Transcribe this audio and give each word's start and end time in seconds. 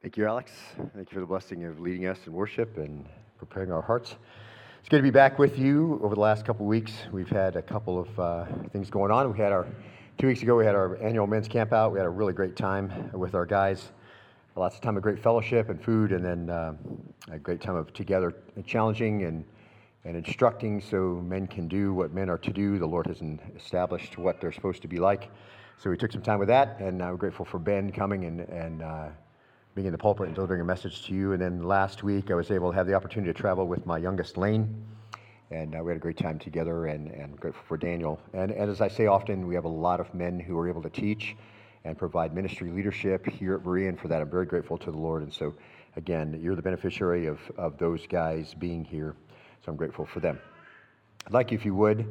Thank 0.00 0.16
you, 0.16 0.26
Alex. 0.26 0.52
Thank 0.94 1.10
you 1.10 1.14
for 1.16 1.18
the 1.18 1.26
blessing 1.26 1.64
of 1.64 1.80
leading 1.80 2.06
us 2.06 2.20
in 2.24 2.32
worship 2.32 2.78
and 2.78 3.04
preparing 3.36 3.72
our 3.72 3.82
hearts. 3.82 4.14
It's 4.78 4.88
good 4.88 4.98
to 4.98 5.02
be 5.02 5.10
back 5.10 5.40
with 5.40 5.58
you. 5.58 5.98
Over 6.04 6.14
the 6.14 6.20
last 6.20 6.44
couple 6.44 6.66
of 6.66 6.68
weeks, 6.68 6.92
we've 7.10 7.28
had 7.28 7.56
a 7.56 7.62
couple 7.62 7.98
of 7.98 8.20
uh, 8.20 8.44
things 8.70 8.90
going 8.90 9.10
on. 9.10 9.32
We 9.32 9.36
had 9.36 9.50
our 9.50 9.66
two 10.16 10.28
weeks 10.28 10.40
ago, 10.40 10.54
we 10.54 10.64
had 10.64 10.76
our 10.76 11.02
annual 11.02 11.26
men's 11.26 11.48
camp 11.48 11.72
out. 11.72 11.90
We 11.90 11.98
had 11.98 12.06
a 12.06 12.10
really 12.10 12.32
great 12.32 12.54
time 12.54 13.10
with 13.12 13.34
our 13.34 13.44
guys. 13.44 13.88
Lots 14.54 14.76
of 14.76 14.82
time 14.82 14.96
of 14.96 15.02
great 15.02 15.18
fellowship 15.18 15.68
and 15.68 15.82
food, 15.82 16.12
and 16.12 16.24
then 16.24 16.48
uh, 16.48 16.74
a 17.32 17.38
great 17.40 17.60
time 17.60 17.74
of 17.74 17.92
together 17.92 18.32
challenging 18.64 19.24
and, 19.24 19.44
and 20.04 20.16
instructing 20.16 20.80
so 20.80 21.20
men 21.26 21.48
can 21.48 21.66
do 21.66 21.92
what 21.92 22.14
men 22.14 22.30
are 22.30 22.38
to 22.38 22.52
do. 22.52 22.78
The 22.78 22.86
Lord 22.86 23.08
has 23.08 23.20
established 23.56 24.16
what 24.16 24.40
they're 24.40 24.52
supposed 24.52 24.80
to 24.82 24.88
be 24.88 24.98
like. 24.98 25.28
So 25.76 25.90
we 25.90 25.96
took 25.96 26.12
some 26.12 26.22
time 26.22 26.38
with 26.38 26.48
that, 26.48 26.78
and 26.78 27.02
I'm 27.02 27.16
grateful 27.16 27.44
for 27.44 27.58
Ben 27.58 27.90
coming 27.90 28.26
and, 28.26 28.40
and 28.42 28.82
uh, 28.82 29.08
being 29.78 29.86
in 29.86 29.92
the 29.92 29.98
pulpit 29.98 30.26
and 30.26 30.34
delivering 30.34 30.60
a 30.60 30.64
message 30.64 31.06
to 31.06 31.14
you. 31.14 31.34
And 31.34 31.40
then 31.40 31.62
last 31.62 32.02
week, 32.02 32.32
I 32.32 32.34
was 32.34 32.50
able 32.50 32.72
to 32.72 32.76
have 32.76 32.88
the 32.88 32.94
opportunity 32.94 33.32
to 33.32 33.38
travel 33.38 33.68
with 33.68 33.86
my 33.86 33.96
youngest 33.96 34.36
Lane, 34.36 34.84
and 35.52 35.72
uh, 35.72 35.78
we 35.84 35.92
had 35.92 35.98
a 35.98 36.00
great 36.00 36.16
time 36.16 36.36
together. 36.36 36.86
And, 36.86 37.12
and 37.12 37.38
grateful 37.38 37.62
for 37.68 37.76
Daniel. 37.76 38.18
And, 38.32 38.50
and 38.50 38.68
as 38.72 38.80
I 38.80 38.88
say 38.88 39.06
often, 39.06 39.46
we 39.46 39.54
have 39.54 39.66
a 39.66 39.68
lot 39.68 40.00
of 40.00 40.12
men 40.12 40.40
who 40.40 40.58
are 40.58 40.68
able 40.68 40.82
to 40.82 40.90
teach 40.90 41.36
and 41.84 41.96
provide 41.96 42.34
ministry 42.34 42.72
leadership 42.72 43.24
here 43.28 43.54
at 43.54 43.62
Berea, 43.62 43.88
and 43.90 44.00
for 44.00 44.08
that, 44.08 44.20
I'm 44.20 44.28
very 44.28 44.46
grateful 44.46 44.78
to 44.78 44.90
the 44.90 44.98
Lord. 44.98 45.22
And 45.22 45.32
so, 45.32 45.54
again, 45.94 46.36
you're 46.42 46.56
the 46.56 46.62
beneficiary 46.62 47.26
of, 47.26 47.38
of 47.56 47.78
those 47.78 48.04
guys 48.08 48.54
being 48.54 48.84
here, 48.84 49.14
so 49.64 49.70
I'm 49.70 49.76
grateful 49.76 50.06
for 50.06 50.18
them. 50.18 50.40
I'd 51.24 51.32
like 51.32 51.52
you, 51.52 51.56
if 51.56 51.64
you 51.64 51.76
would, 51.76 52.04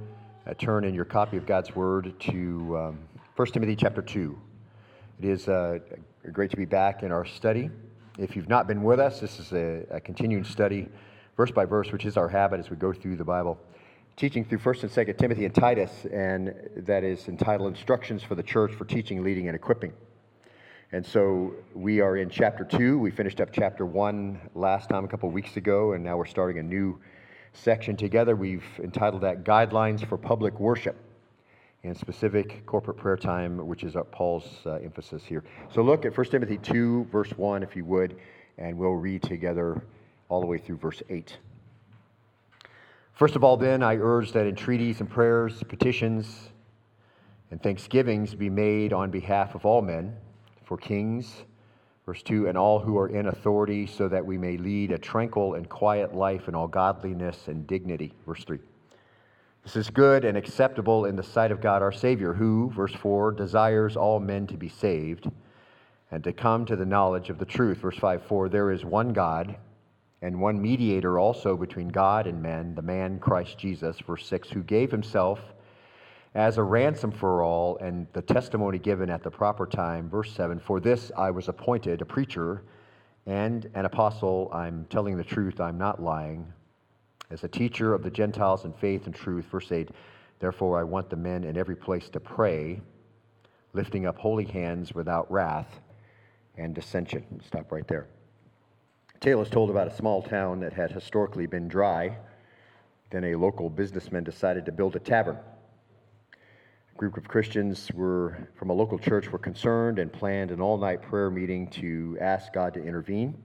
uh, 0.50 0.54
turn 0.54 0.86
in 0.86 0.96
your 0.96 1.04
copy 1.04 1.36
of 1.36 1.46
God's 1.46 1.76
Word 1.76 2.18
to 2.18 2.78
um, 2.78 3.00
1 3.36 3.48
Timothy 3.50 3.76
chapter 3.76 4.02
2. 4.02 4.47
It 5.20 5.30
is 5.30 5.48
uh, 5.48 5.80
great 6.32 6.52
to 6.52 6.58
be 6.58 6.66
back 6.66 7.02
in 7.02 7.12
our 7.12 7.26
study. 7.26 7.72
If 8.20 8.36
you've 8.36 8.50
not 8.50 8.68
been 8.68 8.84
with 8.84 9.00
us, 9.00 9.20
this 9.20 9.40
is 9.40 9.52
a, 9.52 9.84
a 9.90 10.00
continuing 10.00 10.44
study, 10.44 10.90
verse 11.36 11.50
by 11.50 11.66
verse, 11.66 11.92
which 11.92 12.06
is 12.06 12.18
our 12.18 12.30
habit 12.30 12.60
as 12.60 12.70
we 12.70 12.76
go 12.76 12.94
through 12.94 13.16
the 13.16 13.24
Bible. 13.24 13.58
Teaching 14.16 14.46
through 14.46 14.60
1st 14.60 14.84
and 14.84 14.92
2nd 14.92 15.18
Timothy 15.18 15.46
and 15.46 15.56
Titus, 15.56 16.06
and 16.14 16.54
that 16.76 17.04
is 17.04 17.28
entitled 17.30 17.74
Instructions 17.74 18.22
for 18.22 18.36
the 18.36 18.44
Church 18.44 18.74
for 18.74 18.86
Teaching, 18.86 19.24
Leading, 19.24 19.48
and 19.48 19.56
Equipping. 19.56 19.92
And 20.92 21.04
so 21.04 21.56
we 21.74 22.00
are 22.00 22.18
in 22.18 22.30
chapter 22.30 22.64
2. 22.64 23.00
We 23.00 23.10
finished 23.10 23.42
up 23.42 23.50
chapter 23.52 23.88
1 23.88 24.52
last 24.54 24.88
time, 24.88 25.04
a 25.04 25.08
couple 25.08 25.32
weeks 25.32 25.58
ago, 25.58 25.94
and 25.94 26.04
now 26.04 26.16
we're 26.16 26.26
starting 26.26 26.60
a 26.60 26.64
new 26.64 27.00
section 27.54 27.98
together. 27.98 28.36
We've 28.36 28.64
entitled 28.84 29.24
that 29.24 29.44
Guidelines 29.44 30.08
for 30.08 30.16
Public 30.16 30.60
Worship 30.60 30.96
and 31.84 31.96
specific 31.96 32.66
corporate 32.66 32.98
prayer 32.98 33.18
time, 33.18 33.66
which 33.66 33.84
is 33.84 33.96
Paul's 34.12 34.62
uh, 34.66 34.74
emphasis 34.76 35.24
here. 35.24 35.44
So 35.74 35.82
look 35.82 36.06
at 36.06 36.18
1 36.18 36.28
Timothy 36.28 36.58
2, 36.58 37.08
verse 37.12 37.32
1, 37.32 37.64
if 37.64 37.76
you 37.76 37.86
would, 37.86 38.18
and 38.58 38.78
we'll 38.78 38.92
read 38.92 39.22
together 39.24 39.82
all 40.30 40.42
the 40.42 40.48
way 40.48 40.58
through 40.58 40.78
verse 40.78 41.02
8. 41.10 41.38
First 43.14 43.36
of 43.36 43.44
all, 43.44 43.58
then, 43.58 43.82
I 43.82 43.96
urge 43.96 44.32
that 44.34 44.46
entreaties 44.46 45.00
and 45.00 45.10
prayers, 45.10 45.64
petitions, 45.64 46.50
and 47.50 47.62
thanksgivings 47.62 48.36
be 48.36 48.50
made 48.50 48.94
on 48.94 49.10
behalf 49.10 49.56
of 49.56 49.66
all 49.66 49.82
men, 49.82 50.16
for 50.66 50.78
kings, 50.78 51.44
verse 52.06 52.22
2, 52.24 52.48
and 52.48 52.58
all 52.58 52.80
who 52.80 52.98
are 52.98 53.08
in 53.08 53.28
authority, 53.28 53.88
so 53.88 54.08
that 54.08 54.26
we 54.26 54.38
may 54.38 54.58
lead 54.58 54.92
a 54.92 54.98
tranquil 54.98 55.56
and 55.56 55.68
quiet 55.70 56.14
life 56.14 56.48
in 56.48 56.56
all 56.56 56.68
godliness 56.68 57.48
and 57.48 57.66
dignity, 57.66 58.14
verse 58.26 58.44
3. 58.44 58.60
This 59.68 59.76
is 59.76 59.90
good 59.90 60.24
and 60.24 60.38
acceptable 60.38 61.04
in 61.04 61.18
the 61.18 61.24
sight 61.24 61.52
of 61.52 61.60
God 61.60 61.82
our 61.82 61.92
Savior, 61.92 62.32
who, 62.32 62.72
verse 62.72 62.94
4, 62.94 63.34
desires 63.34 63.98
all 63.98 64.18
men 64.18 64.48
to 64.48 64.56
be 64.56 64.70
saved 64.70 65.30
and 66.10 66.24
to 66.24 66.32
come 66.32 66.66
to 66.68 66.78
the 66.78 66.86
knowledge 66.86 67.30
of 67.30 67.38
the 67.38 67.44
truth. 67.44 67.80
Verse 67.80 67.98
5 67.98 68.24
For 68.24 68.48
there 68.48 68.72
is 68.72 68.86
one 68.86 69.12
God 69.12 69.58
and 70.22 70.40
one 70.40 70.62
mediator 70.62 71.20
also 71.20 71.58
between 71.58 71.90
God 71.90 72.28
and 72.28 72.42
men, 72.42 72.76
the 72.76 72.82
man 72.82 73.20
Christ 73.20 73.58
Jesus. 73.58 74.00
Verse 74.00 74.26
6 74.26 74.52
Who 74.52 74.64
gave 74.64 74.90
himself 74.90 75.42
as 76.34 76.58
a 76.58 76.64
ransom 76.64 77.12
for 77.12 77.44
all, 77.44 77.78
and 77.80 78.08
the 78.14 78.22
testimony 78.22 78.80
given 78.80 79.10
at 79.10 79.22
the 79.22 79.32
proper 79.32 79.66
time. 79.66 80.10
Verse 80.10 80.32
7 80.32 80.62
For 80.62 80.80
this 80.80 81.12
I 81.18 81.30
was 81.30 81.50
appointed 81.50 82.02
a 82.02 82.06
preacher 82.06 82.64
and 83.26 83.70
an 83.74 83.84
apostle. 83.84 84.50
I'm 84.54 84.86
telling 84.90 85.18
the 85.18 85.26
truth, 85.26 85.60
I'm 85.60 85.78
not 85.78 86.02
lying 86.02 86.54
as 87.30 87.44
a 87.44 87.48
teacher 87.48 87.94
of 87.94 88.04
the 88.04 88.10
Gentiles 88.10 88.66
in 88.66 88.74
faith 88.74 89.06
and 89.06 89.16
truth. 89.16 89.46
Verse 89.46 89.72
8 89.72 89.90
Therefore, 90.40 90.80
I 90.80 90.84
want 90.84 91.10
the 91.10 91.16
men 91.16 91.44
in 91.44 91.58
every 91.58 91.76
place 91.76 92.10
to 92.10 92.20
pray, 92.20 92.80
lifting 93.74 94.06
up 94.06 94.18
holy 94.18 94.46
hands 94.46 94.94
without 94.94 95.32
wrath 95.32 95.80
and 96.58 96.76
dissension. 96.76 97.42
Stop 97.46 97.72
right 97.72 97.88
there. 97.88 98.08
tale 99.20 99.42
is 99.42 99.50
told 99.50 99.70
about 99.70 99.88
a 99.88 99.96
small 99.96 100.22
town 100.22 100.60
that 100.60 100.74
had 100.74 100.92
historically 100.92 101.48
been 101.48 101.68
dry. 101.68 102.18
Then 103.10 103.24
a 103.24 103.36
local 103.36 103.70
businessman 103.70 104.24
decided 104.24 104.66
to 104.66 104.72
build 104.72 104.96
a 104.96 105.00
tavern. 105.00 105.38
A 106.34 106.98
group 106.98 107.18
of 107.18 107.28
Christians 107.28 107.90
were 107.94 108.48
from 108.56 108.70
a 108.70 108.74
local 108.74 109.00
church 109.00 109.32
were 109.32 109.40
concerned 109.40 109.98
and 109.98 110.12
planned 110.12 110.52
an 110.52 110.62
all-night 110.62 111.02
prayer 111.02 111.32
meeting 111.32 111.68
to 111.72 112.18
ask 112.20 112.54
God 112.54 112.74
to 112.74 112.84
intervene. 112.84 113.42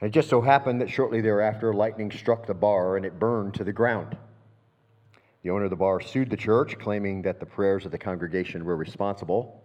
And 0.00 0.08
it 0.08 0.12
just 0.12 0.28
so 0.28 0.40
happened 0.40 0.80
that 0.80 0.90
shortly 0.90 1.20
thereafter, 1.20 1.72
lightning 1.72 2.10
struck 2.10 2.46
the 2.46 2.54
bar 2.54 2.96
and 2.96 3.06
it 3.06 3.18
burned 3.18 3.54
to 3.54 3.64
the 3.64 3.72
ground. 3.72 4.16
The 5.42 5.50
owner 5.50 5.64
of 5.64 5.70
the 5.70 5.76
bar 5.76 6.00
sued 6.00 6.28
the 6.28 6.36
church, 6.36 6.78
claiming 6.78 7.22
that 7.22 7.40
the 7.40 7.46
prayers 7.46 7.84
of 7.86 7.92
the 7.92 7.98
congregation 7.98 8.64
were 8.64 8.76
responsible. 8.76 9.62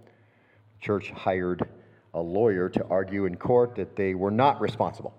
The 0.80 0.86
church 0.86 1.10
hired 1.12 1.68
a 2.14 2.22
lawyer 2.22 2.70
to 2.70 2.86
argue 2.86 3.26
in 3.26 3.36
court 3.36 3.76
that 3.76 3.96
they 3.96 4.14
were 4.14 4.32
not 4.32 4.62
responsible. 4.62 5.14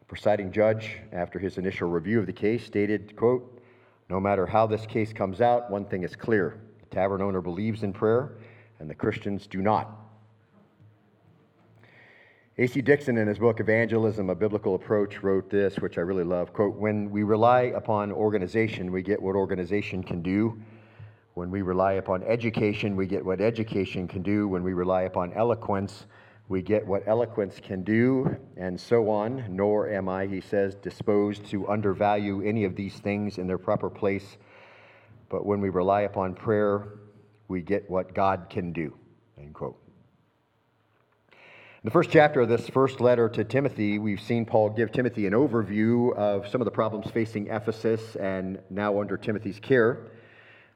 The 0.00 0.06
presiding 0.06 0.50
judge, 0.50 0.96
after 1.12 1.38
his 1.38 1.58
initial 1.58 1.88
review 1.88 2.18
of 2.20 2.26
the 2.26 2.32
case, 2.32 2.64
stated, 2.64 3.14
quote, 3.16 3.62
no 4.10 4.20
matter 4.20 4.46
how 4.46 4.66
this 4.66 4.86
case 4.86 5.12
comes 5.12 5.40
out, 5.40 5.70
one 5.70 5.84
thing 5.84 6.02
is 6.02 6.14
clear. 6.16 6.60
The 6.80 6.94
tavern 6.94 7.22
owner 7.22 7.40
believes 7.40 7.82
in 7.82 7.92
prayer, 7.92 8.32
and 8.78 8.88
the 8.88 8.94
Christians 8.94 9.46
do 9.46 9.62
not. 9.62 10.03
A.C. 12.56 12.82
Dixon, 12.82 13.18
in 13.18 13.26
his 13.26 13.40
book 13.40 13.58
Evangelism, 13.58 14.30
A 14.30 14.34
Biblical 14.36 14.76
Approach, 14.76 15.24
wrote 15.24 15.50
this, 15.50 15.74
which 15.80 15.98
I 15.98 16.02
really 16.02 16.22
love. 16.22 16.52
Quote, 16.52 16.76
when 16.76 17.10
we 17.10 17.24
rely 17.24 17.62
upon 17.74 18.12
organization, 18.12 18.92
we 18.92 19.02
get 19.02 19.20
what 19.20 19.34
organization 19.34 20.04
can 20.04 20.22
do. 20.22 20.56
When 21.34 21.50
we 21.50 21.62
rely 21.62 21.94
upon 21.94 22.22
education, 22.22 22.94
we 22.94 23.08
get 23.08 23.24
what 23.24 23.40
education 23.40 24.06
can 24.06 24.22
do. 24.22 24.46
When 24.46 24.62
we 24.62 24.72
rely 24.72 25.02
upon 25.02 25.32
eloquence, 25.32 26.06
we 26.48 26.62
get 26.62 26.86
what 26.86 27.02
eloquence 27.08 27.58
can 27.60 27.82
do, 27.82 28.36
and 28.56 28.80
so 28.80 29.10
on. 29.10 29.44
Nor 29.48 29.88
am 29.88 30.08
I, 30.08 30.26
he 30.26 30.40
says, 30.40 30.76
disposed 30.76 31.44
to 31.46 31.68
undervalue 31.68 32.40
any 32.42 32.62
of 32.62 32.76
these 32.76 32.94
things 33.00 33.38
in 33.38 33.48
their 33.48 33.58
proper 33.58 33.90
place. 33.90 34.38
But 35.28 35.44
when 35.44 35.60
we 35.60 35.70
rely 35.70 36.02
upon 36.02 36.34
prayer, 36.34 37.00
we 37.48 37.62
get 37.62 37.90
what 37.90 38.14
God 38.14 38.46
can 38.48 38.72
do. 38.72 38.96
End 39.36 39.54
quote. 39.54 39.83
The 41.84 41.90
first 41.90 42.08
chapter 42.08 42.40
of 42.40 42.48
this 42.48 42.66
first 42.66 42.98
letter 43.02 43.28
to 43.28 43.44
Timothy, 43.44 43.98
we've 43.98 44.18
seen 44.18 44.46
Paul 44.46 44.70
give 44.70 44.90
Timothy 44.90 45.26
an 45.26 45.34
overview 45.34 46.16
of 46.16 46.48
some 46.48 46.62
of 46.62 46.64
the 46.64 46.70
problems 46.70 47.10
facing 47.10 47.48
Ephesus 47.48 48.16
and 48.16 48.58
now 48.70 48.98
under 49.02 49.18
Timothy's 49.18 49.60
care. 49.60 50.06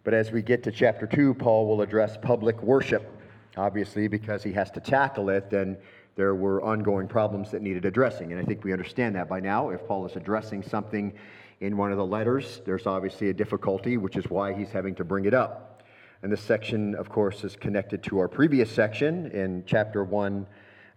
But 0.04 0.12
as 0.12 0.30
we 0.30 0.42
get 0.42 0.62
to 0.64 0.70
chapter 0.70 1.06
2, 1.06 1.32
Paul 1.32 1.66
will 1.66 1.80
address 1.80 2.18
public 2.20 2.62
worship, 2.62 3.10
obviously, 3.56 4.06
because 4.06 4.42
he 4.42 4.52
has 4.52 4.70
to 4.72 4.80
tackle 4.80 5.30
it, 5.30 5.48
then 5.48 5.78
there 6.14 6.34
were 6.34 6.62
ongoing 6.62 7.08
problems 7.08 7.50
that 7.52 7.62
needed 7.62 7.86
addressing. 7.86 8.32
And 8.32 8.38
I 8.38 8.44
think 8.44 8.62
we 8.62 8.74
understand 8.74 9.16
that 9.16 9.30
by 9.30 9.40
now. 9.40 9.70
If 9.70 9.88
Paul 9.88 10.04
is 10.04 10.14
addressing 10.14 10.62
something 10.62 11.14
in 11.60 11.78
one 11.78 11.90
of 11.90 11.96
the 11.96 12.04
letters, 12.04 12.60
there's 12.66 12.86
obviously 12.86 13.30
a 13.30 13.32
difficulty, 13.32 13.96
which 13.96 14.18
is 14.18 14.28
why 14.28 14.52
he's 14.52 14.72
having 14.72 14.94
to 14.96 15.04
bring 15.04 15.24
it 15.24 15.32
up. 15.32 15.84
And 16.22 16.30
this 16.30 16.42
section, 16.42 16.94
of 16.96 17.08
course, 17.08 17.44
is 17.44 17.56
connected 17.56 18.02
to 18.02 18.18
our 18.18 18.28
previous 18.28 18.70
section 18.70 19.30
in 19.30 19.64
chapter 19.66 20.04
1 20.04 20.46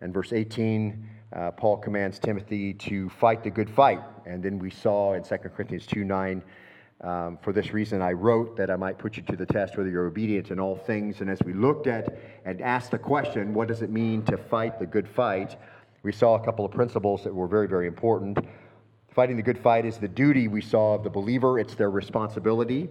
and 0.01 0.13
verse 0.13 0.33
18, 0.33 1.07
uh, 1.33 1.51
Paul 1.51 1.77
commands 1.77 2.19
Timothy 2.19 2.73
to 2.73 3.09
fight 3.09 3.43
the 3.43 3.49
good 3.49 3.69
fight. 3.69 4.01
And 4.25 4.43
then 4.43 4.59
we 4.59 4.69
saw 4.69 5.13
in 5.13 5.23
2 5.23 5.37
Corinthians 5.37 5.85
2 5.85 6.03
9, 6.03 6.43
um, 7.01 7.37
for 7.41 7.51
this 7.53 7.73
reason 7.73 8.01
I 8.01 8.11
wrote 8.11 8.55
that 8.57 8.69
I 8.69 8.75
might 8.75 8.97
put 8.97 9.17
you 9.17 9.23
to 9.23 9.35
the 9.35 9.45
test 9.45 9.77
whether 9.77 9.89
you're 9.89 10.07
obedient 10.07 10.51
in 10.51 10.59
all 10.59 10.75
things. 10.75 11.21
And 11.21 11.29
as 11.29 11.39
we 11.43 11.53
looked 11.53 11.87
at 11.87 12.17
and 12.45 12.61
asked 12.61 12.91
the 12.91 12.99
question, 12.99 13.53
what 13.53 13.67
does 13.67 13.81
it 13.81 13.89
mean 13.89 14.23
to 14.23 14.37
fight 14.37 14.79
the 14.79 14.85
good 14.85 15.07
fight? 15.07 15.57
We 16.03 16.11
saw 16.11 16.35
a 16.35 16.43
couple 16.43 16.65
of 16.65 16.71
principles 16.71 17.23
that 17.23 17.33
were 17.33 17.47
very, 17.47 17.67
very 17.67 17.87
important. 17.87 18.39
Fighting 19.13 19.35
the 19.35 19.43
good 19.43 19.57
fight 19.57 19.85
is 19.85 19.97
the 19.97 20.07
duty 20.07 20.47
we 20.47 20.61
saw 20.61 20.95
of 20.95 21.03
the 21.03 21.09
believer, 21.09 21.59
it's 21.59 21.75
their 21.75 21.91
responsibility. 21.91 22.89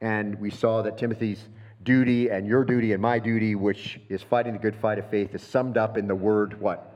And 0.00 0.38
we 0.40 0.50
saw 0.50 0.82
that 0.82 0.98
Timothy's 0.98 1.48
duty 1.84 2.30
and 2.30 2.46
your 2.46 2.64
duty 2.64 2.92
and 2.92 3.02
my 3.02 3.18
duty, 3.18 3.54
which 3.54 4.00
is 4.08 4.22
fighting 4.22 4.52
the 4.52 4.58
good 4.58 4.76
fight 4.76 4.98
of 4.98 5.08
faith, 5.10 5.34
is 5.34 5.42
summed 5.42 5.76
up 5.76 5.96
in 5.96 6.06
the 6.06 6.14
word 6.14 6.60
what? 6.60 6.92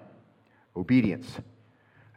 Obedience. 0.77 1.39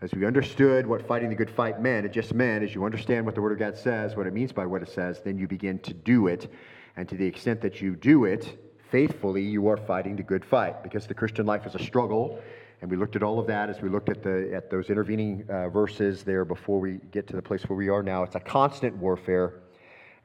As 0.02 0.14
we 0.14 0.26
understood 0.26 0.88
what 0.88 1.06
fighting 1.06 1.28
the 1.28 1.36
good 1.36 1.50
fight 1.50 1.82
meant, 1.82 2.06
it 2.06 2.14
just 2.14 2.34
meant 2.34 2.64
as 2.64 2.74
you 2.74 2.86
understand 2.86 3.26
what 3.26 3.36
the 3.36 3.42
Word 3.42 3.52
of 3.52 3.60
God 3.60 3.78
says, 3.78 4.16
what 4.16 4.28
it 4.28 4.34
means 4.34 4.54
by 4.54 4.66
what 4.66 4.82
it 4.82 4.88
says, 4.88 5.20
then 5.20 5.38
you 5.38 5.46
begin 5.46 5.78
to 5.80 5.94
do 5.94 6.28
it. 6.28 6.50
And 6.96 7.08
to 7.10 7.16
the 7.16 7.26
extent 7.26 7.60
that 7.62 7.82
you 7.82 7.98
do 7.98 8.24
it 8.24 8.58
faithfully, 8.92 9.44
you 9.44 9.68
are 9.68 9.76
fighting 9.76 10.16
the 10.16 10.24
good 10.24 10.46
fight 10.46 10.84
because 10.84 11.06
the 11.06 11.14
Christian 11.14 11.46
life 11.46 11.66
is 11.66 11.76
a 11.76 11.80
struggle. 11.80 12.40
And 12.82 12.90
we 12.90 12.96
looked 12.96 13.18
at 13.18 13.24
all 13.24 13.40
of 13.40 13.48
that 13.48 13.70
as 13.70 13.82
we 13.82 13.90
looked 13.90 14.08
at, 14.08 14.24
the, 14.24 14.52
at 14.54 14.70
those 14.72 14.90
intervening 14.90 15.46
uh, 15.50 15.68
verses 15.68 16.24
there 16.24 16.46
before 16.46 16.80
we 16.80 17.00
get 17.12 17.28
to 17.28 17.36
the 17.36 17.42
place 17.42 17.64
where 17.64 17.76
we 17.76 17.90
are 17.90 18.02
now. 18.02 18.24
It's 18.24 18.36
a 18.36 18.40
constant 18.40 18.96
warfare 18.96 19.56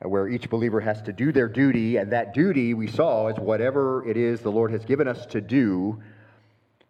where 0.01 0.29
each 0.29 0.51
believer 0.51 0.81
has 0.81 1.01
to 1.03 1.13
do 1.13 1.33
their 1.33 1.49
duty, 1.49 1.97
and 1.97 2.13
that 2.13 2.35
duty 2.35 2.75
we 2.75 2.87
saw 2.87 3.29
is 3.29 3.39
whatever 3.39 4.07
it 4.09 4.17
is 4.17 4.41
the 4.41 4.53
Lord 4.53 4.71
has 4.71 4.85
given 4.85 5.09
us 5.09 5.27
to 5.27 5.41
do 5.41 6.03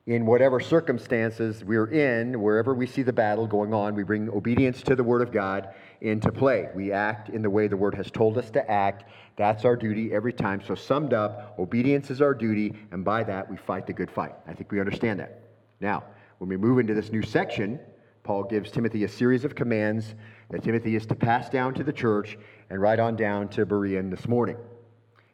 in 0.07 0.27
whatever 0.27 0.61
circumstances 0.61 1.65
we're 1.65 1.87
in, 1.87 2.39
wherever 2.41 2.75
we 2.75 2.87
see 2.87 3.03
the 3.03 3.13
battle 3.13 3.47
going 3.47 3.73
on, 3.73 3.95
we 3.95 4.03
bring 4.03 4.29
obedience 4.29 4.83
to 4.83 4.95
the 4.95 5.05
Word 5.05 5.23
of 5.23 5.33
God 5.33 5.71
into 6.03 6.31
play. 6.31 6.69
We 6.75 6.93
act 6.93 7.31
in 7.31 7.41
the 7.41 7.49
way 7.49 7.69
the 7.69 7.77
Word 7.77 7.95
has 7.95 8.11
told 8.11 8.37
us 8.37 8.51
to 8.51 8.71
act. 8.71 9.05
That's 9.37 9.65
our 9.65 9.77
duty 9.77 10.13
every 10.13 10.35
time. 10.35 10.61
So, 10.67 10.75
summed 10.75 11.15
up, 11.15 11.55
obedience 11.59 12.11
is 12.11 12.21
our 12.21 12.35
duty, 12.35 12.75
and 12.91 13.03
by 13.03 13.25
that, 13.25 13.51
we 13.51 13.57
fight 13.57 13.87
the 13.87 13.95
good 13.95 14.11
fight. 14.11 14.35
I 14.47 14.53
think 14.53 14.71
we 14.71 14.79
understand 14.79 15.21
that. 15.21 15.41
Now, 15.81 16.05
when 16.37 16.51
we 16.51 16.59
move 16.59 16.79
into 16.79 16.93
this 16.93 17.11
new 17.11 17.23
section, 17.23 17.81
Paul 18.25 18.45
gives 18.45 18.71
Timothy 18.71 19.05
a 19.05 19.09
series 19.09 19.45
of 19.47 19.55
commands 19.55 20.15
that 20.51 20.63
Timothy 20.63 20.97
is 20.97 21.07
to 21.07 21.15
pass 21.15 21.49
down 21.49 21.73
to 21.75 21.85
the 21.85 21.93
church 21.93 22.37
and 22.71 22.81
right 22.81 22.99
on 22.99 23.17
down 23.17 23.49
to 23.49 23.67
Berean 23.67 24.11
this 24.11 24.27
morning. 24.29 24.57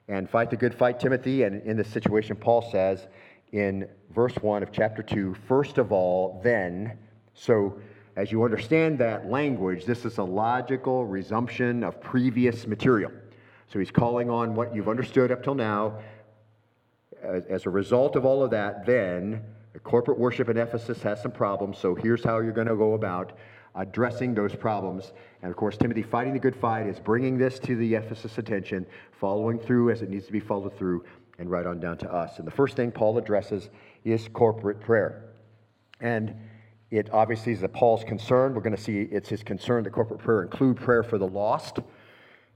And 0.09 0.29
fight 0.29 0.51
the 0.51 0.57
good 0.57 0.75
fight, 0.75 0.99
Timothy. 0.99 1.45
And 1.45 1.63
in 1.63 1.77
this 1.77 1.89
situation, 1.89 2.37
Paul 2.37 2.63
says, 2.71 3.07
in 3.53 3.89
verse 4.11 4.35
1 4.37 4.63
of 4.63 4.73
chapter 4.73 5.03
2 5.03 5.35
first 5.47 5.79
of 5.79 5.93
all, 5.93 6.41
then. 6.43 6.99
So, 7.35 7.81
as 8.17 8.33
you 8.33 8.43
understand 8.43 8.99
that 8.99 9.31
language, 9.31 9.85
this 9.85 10.05
is 10.05 10.19
a 10.19 10.25
logical 10.25 11.07
resumption 11.07 11.85
of 11.85 12.01
previous 12.01 12.67
material. 12.67 13.13
So, 13.69 13.79
he's 13.79 13.91
calling 13.91 14.29
on 14.29 14.55
what 14.55 14.75
you've 14.75 14.89
understood 14.89 15.31
up 15.31 15.43
till 15.43 15.55
now. 15.55 15.99
As, 17.23 17.45
as 17.47 17.67
a 17.67 17.71
result 17.71 18.17
of 18.17 18.25
all 18.25 18.43
of 18.43 18.51
that, 18.51 18.85
then, 18.85 19.43
the 19.73 19.79
corporate 19.79 20.19
worship 20.19 20.49
in 20.49 20.57
Ephesus 20.57 21.03
has 21.03 21.23
some 21.23 21.33
problems. 21.33 21.79
So, 21.79 21.95
here's 21.95 22.25
how 22.25 22.41
you're 22.41 22.53
going 22.53 22.67
to 22.67 22.77
go 22.77 22.95
about 22.95 23.39
addressing 23.75 24.35
those 24.35 24.55
problems. 24.55 25.13
And 25.43 25.51
of 25.51 25.57
course, 25.57 25.77
Timothy 25.77 26.03
fighting 26.03 26.33
the 26.33 26.39
good 26.39 26.57
fight 26.57 26.87
is 26.87 26.99
bringing 26.99 27.39
this 27.39 27.59
to 27.61 27.77
the 27.77 27.95
Ephesus 27.95 28.37
attention, 28.39 28.87
following 29.13 29.59
through 29.59 29.91
as 29.91 30.03
it 30.03 30.11
needs 30.11 30.27
to 30.27 30.33
be 30.33 30.41
followed 30.41 30.77
through, 30.77 31.05
and 31.39 31.51
right 31.51 31.67
on 31.67 31.81
down 31.81 31.97
to 31.99 32.13
us. 32.13 32.39
And 32.39 32.47
the 32.47 32.53
first 32.53 32.77
thing 32.77 32.93
Paul 32.93 33.17
addresses 33.17 33.71
is 34.05 34.29
corporate 34.29 34.81
prayer. 34.81 35.25
And 36.01 36.35
it 36.91 37.09
obviously 37.13 37.53
is 37.53 37.65
Paul's 37.73 38.05
concern. 38.05 38.55
We're 38.55 38.61
going 38.61 38.77
to 38.77 38.83
see 38.83 39.03
it's 39.11 39.29
his 39.29 39.43
concern 39.43 39.85
that 39.85 39.91
corporate 39.91 40.21
prayer 40.21 40.43
include 40.43 40.77
prayer 40.77 41.03
for 41.03 41.19
the 41.19 41.27
lost 41.27 41.79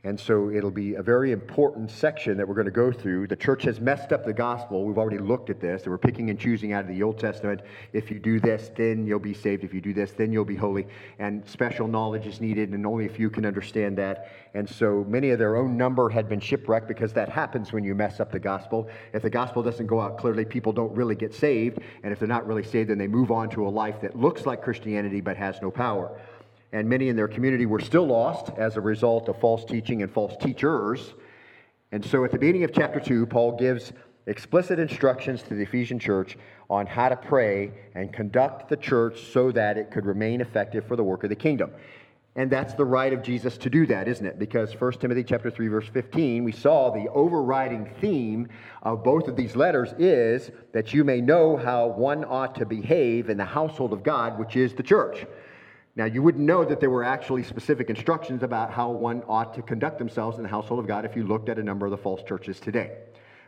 and 0.05 0.21
so 0.21 0.51
it'll 0.51 0.71
be 0.71 0.97
a 0.97 1.03
very 1.03 1.33
important 1.33 1.91
section 1.91 2.37
that 2.37 2.47
we're 2.47 2.55
going 2.55 2.67
to 2.67 2.71
go 2.71 2.93
through. 2.93 3.27
The 3.27 3.37
church 3.37 3.63
has 3.63 3.81
messed 3.81 4.13
up 4.13 4.23
the 4.23 4.35
gospel. 4.35 4.85
We've 4.85 4.99
already 4.99 5.17
looked 5.17 5.49
at 5.49 5.61
this. 5.61 5.87
we're 5.87 5.97
picking 5.97 6.29
and 6.29 6.39
choosing 6.39 6.75
out 6.75 6.83
of 6.83 6.89
the 6.89 7.03
Old 7.03 7.19
Testament. 7.19 7.63
If 7.95 8.11
you 8.11 8.19
do 8.19 8.39
this, 8.39 8.71
then 8.77 9.07
you'll 9.07 9.19
be 9.19 9.33
saved. 9.33 9.65
If 9.65 9.73
you 9.73 9.81
do 9.81 9.95
this, 9.95 10.13
then 10.13 10.31
you'll 10.31 10.45
be 10.45 10.57
holy. 10.57 10.87
And 11.19 11.43
special 11.49 11.89
knowledge 11.89 12.27
is 12.27 12.39
needed, 12.39 12.69
and 12.69 12.85
only 12.85 13.07
a 13.07 13.09
few 13.09 13.31
can 13.31 13.47
understand 13.47 13.97
that. 13.97 14.29
And 14.53 14.69
so 14.69 15.07
many 15.09 15.31
of 15.31 15.39
their 15.39 15.57
own 15.57 15.79
number 15.79 16.11
had 16.11 16.29
been 16.29 16.41
shipwrecked 16.41 16.87
because 16.87 17.15
that 17.15 17.31
happens 17.31 17.73
when 17.73 17.83
you 17.83 17.95
mess 17.95 18.21
up 18.21 18.31
the 18.31 18.39
gospel. 18.39 18.91
If 19.15 19.23
the 19.23 19.31
gospel 19.31 19.63
doesn't 19.63 19.87
go 19.87 20.03
out 20.03 20.19
clearly, 20.19 20.45
people 20.45 20.75
don't 20.75 20.95
really 20.95 21.15
get 21.15 21.33
saved. 21.33 21.79
And 22.03 22.13
if 22.13 22.19
they're 22.19 22.29
not 22.29 22.47
really 22.47 22.63
saved, 22.63 22.91
then 22.91 22.99
they 22.99 23.09
move 23.09 23.31
on 23.31 23.49
to 23.51 23.67
a 23.67 23.71
life 23.71 24.03
that 24.03 24.15
looks 24.15 24.45
like 24.45 24.63
Christianity 24.63 25.23
but 25.23 25.39
has 25.39 25.63
no 25.63 25.71
power 25.71 26.21
and 26.75 26.89
many 26.89 27.09
in 27.09 27.15
their 27.15 27.29
community 27.29 27.67
were 27.67 27.79
still 27.79 28.05
lost 28.05 28.51
as 28.59 28.77
a 28.77 28.81
result 28.81 29.29
of 29.29 29.39
false 29.39 29.65
teaching 29.65 30.03
and 30.03 30.11
false 30.11 30.37
teachers. 30.41 31.15
And 31.93 32.05
so 32.05 32.25
at 32.25 32.33
the 32.33 32.39
beginning 32.39 32.65
of 32.65 32.73
chapter 32.73 32.99
2, 32.99 33.27
Paul 33.27 33.53
gives 33.57 33.93
explicit 34.27 34.81
instructions 34.81 35.45
to 35.45 35.55
the 35.55 35.63
Ephesian 35.63 36.01
church 36.01 36.37
on 36.69 36.87
how 36.87 37.09
to 37.09 37.15
pray 37.15 37.71
and 37.95 38.13
conduct 38.13 38.69
the 38.69 38.77
church 38.77 39.21
so 39.33 39.53
that 39.53 39.79
it 39.79 39.93
could 39.93 40.05
remain 40.05 40.41
effective 40.41 40.85
for 40.85 40.97
the 40.97 41.05
work 41.05 41.23
of 41.23 41.31
the 41.31 41.37
kingdom. 41.37 41.71
And 42.35 42.51
that's 42.51 42.75
the 42.75 42.85
right 42.85 43.13
of 43.13 43.23
Jesus 43.23 43.57
to 43.59 43.71
do 43.71 43.87
that, 43.87 44.09
isn't 44.09 44.27
it? 44.27 44.41
Because 44.41 44.73
1 44.73 44.93
Timothy 44.95 45.23
chapter 45.23 45.51
3 45.51 45.69
verse 45.69 45.87
15, 45.87 46.43
we 46.43 46.51
saw 46.51 46.91
the 46.91 47.09
overriding 47.11 47.89
theme 48.01 48.49
of 48.83 49.05
both 49.05 49.29
of 49.29 49.37
these 49.37 49.55
letters 49.55 49.95
is 49.97 50.51
that 50.73 50.93
you 50.93 51.05
may 51.05 51.21
know 51.21 51.57
how 51.57 51.87
one 51.87 52.25
ought 52.25 52.57
to 52.57 52.67
behave 52.67 53.31
in 53.31 53.37
the 53.37 53.45
household 53.45 53.93
of 53.93 54.03
God, 54.03 54.41
which 54.41 54.57
is 54.57 54.75
the 54.75 54.83
church. 54.83 55.25
Now, 55.97 56.07
you 56.07 56.23
wouldn't 56.23 56.45
know 56.45 56.65
that 56.65 56.81
there 56.81 56.91
were 56.91 57.05
actually 57.05 57.45
specific 57.45 57.89
instructions 57.89 58.43
about 58.43 58.73
how 58.73 58.91
one 58.91 59.23
ought 59.29 59.55
to 59.55 59.63
conduct 59.63 59.99
themselves 59.99 60.39
in 60.39 60.43
the 60.43 60.49
household 60.49 60.81
of 60.81 60.89
God 60.89 61.05
if 61.05 61.15
you 61.15 61.25
looked 61.25 61.49
at 61.49 61.59
a 61.59 61.63
number 61.63 61.87
of 61.87 61.93
the 61.93 61.99
false 61.99 62.21
churches 62.25 62.59
today, 62.59 62.97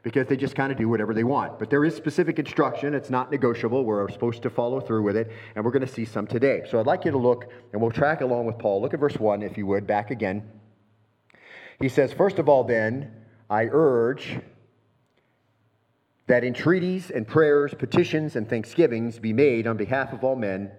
because 0.04 0.28
they 0.28 0.37
just 0.37 0.54
kind 0.54 0.70
of 0.70 0.78
do 0.78 0.88
whatever 0.88 1.12
they 1.12 1.25
want. 1.25 1.58
But 1.58 1.70
there 1.70 1.84
is 1.84 1.96
specific 1.96 2.38
instruction, 2.38 2.94
it's 2.94 3.10
not 3.10 3.32
negotiable. 3.32 3.84
We're 3.84 4.08
supposed 4.10 4.43
to 4.43 4.50
follow 4.50 4.81
through 4.81 5.02
with 5.02 5.16
it, 5.16 5.32
and 5.56 5.64
we're 5.64 5.72
going 5.72 5.84
to 5.84 5.93
see 5.93 6.04
some 6.04 6.28
today. 6.28 6.62
So 6.70 6.78
I'd 6.78 6.87
like 6.87 7.04
you 7.04 7.10
to 7.10 7.19
look, 7.19 7.50
and 7.72 7.82
we'll 7.82 7.90
track 7.90 8.20
along 8.20 8.46
with 8.46 8.58
Paul. 8.58 8.81
Look 8.81 8.94
at 8.94 9.00
verse 9.00 9.16
1, 9.16 9.43
if 9.43 9.58
you 9.58 9.66
would, 9.66 9.84
back 9.84 10.12
again. 10.12 10.48
He 11.81 11.88
says, 11.88 12.12
First 12.12 12.38
of 12.38 12.48
all, 12.48 12.62
then, 12.62 13.12
I 13.50 13.64
urge 13.64 14.38
that 16.28 16.44
entreaties 16.44 17.10
and 17.10 17.26
prayers, 17.26 17.75
petitions, 17.75 18.37
and 18.37 18.48
thanksgivings 18.48 19.19
be 19.19 19.32
made 19.32 19.66
on 19.66 19.76
behalf 19.76 20.12
of 20.12 20.22
all 20.22 20.37
men 20.37 20.70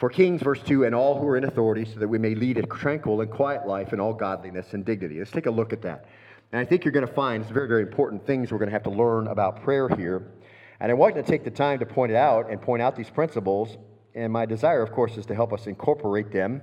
for 0.00 0.08
kings, 0.08 0.40
verse 0.40 0.62
2, 0.62 0.84
and 0.84 0.94
all 0.94 1.20
who 1.20 1.28
are 1.28 1.36
in 1.36 1.44
authority, 1.44 1.84
so 1.84 2.00
that 2.00 2.08
we 2.08 2.16
may 2.16 2.34
lead 2.34 2.56
a 2.56 2.62
tranquil 2.62 3.20
and 3.20 3.30
quiet 3.30 3.66
life 3.66 3.92
in 3.92 4.00
all 4.00 4.14
godliness 4.14 4.72
and 4.72 4.82
dignity. 4.82 5.18
Let's 5.18 5.30
take 5.30 5.44
a 5.44 5.50
look 5.50 5.74
at 5.74 5.82
that. 5.82 6.06
And 6.52 6.60
I 6.60 6.64
think 6.64 6.86
you're 6.86 6.92
going 6.92 7.06
to 7.06 7.12
find 7.12 7.44
some 7.44 7.52
very, 7.52 7.68
very 7.68 7.82
important 7.82 8.26
things 8.26 8.50
we're 8.50 8.56
going 8.56 8.70
to 8.70 8.72
have 8.72 8.82
to 8.84 8.90
learn 8.90 9.26
about 9.26 9.62
prayer 9.62 9.90
here. 9.90 10.32
And 10.80 10.90
I 10.90 10.94
want 10.94 11.16
to 11.16 11.22
take 11.22 11.44
the 11.44 11.50
time 11.50 11.78
to 11.80 11.86
point 11.86 12.10
it 12.10 12.16
out 12.16 12.50
and 12.50 12.62
point 12.62 12.80
out 12.80 12.96
these 12.96 13.10
principles. 13.10 13.76
And 14.14 14.32
my 14.32 14.46
desire, 14.46 14.82
of 14.82 14.90
course, 14.90 15.18
is 15.18 15.26
to 15.26 15.34
help 15.34 15.52
us 15.52 15.66
incorporate 15.66 16.32
them. 16.32 16.62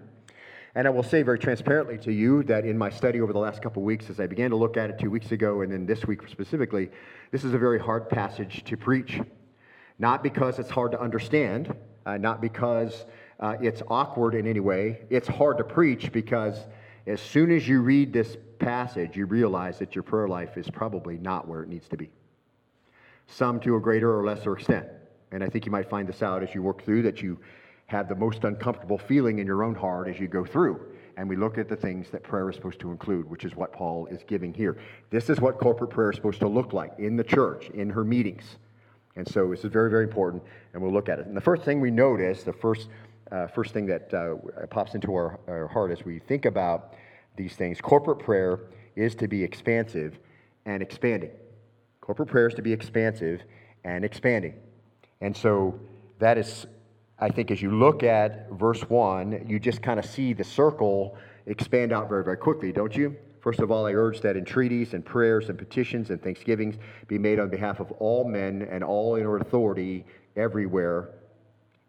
And 0.73 0.87
I 0.87 0.89
will 0.89 1.03
say 1.03 1.21
very 1.21 1.37
transparently 1.37 1.99
to 1.99 2.11
you 2.11 2.41
that 2.45 2.65
in 2.65 2.75
my 2.75 2.89
study 2.89 3.21
over 3.21 3.33
the 3.33 3.39
last 3.39 3.61
couple 3.61 3.83
of 3.83 3.85
weeks, 3.85 4.09
as 4.09 4.19
I 4.19 4.25
began 4.25 4.49
to 4.49 4.55
look 4.55 4.77
at 4.77 4.89
it 4.89 4.97
two 4.97 5.11
weeks 5.11 5.31
ago 5.31 5.61
and 5.61 5.71
then 5.71 5.85
this 5.85 6.05
week 6.05 6.27
specifically, 6.27 6.89
this 7.29 7.43
is 7.43 7.53
a 7.53 7.59
very 7.59 7.79
hard 7.79 8.09
passage 8.09 8.63
to 8.63 8.75
preach. 8.75 9.21
Not 9.99 10.23
because 10.23 10.57
it's 10.57 10.71
hard 10.71 10.91
to 10.93 10.99
understand, 10.99 11.75
uh, 12.07 12.17
not 12.17 12.41
because 12.41 13.05
uh, 13.39 13.55
it's 13.61 13.81
awkward 13.87 14.35
in 14.35 14.47
any 14.47 14.59
way. 14.59 15.01
It's 15.09 15.27
hard 15.27 15.57
to 15.59 15.63
preach 15.63 16.11
because 16.11 16.57
as 17.05 17.21
soon 17.21 17.51
as 17.51 17.67
you 17.67 17.81
read 17.81 18.11
this 18.11 18.37
passage, 18.59 19.15
you 19.15 19.25
realize 19.25 19.79
that 19.79 19.95
your 19.95 20.03
prayer 20.03 20.27
life 20.27 20.57
is 20.57 20.69
probably 20.69 21.17
not 21.17 21.47
where 21.47 21.61
it 21.61 21.69
needs 21.69 21.87
to 21.89 21.97
be. 21.97 22.09
Some 23.27 23.59
to 23.61 23.75
a 23.75 23.79
greater 23.79 24.17
or 24.17 24.25
lesser 24.25 24.53
extent. 24.53 24.87
And 25.31 25.43
I 25.43 25.49
think 25.49 25.65
you 25.65 25.71
might 25.71 25.89
find 25.89 26.07
this 26.07 26.23
out 26.23 26.41
as 26.41 26.55
you 26.55 26.61
work 26.61 26.83
through 26.83 27.03
that 27.03 27.21
you 27.21 27.37
have 27.87 28.09
the 28.09 28.15
most 28.15 28.43
uncomfortable 28.43 28.97
feeling 28.97 29.39
in 29.39 29.47
your 29.47 29.63
own 29.63 29.75
heart 29.75 30.07
as 30.07 30.19
you 30.19 30.27
go 30.27 30.45
through. 30.45 30.79
And 31.15 31.27
we 31.27 31.35
look 31.35 31.57
at 31.57 31.67
the 31.67 31.75
things 31.75 32.09
that 32.11 32.23
prayer 32.23 32.49
is 32.49 32.55
supposed 32.55 32.79
to 32.81 32.91
include, 32.91 33.29
which 33.29 33.43
is 33.43 33.55
what 33.55 33.73
Paul 33.73 34.07
is 34.07 34.23
giving 34.27 34.53
here. 34.53 34.77
This 35.09 35.29
is 35.29 35.39
what 35.39 35.57
corporate 35.57 35.89
prayer 35.89 36.11
is 36.11 36.15
supposed 36.15 36.39
to 36.39 36.47
look 36.47 36.73
like 36.73 36.93
in 36.99 37.15
the 37.15 37.23
church, 37.23 37.69
in 37.69 37.89
her 37.89 38.03
meetings. 38.03 38.57
And 39.15 39.27
so 39.27 39.49
this 39.49 39.65
is 39.65 39.71
very, 39.71 39.89
very 39.89 40.03
important, 40.03 40.43
and 40.73 40.81
we'll 40.81 40.93
look 40.93 41.09
at 41.09 41.17
it. 41.17 41.25
And 41.25 41.35
the 41.35 41.41
first 41.41 41.63
thing 41.63 41.81
we 41.81 41.89
notice, 41.89 42.43
the 42.43 42.53
first 42.53 42.87
uh, 43.31 43.47
first 43.47 43.73
thing 43.73 43.85
that 43.87 44.13
uh, 44.13 44.35
pops 44.67 44.95
into 44.95 45.13
our, 45.13 45.39
our 45.47 45.67
heart 45.67 45.91
as 45.91 46.03
we 46.05 46.19
think 46.19 46.45
about 46.45 46.93
these 47.35 47.55
things. 47.55 47.79
Corporate 47.81 48.19
prayer 48.19 48.59
is 48.95 49.15
to 49.15 49.27
be 49.27 49.43
expansive 49.43 50.17
and 50.65 50.81
expanding. 50.81 51.31
Corporate 52.01 52.29
prayer 52.29 52.47
is 52.47 52.53
to 52.55 52.61
be 52.61 52.73
expansive 52.73 53.41
and 53.83 54.03
expanding. 54.03 54.55
And 55.21 55.35
so 55.35 55.79
that 56.19 56.37
is, 56.37 56.65
I 57.19 57.29
think, 57.29 57.51
as 57.51 57.61
you 57.61 57.71
look 57.71 58.03
at 58.03 58.49
verse 58.51 58.81
1, 58.81 59.45
you 59.47 59.59
just 59.59 59.81
kind 59.81 59.99
of 59.99 60.05
see 60.05 60.33
the 60.33 60.43
circle 60.43 61.17
expand 61.45 61.93
out 61.93 62.09
very, 62.09 62.23
very 62.23 62.37
quickly, 62.37 62.71
don't 62.71 62.95
you? 62.95 63.15
First 63.39 63.59
of 63.59 63.71
all, 63.71 63.85
I 63.85 63.93
urge 63.93 64.21
that 64.21 64.35
entreaties 64.35 64.93
and 64.93 65.05
prayers 65.05 65.49
and 65.49 65.57
petitions 65.57 66.09
and 66.09 66.21
thanksgivings 66.21 66.75
be 67.07 67.17
made 67.17 67.39
on 67.39 67.49
behalf 67.49 67.79
of 67.79 67.91
all 67.93 68.27
men 68.27 68.67
and 68.69 68.83
all 68.83 69.15
in 69.15 69.25
authority 69.25 70.05
everywhere 70.35 71.11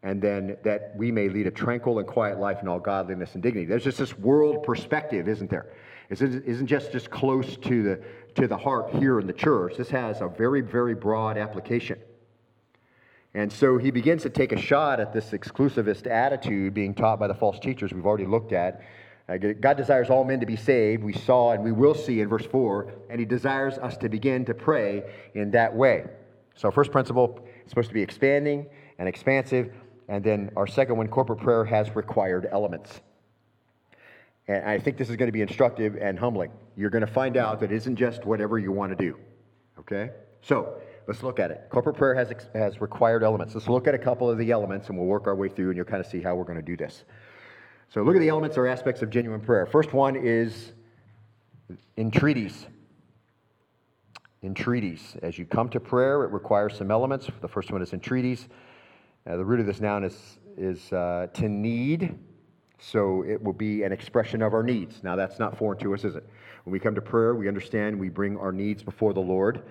and 0.02 0.23
then 0.23 0.57
that 0.62 0.93
we 0.97 1.11
may 1.11 1.28
lead 1.28 1.47
a 1.47 1.50
tranquil 1.50 1.99
and 1.99 2.07
quiet 2.07 2.38
life 2.38 2.59
in 2.62 2.69
all 2.69 2.78
godliness 2.78 3.35
and 3.35 3.43
dignity. 3.43 3.67
There's 3.67 3.85
just 3.85 3.99
this 3.99 4.17
world 4.19 4.62
perspective, 4.62 5.28
isn't 5.28 5.50
there? 5.50 5.73
It 6.11 6.23
isn't 6.23 6.67
just, 6.67 6.93
just 6.93 7.11
close 7.11 7.57
to 7.57 7.83
the, 7.83 8.00
to 8.37 8.47
the 8.47 8.57
heart 8.57 8.95
here 8.95 9.21
in 9.21 9.26
the 9.26 9.33
church. 9.33 9.76
This 9.76 9.90
has 9.90 10.21
a 10.21 10.28
very, 10.28 10.62
very 10.62 10.95
broad 10.95 11.37
application. 11.37 11.99
And 13.35 13.52
so 13.52 13.76
he 13.76 13.90
begins 13.90 14.23
to 14.23 14.31
take 14.31 14.52
a 14.52 14.61
shot 14.61 15.00
at 15.00 15.12
this 15.12 15.31
exclusivist 15.31 16.07
attitude 16.07 16.73
being 16.73 16.95
taught 16.95 17.21
by 17.21 17.26
the 17.26 17.35
false 17.35 17.59
teachers 17.59 17.93
we've 17.93 18.07
already 18.07 18.26
looked 18.26 18.52
at. 18.52 18.81
Uh, 19.28 19.37
God 19.37 19.76
desires 19.76 20.09
all 20.09 20.25
men 20.25 20.40
to 20.40 20.47
be 20.47 20.57
saved. 20.57 21.05
We 21.05 21.12
saw 21.12 21.52
and 21.52 21.62
we 21.62 21.73
will 21.73 21.95
see 21.95 22.21
in 22.21 22.28
verse 22.28 22.47
4, 22.47 22.90
and 23.11 23.21
he 23.21 23.26
desires 23.26 23.76
us 23.76 23.99
to 23.99 24.09
begin 24.09 24.47
to 24.47 24.55
pray 24.55 25.02
in 25.35 25.50
that 25.50 25.75
way. 25.75 26.07
So, 26.55 26.71
first 26.71 26.90
principle 26.90 27.47
is 27.64 27.71
supposed 27.71 27.88
to 27.88 27.95
be 27.95 28.02
expanding 28.02 28.67
and 28.99 29.07
expansive. 29.07 29.71
And 30.09 30.25
then 30.25 30.50
our 30.57 30.67
second 30.67 30.97
one, 30.97 31.09
corporate 31.09 31.41
prayer 31.41 31.65
has 31.65 31.95
required 31.95 32.49
elements. 32.50 33.00
And 34.49 34.65
I 34.65 34.79
think 34.79 34.97
this 34.97 35.11
is 35.11 35.17
going 35.17 35.29
to 35.29 35.33
be 35.33 35.43
instructive 35.43 35.97
and 36.00 36.19
humbling. 36.19 36.50
You're 36.77 36.91
going 36.91 37.07
to 37.07 37.12
find 37.12 37.37
out 37.37 37.61
that 37.61 37.71
it 37.71 37.77
isn't 37.77 37.97
just 37.97 38.25
whatever 38.25 38.59
you 38.59 38.73
want 38.73 38.97
to 38.97 38.97
do. 38.97 39.19
Okay? 39.79 40.11
So, 40.41 40.81
let's 41.07 41.23
look 41.23 41.38
at 41.38 41.50
it. 41.50 41.67
Corporate 41.69 41.97
prayer 41.97 42.15
has, 42.15 42.33
has 42.55 42.81
required 42.81 43.23
elements. 43.23 43.55
Let's 43.55 43.69
look 43.69 43.87
at 43.87 43.95
a 43.95 43.99
couple 43.99 44.31
of 44.31 44.38
the 44.38 44.50
elements 44.50 44.88
and 44.88 44.97
we'll 44.97 45.07
work 45.07 45.27
our 45.27 45.35
way 45.35 45.49
through 45.49 45.69
and 45.69 45.77
you'll 45.77 45.85
kind 45.85 46.00
of 46.00 46.07
see 46.11 46.23
how 46.23 46.35
we're 46.35 46.45
going 46.45 46.59
to 46.59 46.62
do 46.62 46.77
this. 46.77 47.05
So, 47.91 48.03
look 48.03 48.17
at 48.17 48.21
the 48.21 48.29
elements 48.31 48.57
or 48.57 48.67
aspects 48.67 49.03
of 49.03 49.11
genuine 49.11 49.41
prayer. 49.41 49.67
First 49.67 49.93
one 49.93 50.17
is 50.17 50.73
entreaties. 51.99 52.67
Entreaties. 54.43 55.17
As 55.21 55.37
you 55.37 55.45
come 55.45 55.69
to 55.71 55.81
prayer, 55.81 56.25
it 56.25 56.31
requires 56.31 56.77
some 56.77 56.91
elements. 56.91 57.29
The 57.43 57.49
first 57.49 57.71
one 57.71 57.83
is 57.83 57.93
entreaties. 57.93 58.49
Uh, 59.28 59.37
the 59.37 59.44
root 59.44 59.61
of 59.61 59.66
this 59.66 59.80
noun 59.80 60.04
is, 60.04 60.38
is 60.56 60.90
uh, 60.92 61.26
to 61.35 61.49
need. 61.49 62.18
So 62.78 63.25
it 63.25 63.42
will 63.42 63.52
be 63.52 63.82
an 63.82 63.92
expression 63.92 64.40
of 64.40 64.54
our 64.54 64.62
needs. 64.62 65.02
Now, 65.02 65.16
that's 65.16 65.38
not 65.38 65.58
foreign 65.58 65.78
to 65.80 65.92
us, 65.92 66.04
is 66.04 66.16
it? 66.16 66.26
When 66.64 66.73
we 66.73 66.78
come 66.78 66.94
to 66.94 67.02
prayer, 67.02 67.35
we 67.35 67.49
understand 67.49 67.99
we 67.99 68.08
bring 68.08 68.38
our 68.38 68.52
needs 68.52 68.82
before 68.82 69.12
the 69.12 69.20
Lord. 69.20 69.62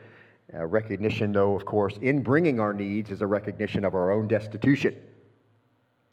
Uh, 0.53 0.65
recognition, 0.65 1.31
though, 1.31 1.55
of 1.55 1.65
course, 1.65 1.97
in 2.01 2.21
bringing 2.21 2.59
our 2.59 2.73
needs 2.73 3.09
is 3.09 3.21
a 3.21 3.27
recognition 3.27 3.83
of 3.83 3.95
our 3.95 4.11
own 4.11 4.27
destitution, 4.27 4.95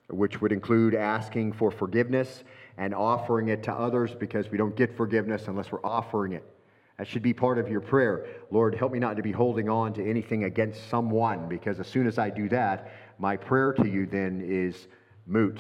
which 0.09 0.41
would 0.41 0.53
include 0.53 0.95
asking 0.95 1.53
for 1.53 1.71
forgiveness 1.71 2.45
and 2.79 2.95
offering 2.95 3.49
it 3.49 3.63
to 3.65 3.73
others 3.73 4.15
because 4.15 4.51
we 4.51 4.57
don't 4.57 4.75
get 4.75 4.97
forgiveness 4.97 5.49
unless 5.49 5.71
we're 5.71 5.85
offering 5.85 6.33
it. 6.33 6.45
That 6.99 7.09
should 7.09 7.23
be 7.23 7.35
part 7.35 7.59
of 7.59 7.69
your 7.69 7.81
prayer. 7.81 8.27
Lord, 8.51 8.75
help 8.75 8.93
me 8.93 9.01
not 9.01 9.17
to 9.17 9.23
be 9.23 9.33
holding 9.33 9.69
on 9.69 9.93
to 9.95 10.09
anything 10.09 10.45
against 10.45 10.89
someone 10.89 11.49
because 11.49 11.81
as 11.81 11.89
soon 11.89 12.07
as 12.07 12.19
I 12.19 12.31
do 12.31 12.49
that, 12.51 12.93
my 13.19 13.37
prayer 13.37 13.73
to 13.75 13.89
you 13.89 14.07
then 14.07 14.43
is 14.45 14.89
moot. 15.27 15.59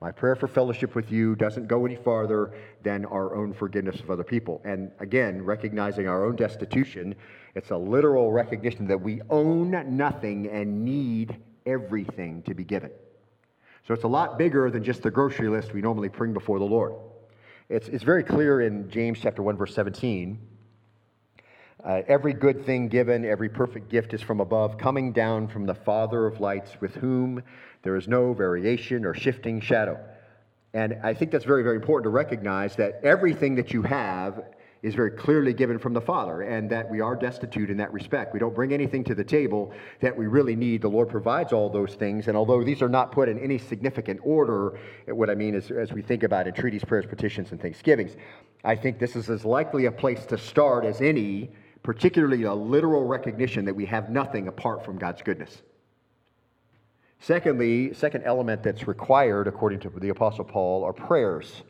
My 0.00 0.12
prayer 0.12 0.36
for 0.36 0.46
fellowship 0.46 0.94
with 0.94 1.10
you 1.10 1.34
doesn't 1.36 1.68
go 1.68 1.86
any 1.86 1.96
farther 1.96 2.52
than 2.82 3.06
our 3.06 3.34
own 3.34 3.52
forgiveness 3.54 3.98
of 4.00 4.10
other 4.10 4.24
people. 4.24 4.60
And 4.64 4.90
again, 5.00 5.42
recognizing 5.42 6.06
our 6.06 6.24
own 6.24 6.36
destitution, 6.36 7.14
it's 7.54 7.70
a 7.70 7.76
literal 7.76 8.30
recognition 8.30 8.86
that 8.88 9.00
we 9.00 9.22
own 9.30 9.70
nothing 9.96 10.48
and 10.48 10.84
need 10.84 11.36
everything 11.64 12.42
to 12.42 12.54
be 12.54 12.62
given. 12.62 12.90
So 13.86 13.94
it's 13.94 14.04
a 14.04 14.08
lot 14.08 14.36
bigger 14.36 14.70
than 14.70 14.84
just 14.84 15.02
the 15.02 15.10
grocery 15.10 15.48
list 15.48 15.72
we 15.72 15.80
normally 15.80 16.08
bring 16.08 16.34
before 16.34 16.58
the 16.58 16.64
Lord. 16.64 16.94
It's, 17.68 17.88
it's 17.88 18.04
very 18.04 18.22
clear 18.22 18.60
in 18.60 18.90
James 18.90 19.18
chapter 19.20 19.42
1, 19.42 19.56
verse 19.56 19.74
17. 19.74 20.38
Uh, 21.86 22.02
every 22.08 22.32
good 22.32 22.66
thing 22.66 22.88
given, 22.88 23.24
every 23.24 23.48
perfect 23.48 23.88
gift 23.88 24.12
is 24.12 24.20
from 24.20 24.40
above, 24.40 24.76
coming 24.76 25.12
down 25.12 25.46
from 25.46 25.66
the 25.66 25.74
Father 25.74 26.26
of 26.26 26.40
lights, 26.40 26.72
with 26.80 26.92
whom 26.96 27.40
there 27.84 27.94
is 27.94 28.08
no 28.08 28.32
variation 28.32 29.04
or 29.04 29.14
shifting 29.14 29.60
shadow. 29.60 29.96
And 30.74 30.98
I 31.04 31.14
think 31.14 31.30
that's 31.30 31.44
very, 31.44 31.62
very 31.62 31.76
important 31.76 32.04
to 32.06 32.10
recognize 32.10 32.74
that 32.74 32.98
everything 33.04 33.54
that 33.54 33.72
you 33.72 33.82
have 33.82 34.42
is 34.82 34.96
very 34.96 35.12
clearly 35.12 35.52
given 35.52 35.78
from 35.78 35.94
the 35.94 36.00
Father, 36.00 36.42
and 36.42 36.68
that 36.70 36.90
we 36.90 37.00
are 37.00 37.14
destitute 37.14 37.70
in 37.70 37.76
that 37.76 37.92
respect. 37.92 38.34
We 38.34 38.40
don't 38.40 38.54
bring 38.54 38.72
anything 38.72 39.04
to 39.04 39.14
the 39.14 39.24
table 39.24 39.72
that 40.00 40.16
we 40.16 40.26
really 40.26 40.56
need. 40.56 40.82
The 40.82 40.88
Lord 40.88 41.08
provides 41.08 41.52
all 41.52 41.70
those 41.70 41.94
things, 41.94 42.26
and 42.26 42.36
although 42.36 42.64
these 42.64 42.82
are 42.82 42.88
not 42.88 43.12
put 43.12 43.28
in 43.28 43.38
any 43.38 43.58
significant 43.58 44.18
order, 44.24 44.76
what 45.06 45.30
I 45.30 45.36
mean 45.36 45.54
is 45.54 45.70
as 45.70 45.92
we 45.92 46.02
think 46.02 46.24
about 46.24 46.48
entreaties, 46.48 46.84
prayers, 46.84 47.06
petitions, 47.06 47.52
and 47.52 47.62
thanksgivings, 47.62 48.16
I 48.64 48.74
think 48.74 48.98
this 48.98 49.14
is 49.14 49.30
as 49.30 49.44
likely 49.44 49.86
a 49.86 49.92
place 49.92 50.26
to 50.26 50.36
start 50.36 50.84
as 50.84 51.00
any, 51.00 51.52
particularly 51.86 52.42
a 52.42 52.52
literal 52.52 53.04
recognition 53.04 53.64
that 53.64 53.76
we 53.76 53.86
have 53.86 54.10
nothing 54.10 54.48
apart 54.48 54.84
from 54.84 54.98
God's 54.98 55.22
goodness. 55.22 55.62
Secondly, 57.20 57.94
second 57.94 58.24
element 58.24 58.64
that's 58.64 58.88
required, 58.88 59.46
according 59.46 59.78
to 59.78 59.90
the 59.90 60.08
Apostle 60.08 60.44
Paul, 60.44 60.82
are 60.82 60.92
prayers. 60.92 61.62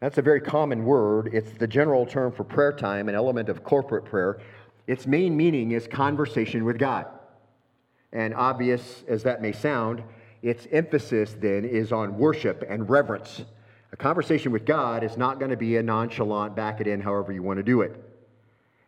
That's 0.00 0.18
a 0.18 0.22
very 0.22 0.40
common 0.40 0.84
word. 0.84 1.30
It's 1.32 1.52
the 1.52 1.68
general 1.68 2.04
term 2.04 2.32
for 2.32 2.42
prayer 2.42 2.72
time, 2.72 3.08
an 3.08 3.14
element 3.14 3.48
of 3.48 3.62
corporate 3.62 4.04
prayer. 4.04 4.40
Its 4.88 5.06
main 5.06 5.36
meaning 5.36 5.70
is 5.70 5.86
conversation 5.86 6.64
with 6.64 6.76
God. 6.76 7.06
And 8.12 8.34
obvious 8.34 9.04
as 9.06 9.22
that 9.22 9.40
may 9.40 9.52
sound, 9.52 10.02
its 10.42 10.66
emphasis 10.72 11.36
then 11.38 11.64
is 11.64 11.92
on 11.92 12.18
worship 12.18 12.64
and 12.68 12.90
reverence. 12.90 13.44
A 13.92 13.96
conversation 13.96 14.50
with 14.50 14.64
God 14.64 15.04
is 15.04 15.16
not 15.16 15.38
going 15.38 15.52
to 15.52 15.56
be 15.56 15.76
a 15.76 15.82
nonchalant 15.84 16.56
back 16.56 16.80
it 16.80 16.88
in 16.88 17.00
however 17.00 17.32
you 17.32 17.44
want 17.44 17.58
to 17.58 17.62
do 17.62 17.82
it. 17.82 18.04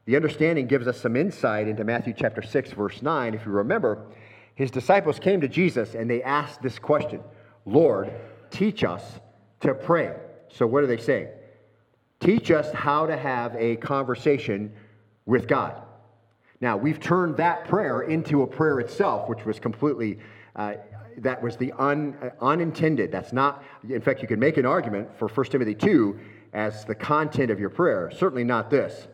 The 0.06 0.16
understanding 0.16 0.66
gives 0.66 0.86
us 0.86 1.00
some 1.00 1.16
insight 1.16 1.68
into 1.68 1.84
Matthew 1.84 2.14
chapter 2.16 2.42
6 2.42 2.72
verse 2.72 3.02
9 3.02 3.34
if 3.34 3.44
you 3.44 3.52
remember 3.52 4.06
his 4.54 4.70
disciples 4.70 5.18
came 5.18 5.40
to 5.40 5.48
Jesus 5.48 5.94
and 5.94 6.10
they 6.10 6.22
asked 6.22 6.60
this 6.60 6.78
question 6.78 7.22
Lord, 7.64 8.12
teach 8.50 8.84
us 8.84 9.20
to 9.60 9.74
pray. 9.74 10.14
So, 10.48 10.66
what 10.66 10.82
are 10.82 10.86
they 10.86 10.96
saying? 10.96 11.28
Teach 12.20 12.50
us 12.50 12.70
how 12.72 13.06
to 13.06 13.16
have 13.16 13.54
a 13.56 13.76
conversation 13.76 14.72
with 15.24 15.46
God. 15.46 15.80
Now, 16.60 16.76
we've 16.76 17.00
turned 17.00 17.38
that 17.38 17.64
prayer 17.68 18.02
into 18.02 18.42
a 18.42 18.46
prayer 18.46 18.80
itself, 18.80 19.28
which 19.28 19.46
was 19.46 19.58
completely, 19.58 20.18
uh, 20.56 20.74
that 21.18 21.42
was 21.42 21.56
the 21.56 21.72
un, 21.78 22.14
uh, 22.22 22.28
unintended. 22.44 23.10
That's 23.10 23.32
not, 23.32 23.64
in 23.88 24.02
fact, 24.02 24.20
you 24.20 24.28
can 24.28 24.38
make 24.38 24.58
an 24.58 24.66
argument 24.66 25.08
for 25.18 25.28
1 25.28 25.46
Timothy 25.46 25.74
2 25.74 26.18
as 26.52 26.84
the 26.84 26.94
content 26.94 27.50
of 27.50 27.58
your 27.58 27.70
prayer. 27.70 28.10
Certainly 28.10 28.44
not 28.44 28.68
this. 28.68 29.08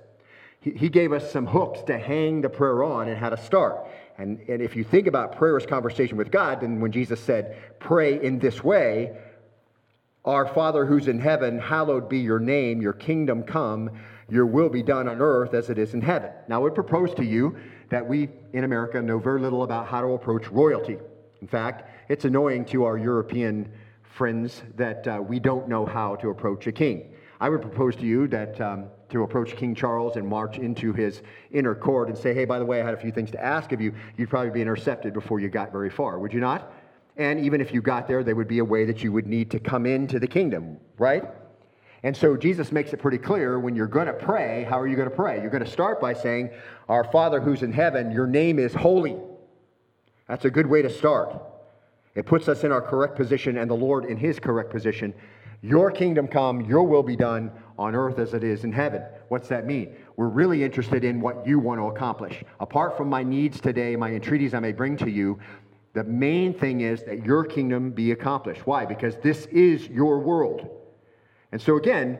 He, 0.74 0.88
gave 0.88 1.12
us 1.12 1.30
some 1.30 1.46
hooks 1.46 1.82
to 1.84 1.96
hang 1.96 2.40
the 2.40 2.48
prayer 2.48 2.82
on 2.82 3.08
and 3.08 3.16
how 3.16 3.30
to 3.30 3.36
start. 3.36 3.86
And, 4.18 4.40
and 4.48 4.60
if 4.60 4.74
you 4.74 4.82
think 4.82 5.06
about 5.06 5.36
prayer 5.36 5.56
as 5.56 5.64
conversation 5.64 6.16
with 6.16 6.32
God, 6.32 6.62
then 6.62 6.80
when 6.80 6.90
Jesus 6.90 7.20
said, 7.20 7.56
pray 7.78 8.20
in 8.20 8.40
this 8.40 8.64
way, 8.64 9.16
Our 10.24 10.48
Father 10.48 10.84
who's 10.84 11.06
in 11.06 11.20
heaven, 11.20 11.58
hallowed 11.60 12.08
be 12.08 12.18
your 12.18 12.40
name, 12.40 12.82
your 12.82 12.94
kingdom 12.94 13.44
come, 13.44 13.90
your 14.28 14.46
will 14.46 14.68
be 14.68 14.82
done 14.82 15.06
on 15.08 15.20
earth 15.20 15.54
as 15.54 15.70
it 15.70 15.78
is 15.78 15.94
in 15.94 16.00
heaven. 16.00 16.30
Now, 16.48 16.56
I 16.56 16.58
would 16.58 16.74
propose 16.74 17.14
to 17.14 17.24
you 17.24 17.56
that 17.90 18.04
we 18.04 18.28
in 18.52 18.64
America 18.64 19.00
know 19.00 19.20
very 19.20 19.40
little 19.40 19.62
about 19.62 19.86
how 19.86 20.00
to 20.00 20.08
approach 20.08 20.48
royalty. 20.48 20.98
In 21.40 21.46
fact, 21.46 21.88
it's 22.08 22.24
annoying 22.24 22.64
to 22.66 22.84
our 22.84 22.98
European 22.98 23.70
friends 24.02 24.64
that 24.74 25.06
uh, 25.06 25.22
we 25.22 25.38
don't 25.38 25.68
know 25.68 25.86
how 25.86 26.16
to 26.16 26.30
approach 26.30 26.66
a 26.66 26.72
king. 26.72 27.12
I 27.38 27.50
would 27.50 27.60
propose 27.60 27.94
to 27.96 28.06
you 28.06 28.26
that 28.28 28.60
um, 28.60 28.86
to 29.10 29.22
approach 29.22 29.56
King 29.56 29.74
Charles 29.74 30.16
and 30.16 30.26
march 30.26 30.58
into 30.58 30.92
his 30.92 31.22
inner 31.52 31.74
court 31.74 32.08
and 32.08 32.18
say, 32.18 32.34
hey, 32.34 32.44
by 32.44 32.58
the 32.58 32.64
way, 32.64 32.80
I 32.80 32.84
had 32.84 32.94
a 32.94 32.98
few 32.98 33.12
things 33.12 33.30
to 33.32 33.44
ask 33.44 33.72
of 33.72 33.80
you, 33.80 33.94
you'd 34.16 34.30
probably 34.30 34.50
be 34.50 34.62
intercepted 34.62 35.12
before 35.12 35.40
you 35.40 35.48
got 35.48 35.72
very 35.72 35.90
far, 35.90 36.18
would 36.18 36.32
you 36.32 36.40
not? 36.40 36.72
And 37.16 37.40
even 37.40 37.60
if 37.60 37.72
you 37.72 37.80
got 37.80 38.06
there, 38.06 38.22
there 38.22 38.34
would 38.34 38.48
be 38.48 38.58
a 38.58 38.64
way 38.64 38.84
that 38.84 39.02
you 39.02 39.12
would 39.12 39.26
need 39.26 39.50
to 39.52 39.60
come 39.60 39.86
into 39.86 40.18
the 40.18 40.26
kingdom, 40.26 40.78
right? 40.98 41.24
And 42.02 42.16
so 42.16 42.36
Jesus 42.36 42.72
makes 42.72 42.92
it 42.92 42.98
pretty 42.98 43.18
clear 43.18 43.58
when 43.58 43.74
you're 43.74 43.86
going 43.86 44.06
to 44.06 44.12
pray, 44.12 44.66
how 44.68 44.78
are 44.78 44.86
you 44.86 44.96
going 44.96 45.08
to 45.08 45.14
pray? 45.14 45.40
You're 45.40 45.50
going 45.50 45.64
to 45.64 45.70
start 45.70 46.00
by 46.00 46.12
saying, 46.12 46.50
Our 46.88 47.04
Father 47.04 47.40
who's 47.40 47.62
in 47.62 47.72
heaven, 47.72 48.10
your 48.12 48.26
name 48.26 48.58
is 48.58 48.74
holy. 48.74 49.16
That's 50.28 50.44
a 50.44 50.50
good 50.50 50.66
way 50.66 50.82
to 50.82 50.90
start. 50.90 51.34
It 52.14 52.26
puts 52.26 52.48
us 52.48 52.64
in 52.64 52.72
our 52.72 52.82
correct 52.82 53.16
position 53.16 53.58
and 53.58 53.70
the 53.70 53.74
Lord 53.74 54.04
in 54.04 54.16
his 54.16 54.38
correct 54.38 54.70
position. 54.70 55.14
Your 55.62 55.90
kingdom 55.90 56.28
come, 56.28 56.60
your 56.62 56.82
will 56.82 57.02
be 57.02 57.16
done 57.16 57.50
on 57.78 57.94
earth 57.94 58.18
as 58.18 58.34
it 58.34 58.42
is 58.42 58.64
in 58.64 58.72
heaven. 58.72 59.02
What's 59.28 59.48
that 59.48 59.66
mean? 59.66 59.94
We're 60.16 60.28
really 60.28 60.64
interested 60.64 61.04
in 61.04 61.20
what 61.20 61.46
you 61.46 61.58
want 61.58 61.80
to 61.80 61.86
accomplish. 61.88 62.42
Apart 62.60 62.96
from 62.96 63.08
my 63.08 63.22
needs 63.22 63.60
today, 63.60 63.96
my 63.96 64.12
entreaties 64.12 64.54
I 64.54 64.60
may 64.60 64.72
bring 64.72 64.96
to 64.98 65.10
you, 65.10 65.38
the 65.92 66.04
main 66.04 66.52
thing 66.52 66.82
is 66.82 67.02
that 67.04 67.24
your 67.24 67.44
kingdom 67.44 67.90
be 67.90 68.12
accomplished. 68.12 68.66
Why? 68.66 68.84
Because 68.84 69.16
this 69.16 69.46
is 69.46 69.88
your 69.88 70.20
world. 70.20 70.68
And 71.52 71.60
so, 71.60 71.76
again, 71.76 72.18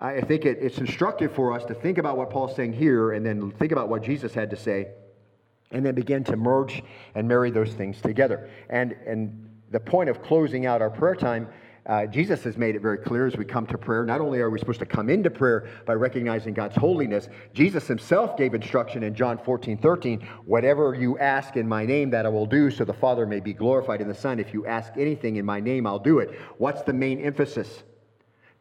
I 0.00 0.20
think 0.20 0.44
it, 0.44 0.58
it's 0.60 0.78
instructive 0.78 1.32
for 1.32 1.52
us 1.52 1.64
to 1.64 1.74
think 1.74 1.98
about 1.98 2.16
what 2.16 2.30
Paul's 2.30 2.54
saying 2.54 2.74
here 2.74 3.12
and 3.12 3.26
then 3.26 3.50
think 3.50 3.72
about 3.72 3.88
what 3.88 4.02
Jesus 4.02 4.32
had 4.34 4.50
to 4.50 4.56
say 4.56 4.88
and 5.70 5.84
then 5.84 5.94
begin 5.94 6.24
to 6.24 6.36
merge 6.36 6.82
and 7.14 7.26
marry 7.26 7.50
those 7.50 7.72
things 7.74 8.00
together. 8.00 8.48
And, 8.70 8.92
and 9.06 9.50
the 9.70 9.80
point 9.80 10.08
of 10.08 10.22
closing 10.22 10.66
out 10.66 10.80
our 10.80 10.90
prayer 10.90 11.14
time 11.14 11.48
uh, 11.88 12.04
Jesus 12.04 12.44
has 12.44 12.58
made 12.58 12.76
it 12.76 12.82
very 12.82 12.98
clear 12.98 13.26
as 13.26 13.36
we 13.38 13.46
come 13.46 13.66
to 13.66 13.78
prayer. 13.78 14.04
Not 14.04 14.20
only 14.20 14.40
are 14.40 14.50
we 14.50 14.58
supposed 14.58 14.80
to 14.80 14.86
come 14.86 15.08
into 15.08 15.30
prayer 15.30 15.68
by 15.86 15.94
recognizing 15.94 16.52
God's 16.52 16.76
holiness, 16.76 17.28
Jesus 17.54 17.86
himself 17.86 18.36
gave 18.36 18.52
instruction 18.52 19.02
in 19.02 19.14
John 19.14 19.38
14, 19.38 19.78
13 19.78 20.20
whatever 20.44 20.94
you 20.94 21.18
ask 21.18 21.56
in 21.56 21.66
my 21.66 21.86
name, 21.86 22.10
that 22.10 22.26
I 22.26 22.28
will 22.28 22.44
do, 22.44 22.70
so 22.70 22.84
the 22.84 22.92
Father 22.92 23.24
may 23.24 23.40
be 23.40 23.54
glorified 23.54 24.02
in 24.02 24.08
the 24.08 24.14
Son. 24.14 24.38
If 24.38 24.52
you 24.52 24.66
ask 24.66 24.92
anything 24.98 25.36
in 25.36 25.46
my 25.46 25.60
name, 25.60 25.86
I'll 25.86 25.98
do 25.98 26.18
it. 26.18 26.38
What's 26.58 26.82
the 26.82 26.92
main 26.92 27.20
emphasis? 27.20 27.82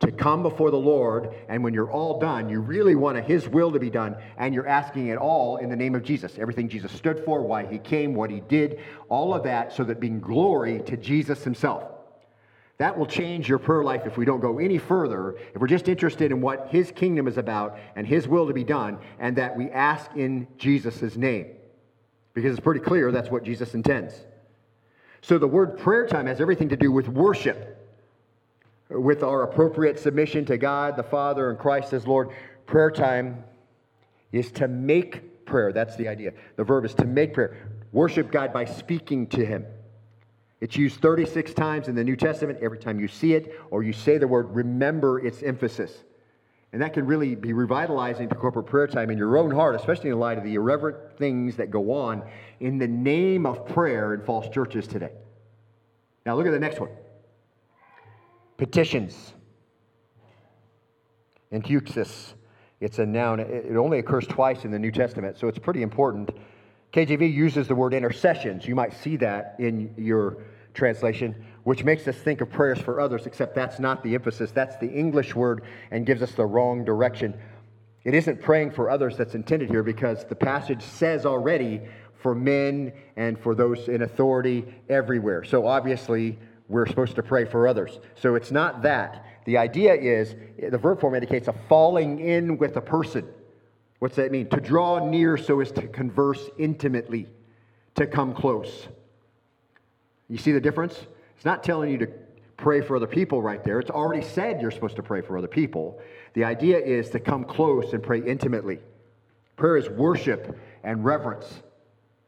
To 0.01 0.11
come 0.11 0.43
before 0.43 0.71
the 0.71 0.77
Lord, 0.77 1.33
and 1.49 1.63
when 1.63 1.73
you're 1.73 1.91
all 1.91 2.19
done, 2.19 2.49
you 2.49 2.61
really 2.61 2.95
want 2.95 3.21
His 3.25 3.49
will 3.49 3.71
to 3.71 3.79
be 3.79 3.89
done, 3.89 4.15
and 4.37 4.53
you're 4.53 4.67
asking 4.67 5.07
it 5.07 5.17
all 5.17 5.57
in 5.57 5.69
the 5.69 5.75
name 5.75 5.95
of 5.95 6.03
Jesus. 6.03 6.37
Everything 6.37 6.69
Jesus 6.69 6.91
stood 6.91 7.25
for, 7.25 7.41
why 7.41 7.65
He 7.65 7.79
came, 7.79 8.13
what 8.13 8.29
He 8.29 8.41
did, 8.41 8.79
all 9.09 9.33
of 9.33 9.43
that, 9.43 9.73
so 9.73 9.83
that 9.83 9.99
being 9.99 10.19
glory 10.19 10.81
to 10.85 10.95
Jesus 10.95 11.43
Himself. 11.43 11.96
That 12.77 12.97
will 12.97 13.07
change 13.07 13.49
your 13.49 13.57
prayer 13.57 13.83
life 13.83 14.03
if 14.05 14.17
we 14.17 14.25
don't 14.25 14.39
go 14.39 14.59
any 14.59 14.77
further, 14.77 15.35
if 15.53 15.59
we're 15.59 15.67
just 15.67 15.89
interested 15.89 16.31
in 16.31 16.41
what 16.41 16.67
His 16.69 16.91
kingdom 16.91 17.27
is 17.27 17.37
about 17.37 17.79
and 17.95 18.05
His 18.05 18.27
will 18.27 18.47
to 18.47 18.53
be 18.53 18.63
done, 18.63 18.99
and 19.19 19.35
that 19.37 19.57
we 19.57 19.69
ask 19.71 20.11
in 20.15 20.47
Jesus' 20.57 21.15
name. 21.15 21.47
Because 22.33 22.51
it's 22.51 22.63
pretty 22.63 22.81
clear 22.81 23.11
that's 23.11 23.31
what 23.31 23.43
Jesus 23.43 23.73
intends. 23.73 24.13
So 25.21 25.39
the 25.39 25.47
word 25.47 25.79
prayer 25.79 26.05
time 26.05 26.27
has 26.27 26.39
everything 26.39 26.69
to 26.69 26.77
do 26.77 26.91
with 26.91 27.07
worship, 27.07 27.73
with 28.89 29.23
our 29.23 29.41
appropriate 29.41 29.97
submission 29.97 30.45
to 30.45 30.57
God 30.57 30.95
the 30.95 31.03
Father 31.03 31.49
and 31.49 31.57
Christ 31.57 31.93
as 31.93 32.05
Lord. 32.05 32.29
Prayer 32.67 32.91
time 32.91 33.43
is 34.31 34.51
to 34.51 34.67
make 34.67 35.45
prayer. 35.45 35.73
That's 35.73 35.95
the 35.95 36.07
idea. 36.07 36.33
The 36.57 36.63
verb 36.63 36.85
is 36.85 36.93
to 36.95 37.05
make 37.05 37.33
prayer. 37.33 37.57
Worship 37.91 38.31
God 38.31 38.53
by 38.53 38.65
speaking 38.65 39.25
to 39.27 39.43
Him. 39.43 39.65
It's 40.59 40.75
used 40.75 40.99
36 41.01 41.53
times 41.53 41.87
in 41.87 41.95
the 41.95 42.03
New 42.03 42.15
Testament. 42.15 42.59
Every 42.61 42.79
time 42.79 42.99
you 42.99 43.07
see 43.07 43.33
it 43.33 43.59
or 43.69 43.83
you 43.83 43.93
say 43.93 44.17
the 44.17 44.27
word, 44.27 44.49
remember 44.55 45.19
its 45.19 45.43
emphasis. 45.43 46.03
And 46.73 46.81
that 46.81 46.93
can 46.93 47.05
really 47.05 47.35
be 47.35 47.53
revitalizing 47.53 48.27
to 48.29 48.35
corporate 48.35 48.65
prayer 48.65 48.87
time 48.87 49.09
in 49.09 49.17
your 49.17 49.37
own 49.37 49.51
heart, 49.51 49.75
especially 49.75 50.09
in 50.09 50.19
light 50.19 50.37
of 50.37 50.43
the 50.43 50.55
irreverent 50.55 51.17
things 51.17 51.55
that 51.57 51.71
go 51.71 51.91
on 51.91 52.23
in 52.59 52.77
the 52.77 52.87
name 52.87 53.45
of 53.45 53.65
prayer 53.67 54.13
in 54.13 54.21
false 54.21 54.49
churches 54.49 54.87
today. 54.87 55.11
Now, 56.25 56.35
look 56.35 56.45
at 56.45 56.51
the 56.51 56.59
next 56.59 56.79
one 56.79 56.89
petitions. 58.57 59.33
Enteuxis. 61.53 62.33
It's 62.79 62.99
a 62.99 63.05
noun. 63.05 63.39
It 63.39 63.75
only 63.75 63.99
occurs 63.99 64.27
twice 64.27 64.65
in 64.65 64.71
the 64.71 64.77
New 64.77 64.91
Testament, 64.91 65.37
so 65.37 65.47
it's 65.47 65.57
pretty 65.57 65.81
important. 65.81 66.29
KJV 66.93 67.31
uses 67.31 67.67
the 67.67 67.75
word 67.75 67.93
intercessions. 67.93 68.65
You 68.65 68.75
might 68.75 68.93
see 68.93 69.17
that 69.17 69.55
in 69.59 69.93
your 69.97 70.37
translation, 70.73 71.35
which 71.63 71.83
makes 71.83 72.07
us 72.07 72.15
think 72.15 72.41
of 72.41 72.49
prayers 72.49 72.79
for 72.79 73.01
others, 73.01 73.25
except 73.25 73.55
that's 73.55 73.79
not 73.79 74.03
the 74.03 74.15
emphasis. 74.15 74.51
That's 74.51 74.77
the 74.77 74.89
English 74.89 75.35
word 75.35 75.63
and 75.91 76.05
gives 76.05 76.21
us 76.21 76.31
the 76.31 76.45
wrong 76.45 76.85
direction. 76.85 77.37
It 78.03 78.13
isn't 78.13 78.41
praying 78.41 78.71
for 78.71 78.89
others 78.89 79.17
that's 79.17 79.35
intended 79.35 79.69
here 79.69 79.83
because 79.83 80.23
the 80.25 80.35
passage 80.35 80.81
says 80.81 81.25
already 81.25 81.81
for 82.21 82.33
men 82.33 82.93
and 83.17 83.37
for 83.37 83.53
those 83.53 83.89
in 83.89 84.01
authority 84.03 84.65
everywhere. 84.87 85.43
So 85.43 85.67
obviously, 85.67 86.39
we're 86.69 86.87
supposed 86.87 87.15
to 87.15 87.23
pray 87.23 87.45
for 87.45 87.67
others. 87.67 87.99
So 88.15 88.35
it's 88.35 88.51
not 88.51 88.81
that. 88.83 89.25
The 89.45 89.57
idea 89.57 89.93
is 89.93 90.35
the 90.57 90.77
verb 90.77 90.99
form 90.99 91.15
indicates 91.15 91.47
a 91.47 91.55
falling 91.69 92.19
in 92.19 92.57
with 92.57 92.77
a 92.77 92.81
person. 92.81 93.27
What's 93.99 94.15
that 94.17 94.31
mean? 94.31 94.47
To 94.49 94.59
draw 94.59 95.07
near 95.07 95.37
so 95.37 95.59
as 95.59 95.71
to 95.73 95.87
converse 95.87 96.49
intimately, 96.57 97.27
to 97.95 98.05
come 98.05 98.33
close. 98.33 98.87
You 100.29 100.37
see 100.37 100.51
the 100.51 100.61
difference? 100.61 101.07
It's 101.35 101.45
not 101.45 101.63
telling 101.63 101.91
you 101.91 101.97
to 101.99 102.07
pray 102.57 102.81
for 102.81 102.95
other 102.95 103.07
people 103.07 103.41
right 103.41 103.63
there. 103.63 103.79
It's 103.79 103.89
already 103.89 104.23
said 104.23 104.61
you're 104.61 104.71
supposed 104.71 104.95
to 104.97 105.03
pray 105.03 105.21
for 105.21 105.37
other 105.37 105.47
people. 105.47 105.99
The 106.33 106.43
idea 106.43 106.79
is 106.79 107.09
to 107.11 107.19
come 107.19 107.43
close 107.43 107.93
and 107.93 108.03
pray 108.03 108.21
intimately. 108.21 108.79
Prayer 109.55 109.77
is 109.77 109.89
worship 109.89 110.57
and 110.83 111.03
reverence. 111.03 111.61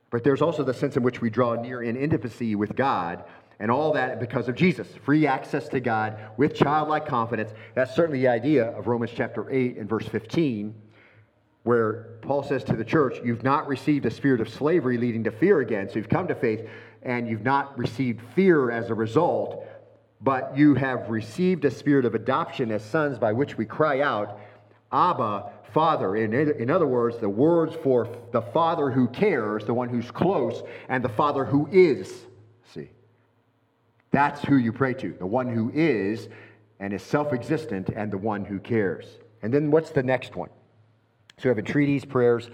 But 0.10 0.24
there's 0.24 0.42
also 0.42 0.64
the 0.64 0.74
sense 0.74 0.98
in 0.98 1.04
which 1.04 1.22
we 1.22 1.30
draw 1.30 1.56
near 1.56 1.84
in 1.84 1.96
intimacy 1.96 2.56
with 2.56 2.76
God 2.76 3.24
and 3.60 3.70
all 3.70 3.94
that 3.94 4.20
because 4.20 4.48
of 4.48 4.56
Jesus. 4.56 4.88
Free 5.04 5.28
access 5.28 5.68
to 5.70 5.80
God 5.80 6.18
with 6.38 6.56
childlike 6.56 7.06
confidence. 7.06 7.52
That's 7.76 7.96
certainly 7.96 8.22
the 8.22 8.28
idea 8.28 8.66
of 8.72 8.88
Romans 8.88 9.12
chapter 9.14 9.50
8 9.52 9.78
and 9.78 9.88
verse 9.88 10.08
15, 10.08 10.74
where 11.64 12.18
Paul 12.22 12.44
says 12.44 12.64
to 12.66 12.76
the 12.76 12.86
church, 12.86 13.18
You've 13.24 13.44
not 13.44 13.68
received 13.68 14.06
a 14.06 14.12
spirit 14.12 14.42
of 14.42 14.50
slavery 14.50 14.98
leading 14.98 15.24
to 15.26 15.32
fear 15.32 15.60
again. 15.60 15.90
So 15.90 15.96
you've 15.96 16.10
come 16.10 16.28
to 16.28 16.36
faith 16.36 16.68
and 17.04 17.28
you've 17.28 17.44
not 17.44 17.78
received 17.78 18.22
fear 18.36 18.72
as 18.72 18.90
a 18.90 18.94
result, 18.94 19.66
but 20.22 20.58
you 20.58 20.76
have 20.76 21.10
received 21.10 21.66
a 21.66 21.72
spirit 21.72 22.06
of 22.06 22.16
adoption 22.16 22.72
as 22.72 22.84
sons 22.84 23.18
by 23.18 23.32
which 23.32 23.58
we 23.58 23.66
cry 23.66 24.02
out, 24.02 24.40
Abba, 24.92 25.52
Father. 25.74 26.16
In, 26.16 26.34
in 26.34 26.70
other 26.70 26.88
words, 26.88 27.18
the 27.18 27.30
words 27.30 27.76
for 27.84 28.10
the 28.32 28.42
Father 28.42 28.92
who 28.92 29.08
cares, 29.08 29.66
the 29.66 29.74
one 29.74 29.90
who's 29.90 30.12
close, 30.12 30.64
and 30.90 31.04
the 31.04 31.10
Father 31.10 31.46
who 31.46 31.68
is. 31.72 32.26
See? 32.74 32.90
That's 34.12 34.42
who 34.42 34.58
you 34.58 34.74
pray 34.74 34.94
to, 34.96 35.14
the 35.14 35.26
one 35.26 35.48
who 35.48 35.72
is 35.74 36.28
and 36.80 36.94
is 36.94 37.04
self 37.04 37.34
existent 37.34 37.90
and 37.90 38.12
the 38.12 38.18
one 38.18 38.46
who 38.46 38.60
cares. 38.60 39.06
And 39.42 39.54
then 39.54 39.72
what's 39.72 39.92
the 39.92 40.04
next 40.04 40.36
one? 40.36 40.50
So 41.40 41.44
we 41.46 41.52
have 41.52 41.60
entreaties, 41.60 42.04
prayers, 42.04 42.50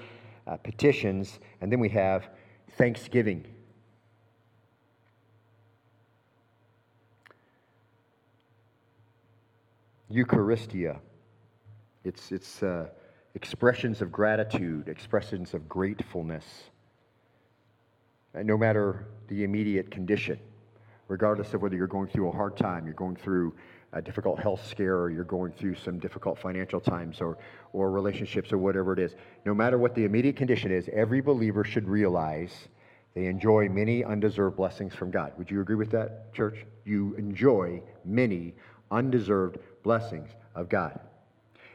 uh, 0.46 0.58
petitions, 0.58 1.40
and 1.60 1.72
then 1.72 1.80
we 1.80 1.90
have 1.90 2.30
thanksgiving. 2.78 3.44
Eucharistia. 10.12 11.00
It's, 12.04 12.32
it's 12.32 12.62
uh, 12.62 12.90
expressions 13.34 14.04
of 14.04 14.12
gratitude, 14.12 14.88
expressions 14.88 15.56
of 15.56 15.68
gratefulness, 15.68 16.46
no 18.36 18.56
matter 18.56 19.08
the 19.30 19.44
immediate 19.44 19.90
condition 19.90 20.38
regardless 21.08 21.54
of 21.54 21.62
whether 21.62 21.76
you're 21.76 21.88
going 21.88 22.08
through 22.08 22.30
a 22.30 22.32
hard 22.32 22.58
time, 22.58 22.86
you're 22.86 22.94
going 22.94 23.16
through 23.16 23.54
a 23.96 24.02
difficult 24.02 24.38
health 24.40 24.66
scare, 24.68 24.98
or 24.98 25.10
you're 25.10 25.24
going 25.24 25.54
through 25.54 25.74
some 25.76 25.98
difficult 25.98 26.38
financial 26.38 26.82
times 26.82 27.22
or, 27.22 27.38
or 27.72 27.90
relationships 27.90 28.52
or 28.52 28.58
whatever 28.58 28.94
it 28.94 29.00
is. 29.00 29.16
No 29.46 29.54
matter 29.54 29.78
what 29.78 29.96
the 29.96 30.04
immediate 30.04 30.36
condition 30.36 30.72
is, 30.72 30.90
every 30.94 31.22
believer 31.22 31.64
should 31.64 31.88
realize 31.88 32.52
they 33.14 33.28
enjoy 33.28 33.70
many 33.70 34.04
undeserved 34.04 34.58
blessings 34.58 34.94
from 34.94 35.12
God. 35.12 35.32
Would 35.38 35.50
you 35.50 35.62
agree 35.62 35.78
with 35.78 35.92
that, 35.92 36.34
church? 36.34 36.66
You 36.84 37.16
enjoy 37.16 37.82
many 38.04 38.54
undeserved 38.92 39.58
blessings 39.82 40.30
of 40.54 40.68
God. 40.68 41.00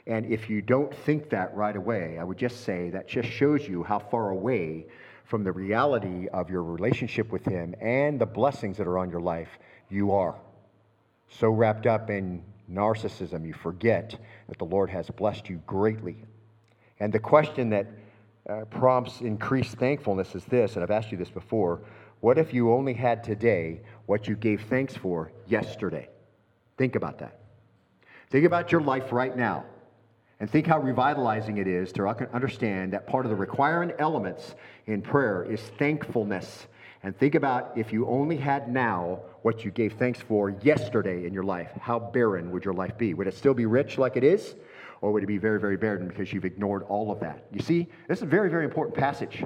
And 0.06 0.26
if 0.26 0.50
you 0.50 0.61
don't 0.61 0.94
think 0.94 1.30
that 1.30 1.54
right 1.54 1.76
away, 1.76 2.18
I 2.18 2.24
would 2.24 2.37
just 2.37 2.64
say 2.64 2.90
that 2.90 3.09
just 3.09 3.30
shows 3.30 3.66
you 3.66 3.83
how 3.83 3.98
far 3.98 4.30
away 4.30 4.87
from 5.24 5.42
the 5.42 5.52
reality 5.52 6.28
of 6.28 6.50
your 6.50 6.64
relationship 6.64 7.33
with 7.33 7.44
Him 7.44 7.74
and 7.80 8.20
the 8.20 8.26
blessings 8.26 8.76
that 8.76 8.87
are 8.87 8.98
on 8.98 9.11
your 9.11 9.20
life, 9.20 9.48
you 9.88 10.12
are. 10.12 10.35
So 11.31 11.51
wrapped 11.51 11.87
up 11.87 12.11
in 12.11 12.43
narcissism, 12.71 13.47
you 13.47 13.55
forget 13.55 14.14
that 14.49 14.59
the 14.59 14.64
Lord 14.64 14.90
has 14.90 15.09
blessed 15.11 15.49
you 15.49 15.62
greatly. 15.66 16.16
And 16.99 17.12
the 17.12 17.19
question 17.19 17.71
that 17.71 17.87
uh, 18.49 18.64
prompts 18.66 19.21
increased 19.21 19.77
thankfulness 19.77 20.35
is 20.35 20.45
this, 20.45 20.75
and 20.75 20.83
I've 20.83 20.90
asked 20.90 21.11
you 21.11 21.19
this 21.19 21.31
before 21.31 21.81
what 22.21 22.37
if 22.37 22.53
you 22.53 22.73
only 22.73 22.93
had 22.93 23.25
today 23.25 23.81
what 24.07 24.29
you 24.29 24.37
gave 24.37 24.62
thanks 24.62 24.95
for 24.95 25.33
yesterday? 25.47 26.09
Think 26.77 26.95
about 26.95 27.19
that. 27.19 27.40
Think 28.29 28.45
about 28.45 28.71
your 28.71 28.83
life 28.83 29.11
right 29.11 29.35
now. 29.35 29.64
And 30.38 30.49
think 30.49 30.66
how 30.66 30.81
revitalizing 30.81 31.59
it 31.59 31.66
is 31.66 31.93
to 31.93 32.07
understand 32.33 32.93
that 32.93 33.07
part 33.07 33.27
of 33.27 33.31
the 33.31 33.37
requiring 33.37 33.93
elements 33.99 34.55
in 34.87 35.03
prayer 35.03 35.45
is 35.45 35.61
thankfulness. 35.61 36.66
And 37.02 37.16
think 37.16 37.34
about 37.34 37.72
if 37.76 37.92
you 37.92 38.06
only 38.06 38.36
had 38.36 38.70
now 38.70 39.20
what 39.42 39.64
you 39.64 39.70
gave 39.70 39.94
thanks 39.94 40.20
for 40.20 40.50
yesterday 40.62 41.26
in 41.26 41.32
your 41.32 41.44
life, 41.44 41.70
how 41.80 41.98
barren 41.98 42.50
would 42.50 42.64
your 42.64 42.74
life 42.74 42.98
be? 42.98 43.14
Would 43.14 43.26
it 43.26 43.34
still 43.34 43.54
be 43.54 43.64
rich 43.64 43.96
like 43.96 44.16
it 44.16 44.24
is? 44.24 44.54
Or 45.00 45.12
would 45.12 45.22
it 45.22 45.26
be 45.26 45.38
very, 45.38 45.58
very 45.58 45.78
barren 45.78 46.08
because 46.08 46.30
you've 46.30 46.44
ignored 46.44 46.82
all 46.82 47.10
of 47.10 47.20
that? 47.20 47.46
You 47.52 47.62
see, 47.62 47.88
this 48.06 48.18
is 48.18 48.22
a 48.22 48.26
very, 48.26 48.50
very 48.50 48.64
important 48.64 48.96
passage. 48.96 49.42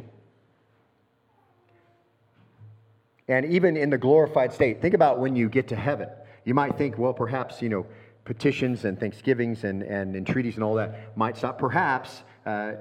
And 3.29 3.47
even 3.47 3.77
in 3.77 3.89
the 3.89 3.99
glorified 3.99 4.53
state, 4.53 4.83
think 4.83 4.95
about 4.95 5.21
when 5.21 5.37
you 5.37 5.49
get 5.49 5.69
to 5.69 5.77
heaven. 5.77 6.09
You 6.45 6.55
might 6.55 6.77
think, 6.77 6.99
well, 6.99 7.15
perhaps, 7.15 7.63
you 7.63 7.69
know, 7.69 7.87
petitions 8.25 8.85
and 8.85 8.99
thanksgivings 8.99 9.65
and, 9.65 9.83
and 9.83 10.17
entreaties 10.17 10.57
and 10.57 10.65
all 10.65 10.75
that 10.75 11.17
might 11.17 11.37
stop. 11.37 11.59
Perhaps, 11.59 12.25
uh, 12.47 12.73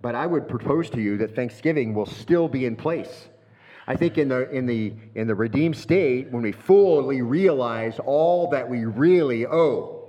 but 0.00 0.14
I 0.14 0.26
would 0.26 0.48
propose 0.48 0.88
to 0.90 1.00
you 1.00 1.18
that 1.18 1.34
thanksgiving 1.34 1.94
will 1.94 2.06
still 2.06 2.48
be 2.48 2.64
in 2.64 2.76
place. 2.76 3.28
I 3.90 3.96
think 3.96 4.18
in 4.18 4.28
the, 4.28 4.48
in, 4.50 4.66
the, 4.66 4.94
in 5.16 5.26
the 5.26 5.34
redeemed 5.34 5.76
state, 5.76 6.30
when 6.30 6.44
we 6.44 6.52
fully 6.52 7.22
realize 7.22 7.98
all 7.98 8.48
that 8.50 8.70
we 8.70 8.84
really 8.84 9.46
owe, 9.46 9.99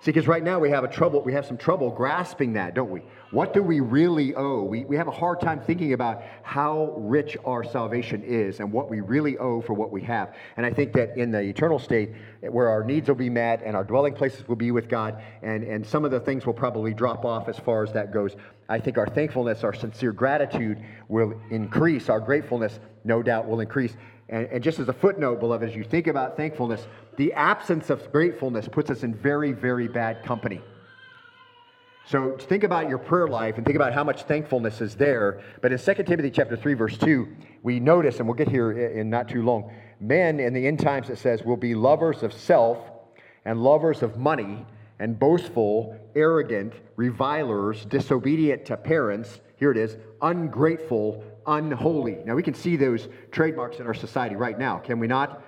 See, 0.00 0.12
because 0.12 0.28
right 0.28 0.44
now 0.44 0.60
we 0.60 0.70
have 0.70 0.84
a 0.84 0.88
trouble, 0.88 1.22
we 1.22 1.32
have 1.32 1.44
some 1.44 1.56
trouble 1.56 1.90
grasping 1.90 2.52
that, 2.52 2.72
don't 2.72 2.90
we? 2.90 3.02
What 3.32 3.52
do 3.52 3.64
we 3.64 3.80
really 3.80 4.32
owe? 4.36 4.62
We, 4.62 4.84
we 4.84 4.96
have 4.96 5.08
a 5.08 5.12
hard 5.12 5.40
time 5.40 5.60
thinking 5.60 5.92
about 5.92 6.22
how 6.44 6.94
rich 6.96 7.36
our 7.44 7.64
salvation 7.64 8.22
is 8.22 8.60
and 8.60 8.70
what 8.70 8.88
we 8.88 9.00
really 9.00 9.36
owe 9.38 9.60
for 9.60 9.74
what 9.74 9.90
we 9.90 10.00
have. 10.02 10.36
And 10.56 10.64
I 10.64 10.72
think 10.72 10.92
that 10.92 11.16
in 11.16 11.32
the 11.32 11.40
eternal 11.40 11.80
state, 11.80 12.12
where 12.42 12.68
our 12.68 12.84
needs 12.84 13.08
will 13.08 13.16
be 13.16 13.28
met 13.28 13.60
and 13.64 13.74
our 13.74 13.82
dwelling 13.82 14.14
places 14.14 14.46
will 14.46 14.56
be 14.56 14.70
with 14.70 14.88
God, 14.88 15.20
and, 15.42 15.64
and 15.64 15.84
some 15.84 16.04
of 16.04 16.12
the 16.12 16.20
things 16.20 16.46
will 16.46 16.54
probably 16.54 16.94
drop 16.94 17.24
off 17.24 17.48
as 17.48 17.58
far 17.58 17.82
as 17.82 17.92
that 17.92 18.12
goes, 18.12 18.36
I 18.68 18.78
think 18.78 18.98
our 18.98 19.08
thankfulness, 19.08 19.64
our 19.64 19.74
sincere 19.74 20.12
gratitude 20.12 20.80
will 21.08 21.34
increase. 21.50 22.08
Our 22.08 22.20
gratefulness, 22.20 22.78
no 23.02 23.20
doubt, 23.20 23.48
will 23.48 23.60
increase. 23.60 23.96
And, 24.28 24.46
and 24.46 24.62
just 24.62 24.78
as 24.78 24.88
a 24.88 24.92
footnote, 24.92 25.40
beloved, 25.40 25.68
as 25.68 25.74
you 25.74 25.84
think 25.84 26.06
about 26.06 26.36
thankfulness, 26.36 26.86
the 27.16 27.32
absence 27.32 27.90
of 27.90 28.10
gratefulness 28.12 28.68
puts 28.68 28.90
us 28.90 29.02
in 29.02 29.14
very, 29.14 29.52
very 29.52 29.88
bad 29.88 30.24
company. 30.24 30.60
So 32.06 32.38
think 32.38 32.64
about 32.64 32.88
your 32.88 32.98
prayer 32.98 33.28
life 33.28 33.56
and 33.56 33.66
think 33.66 33.76
about 33.76 33.92
how 33.92 34.02
much 34.02 34.22
thankfulness 34.22 34.80
is 34.80 34.94
there. 34.94 35.42
But 35.60 35.72
in 35.72 35.78
2 35.78 35.94
Timothy 36.04 36.30
chapter 36.30 36.56
3, 36.56 36.72
verse 36.74 36.96
2, 36.96 37.28
we 37.62 37.80
notice, 37.80 38.18
and 38.18 38.26
we'll 38.26 38.34
get 38.34 38.48
here 38.48 38.72
in 38.72 39.10
not 39.10 39.28
too 39.28 39.42
long, 39.42 39.70
men 40.00 40.40
in 40.40 40.54
the 40.54 40.66
end 40.66 40.80
times, 40.80 41.10
it 41.10 41.18
says, 41.18 41.42
will 41.42 41.56
be 41.56 41.74
lovers 41.74 42.22
of 42.22 42.32
self 42.32 42.78
and 43.44 43.62
lovers 43.62 44.02
of 44.02 44.16
money 44.16 44.64
and 44.98 45.18
boastful, 45.18 45.98
arrogant, 46.16 46.72
revilers, 46.96 47.84
disobedient 47.84 48.64
to 48.66 48.76
parents. 48.76 49.40
Here 49.56 49.70
it 49.70 49.76
is, 49.76 49.96
ungrateful, 50.22 51.22
unholy. 51.48 52.18
Now, 52.24 52.34
we 52.34 52.42
can 52.42 52.54
see 52.54 52.76
those 52.76 53.08
trademarks 53.30 53.80
in 53.80 53.86
our 53.86 53.94
society 53.94 54.36
right 54.36 54.58
now, 54.58 54.78
can 54.78 54.98
we 55.00 55.06
not? 55.06 55.42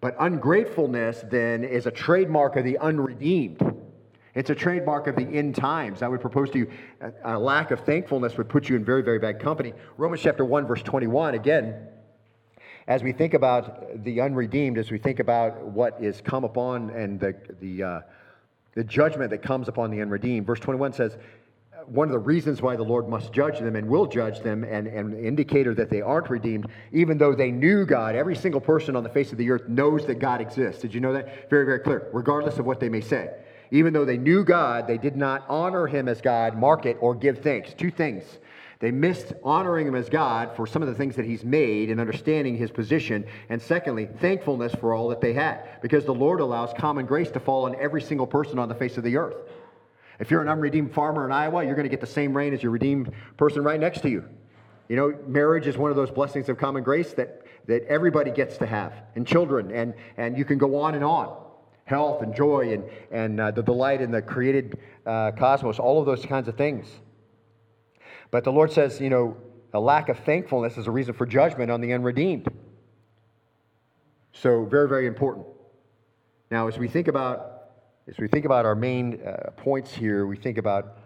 But 0.00 0.16
ungratefulness 0.18 1.24
then 1.30 1.64
is 1.64 1.86
a 1.86 1.90
trademark 1.90 2.56
of 2.56 2.64
the 2.64 2.78
unredeemed. 2.78 3.60
It's 4.34 4.50
a 4.50 4.54
trademark 4.54 5.06
of 5.06 5.16
the 5.16 5.26
end 5.26 5.54
times. 5.56 6.02
I 6.02 6.08
would 6.08 6.20
propose 6.20 6.50
to 6.50 6.58
you 6.58 6.70
a, 7.22 7.38
lack 7.38 7.70
of 7.70 7.80
thankfulness 7.80 8.36
would 8.38 8.48
put 8.48 8.68
you 8.68 8.76
in 8.76 8.84
very, 8.84 9.02
very 9.02 9.18
bad 9.18 9.40
company. 9.40 9.74
Romans 9.98 10.22
chapter 10.22 10.44
1, 10.44 10.66
verse 10.66 10.82
21, 10.82 11.34
again, 11.34 11.86
as 12.88 13.02
we 13.02 13.12
think 13.12 13.34
about 13.34 14.02
the 14.02 14.20
unredeemed, 14.20 14.78
as 14.78 14.90
we 14.90 14.98
think 14.98 15.20
about 15.20 15.62
what 15.62 16.02
is 16.02 16.20
come 16.20 16.44
upon 16.44 16.90
and 16.90 17.20
the, 17.20 17.36
the, 17.60 17.82
uh, 17.82 18.00
the 18.74 18.84
judgment 18.84 19.30
that 19.30 19.42
comes 19.42 19.68
upon 19.68 19.90
the 19.90 20.00
unredeemed, 20.00 20.46
verse 20.46 20.60
21 20.60 20.94
says, 20.94 21.16
one 21.86 22.08
of 22.08 22.12
the 22.12 22.18
reasons 22.18 22.62
why 22.62 22.76
the 22.76 22.82
Lord 22.82 23.08
must 23.08 23.32
judge 23.32 23.58
them 23.58 23.76
and 23.76 23.88
will 23.88 24.06
judge 24.06 24.40
them, 24.40 24.64
and 24.64 24.86
an 24.86 25.24
indicator 25.24 25.74
that 25.74 25.90
they 25.90 26.00
aren't 26.00 26.30
redeemed, 26.30 26.66
even 26.92 27.18
though 27.18 27.34
they 27.34 27.50
knew 27.50 27.84
God. 27.84 28.14
Every 28.14 28.36
single 28.36 28.60
person 28.60 28.96
on 28.96 29.02
the 29.02 29.08
face 29.08 29.32
of 29.32 29.38
the 29.38 29.50
earth 29.50 29.68
knows 29.68 30.06
that 30.06 30.18
God 30.18 30.40
exists. 30.40 30.82
Did 30.82 30.94
you 30.94 31.00
know 31.00 31.12
that? 31.12 31.50
Very, 31.50 31.64
very 31.64 31.80
clear, 31.80 32.08
regardless 32.12 32.58
of 32.58 32.66
what 32.66 32.80
they 32.80 32.88
may 32.88 33.00
say. 33.00 33.30
Even 33.70 33.92
though 33.92 34.04
they 34.04 34.18
knew 34.18 34.44
God, 34.44 34.86
they 34.86 34.98
did 34.98 35.16
not 35.16 35.44
honor 35.48 35.86
him 35.86 36.08
as 36.08 36.20
God, 36.20 36.56
mark 36.56 36.84
it, 36.84 36.98
or 37.00 37.14
give 37.14 37.38
thanks. 37.38 37.72
Two 37.72 37.90
things. 37.90 38.24
They 38.80 38.90
missed 38.90 39.32
honoring 39.44 39.86
him 39.86 39.94
as 39.94 40.08
God 40.08 40.56
for 40.56 40.66
some 40.66 40.82
of 40.82 40.88
the 40.88 40.94
things 40.94 41.14
that 41.14 41.24
he's 41.24 41.44
made 41.44 41.88
and 41.88 42.00
understanding 42.00 42.56
his 42.56 42.70
position. 42.70 43.24
And 43.48 43.62
secondly, 43.62 44.08
thankfulness 44.20 44.74
for 44.74 44.92
all 44.92 45.08
that 45.08 45.20
they 45.20 45.32
had. 45.32 45.80
Because 45.80 46.04
the 46.04 46.12
Lord 46.12 46.40
allows 46.40 46.74
common 46.76 47.06
grace 47.06 47.30
to 47.30 47.40
fall 47.40 47.64
on 47.64 47.76
every 47.76 48.02
single 48.02 48.26
person 48.26 48.58
on 48.58 48.68
the 48.68 48.74
face 48.74 48.98
of 48.98 49.04
the 49.04 49.16
earth. 49.16 49.36
If 50.22 50.30
you're 50.30 50.40
an 50.40 50.48
unredeemed 50.48 50.94
farmer 50.94 51.26
in 51.26 51.32
Iowa, 51.32 51.64
you're 51.64 51.74
going 51.74 51.82
to 51.82 51.90
get 51.90 52.00
the 52.00 52.06
same 52.06 52.32
rain 52.32 52.54
as 52.54 52.62
your 52.62 52.70
redeemed 52.70 53.10
person 53.36 53.64
right 53.64 53.80
next 53.80 54.02
to 54.02 54.08
you. 54.08 54.24
You 54.88 54.94
know, 54.94 55.18
marriage 55.26 55.66
is 55.66 55.76
one 55.76 55.90
of 55.90 55.96
those 55.96 56.12
blessings 56.12 56.48
of 56.48 56.58
common 56.58 56.84
grace 56.84 57.12
that, 57.14 57.42
that 57.66 57.82
everybody 57.88 58.30
gets 58.30 58.56
to 58.58 58.66
have, 58.66 58.92
and 59.16 59.26
children, 59.26 59.72
and, 59.72 59.94
and 60.16 60.38
you 60.38 60.44
can 60.44 60.58
go 60.58 60.78
on 60.78 60.94
and 60.94 61.02
on 61.02 61.36
health 61.86 62.22
and 62.22 62.36
joy 62.36 62.72
and, 62.72 62.84
and 63.10 63.40
uh, 63.40 63.50
the 63.50 63.64
delight 63.64 64.00
in 64.00 64.12
the 64.12 64.22
created 64.22 64.78
uh, 65.06 65.32
cosmos, 65.32 65.80
all 65.80 65.98
of 65.98 66.06
those 66.06 66.24
kinds 66.24 66.46
of 66.46 66.56
things. 66.56 66.86
But 68.30 68.44
the 68.44 68.52
Lord 68.52 68.70
says, 68.70 69.00
you 69.00 69.10
know, 69.10 69.36
a 69.74 69.80
lack 69.80 70.08
of 70.08 70.20
thankfulness 70.20 70.78
is 70.78 70.86
a 70.86 70.92
reason 70.92 71.14
for 71.14 71.26
judgment 71.26 71.68
on 71.68 71.80
the 71.80 71.92
unredeemed. 71.92 72.46
So, 74.34 74.66
very, 74.66 74.88
very 74.88 75.08
important. 75.08 75.46
Now, 76.48 76.68
as 76.68 76.78
we 76.78 76.86
think 76.86 77.08
about 77.08 77.51
as 78.08 78.18
we 78.18 78.26
think 78.26 78.44
about 78.44 78.64
our 78.64 78.74
main 78.74 79.20
uh, 79.22 79.50
points 79.56 79.94
here, 79.94 80.26
we 80.26 80.36
think 80.36 80.58
about 80.58 80.98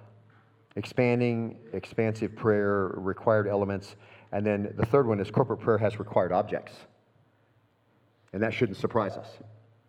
expanding, 0.76 1.56
expansive 1.72 2.34
prayer, 2.34 2.92
required 2.94 3.46
elements, 3.46 3.96
and 4.32 4.44
then 4.44 4.72
the 4.76 4.86
third 4.86 5.06
one 5.06 5.20
is 5.20 5.30
corporate 5.30 5.60
prayer 5.60 5.78
has 5.78 5.98
required 5.98 6.32
objects. 6.32 6.72
And 8.32 8.42
that 8.42 8.52
shouldn't 8.52 8.78
surprise 8.78 9.16
us. 9.16 9.28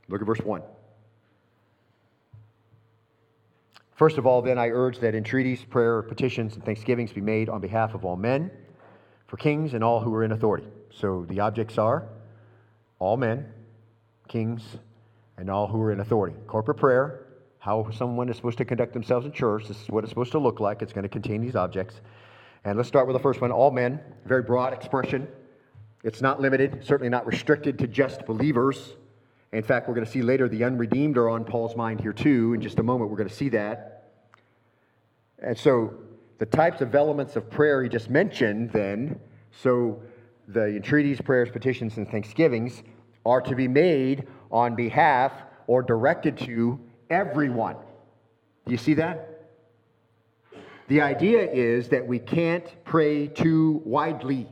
Look 0.08 0.22
at 0.22 0.28
verse 0.28 0.40
1. 0.40 0.62
First 3.96 4.18
of 4.18 4.28
all, 4.28 4.42
then, 4.42 4.60
I 4.60 4.70
urge 4.70 5.00
that 5.00 5.16
entreaties, 5.16 5.64
prayer, 5.66 6.02
petitions, 6.04 6.56
and 6.56 6.64
thanksgivings 6.64 7.12
be 7.12 7.22
made 7.22 7.50
on 7.50 7.62
behalf 7.62 7.96
of 7.96 8.06
all 8.06 8.16
men, 8.16 8.52
for 9.26 9.38
kings 9.38 9.74
and 9.74 9.84
all 9.84 10.00
who 10.02 10.14
are 10.14 10.24
in 10.24 10.32
authority. 10.32 10.68
So 10.92 11.26
the 11.28 11.40
objects 11.40 11.78
are 11.78 12.08
all 13.00 13.18
men, 13.18 13.52
kings, 14.28 14.78
and 15.38 15.50
all 15.50 15.68
who 15.68 15.82
are 15.82 15.92
in 15.92 16.00
authority. 16.00 16.36
Corporate 16.48 16.78
prayer, 16.78 17.28
how 17.60 17.90
someone 17.92 18.30
is 18.30 18.36
supposed 18.36 18.58
to 18.58 18.66
conduct 18.66 18.94
themselves 18.94 19.26
in 19.26 19.32
church. 19.32 19.68
This 19.68 19.82
is 19.82 19.90
what 19.90 20.04
it's 20.04 20.12
supposed 20.12 20.32
to 20.32 20.40
look 20.40 20.60
like. 20.60 20.82
It's 20.82 20.94
going 20.94 21.04
to 21.04 21.10
contain 21.10 21.42
these 21.42 21.56
objects. 21.56 22.02
And 22.66 22.76
let's 22.78 22.90
start 22.90 23.08
with 23.08 23.16
the 23.16 23.22
first 23.22 23.40
one 23.40 23.52
all 23.52 23.72
men, 23.72 24.00
very 24.26 24.42
broad 24.42 24.74
expression. 24.74 25.28
It's 26.04 26.22
not 26.22 26.42
limited, 26.42 26.84
certainly 26.86 27.10
not 27.10 27.26
restricted 27.26 27.80
to 27.80 27.88
just 27.88 28.26
believers. 28.26 28.96
In 29.52 29.64
fact, 29.64 29.88
we're 29.88 29.96
going 29.96 30.06
to 30.06 30.12
see 30.12 30.22
later 30.22 30.50
the 30.50 30.64
unredeemed 30.64 31.18
are 31.18 31.30
on 31.30 31.46
Paul's 31.46 31.76
mind 31.76 32.02
here 32.02 32.14
too. 32.14 32.54
In 32.54 32.62
just 32.62 32.80
a 32.80 32.84
moment, 32.84 33.10
we're 33.10 33.18
going 33.18 33.30
to 33.30 33.36
see 33.36 33.50
that. 33.50 34.12
And 35.40 35.58
so, 35.58 35.94
the 36.40 36.46
types 36.46 36.82
of 36.82 36.94
elements 36.94 37.36
of 37.36 37.50
prayer 37.50 37.82
he 37.82 37.90
just 37.90 38.10
mentioned, 38.10 38.72
then, 38.72 39.20
so 39.52 40.02
the 40.48 40.68
entreaties, 40.68 41.20
prayers, 41.20 41.50
petitions, 41.50 41.98
and 41.98 42.10
thanksgivings 42.10 42.84
are 43.26 43.42
to 43.42 43.56
be 43.56 43.68
made 43.68 44.28
on 44.52 44.76
behalf 44.76 45.32
or 45.68 45.82
directed 45.82 46.38
to 46.40 46.80
everyone. 47.10 47.76
Do 48.66 48.72
you 48.72 48.78
see 48.78 48.96
that? 48.96 49.50
The 50.88 51.02
idea 51.02 51.52
is 51.52 51.90
that 51.90 52.08
we 52.08 52.20
can't 52.20 52.66
pray 52.86 53.28
too 53.28 53.82
widely. 53.86 54.48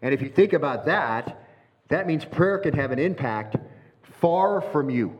And 0.00 0.14
if 0.14 0.22
you 0.22 0.28
think 0.28 0.52
about 0.52 0.86
that, 0.86 1.42
that 1.88 2.06
means 2.06 2.24
prayer 2.24 2.58
can 2.58 2.74
have 2.74 2.92
an 2.92 2.98
impact 2.98 3.56
far 4.20 4.60
from 4.60 4.90
you. 4.90 5.18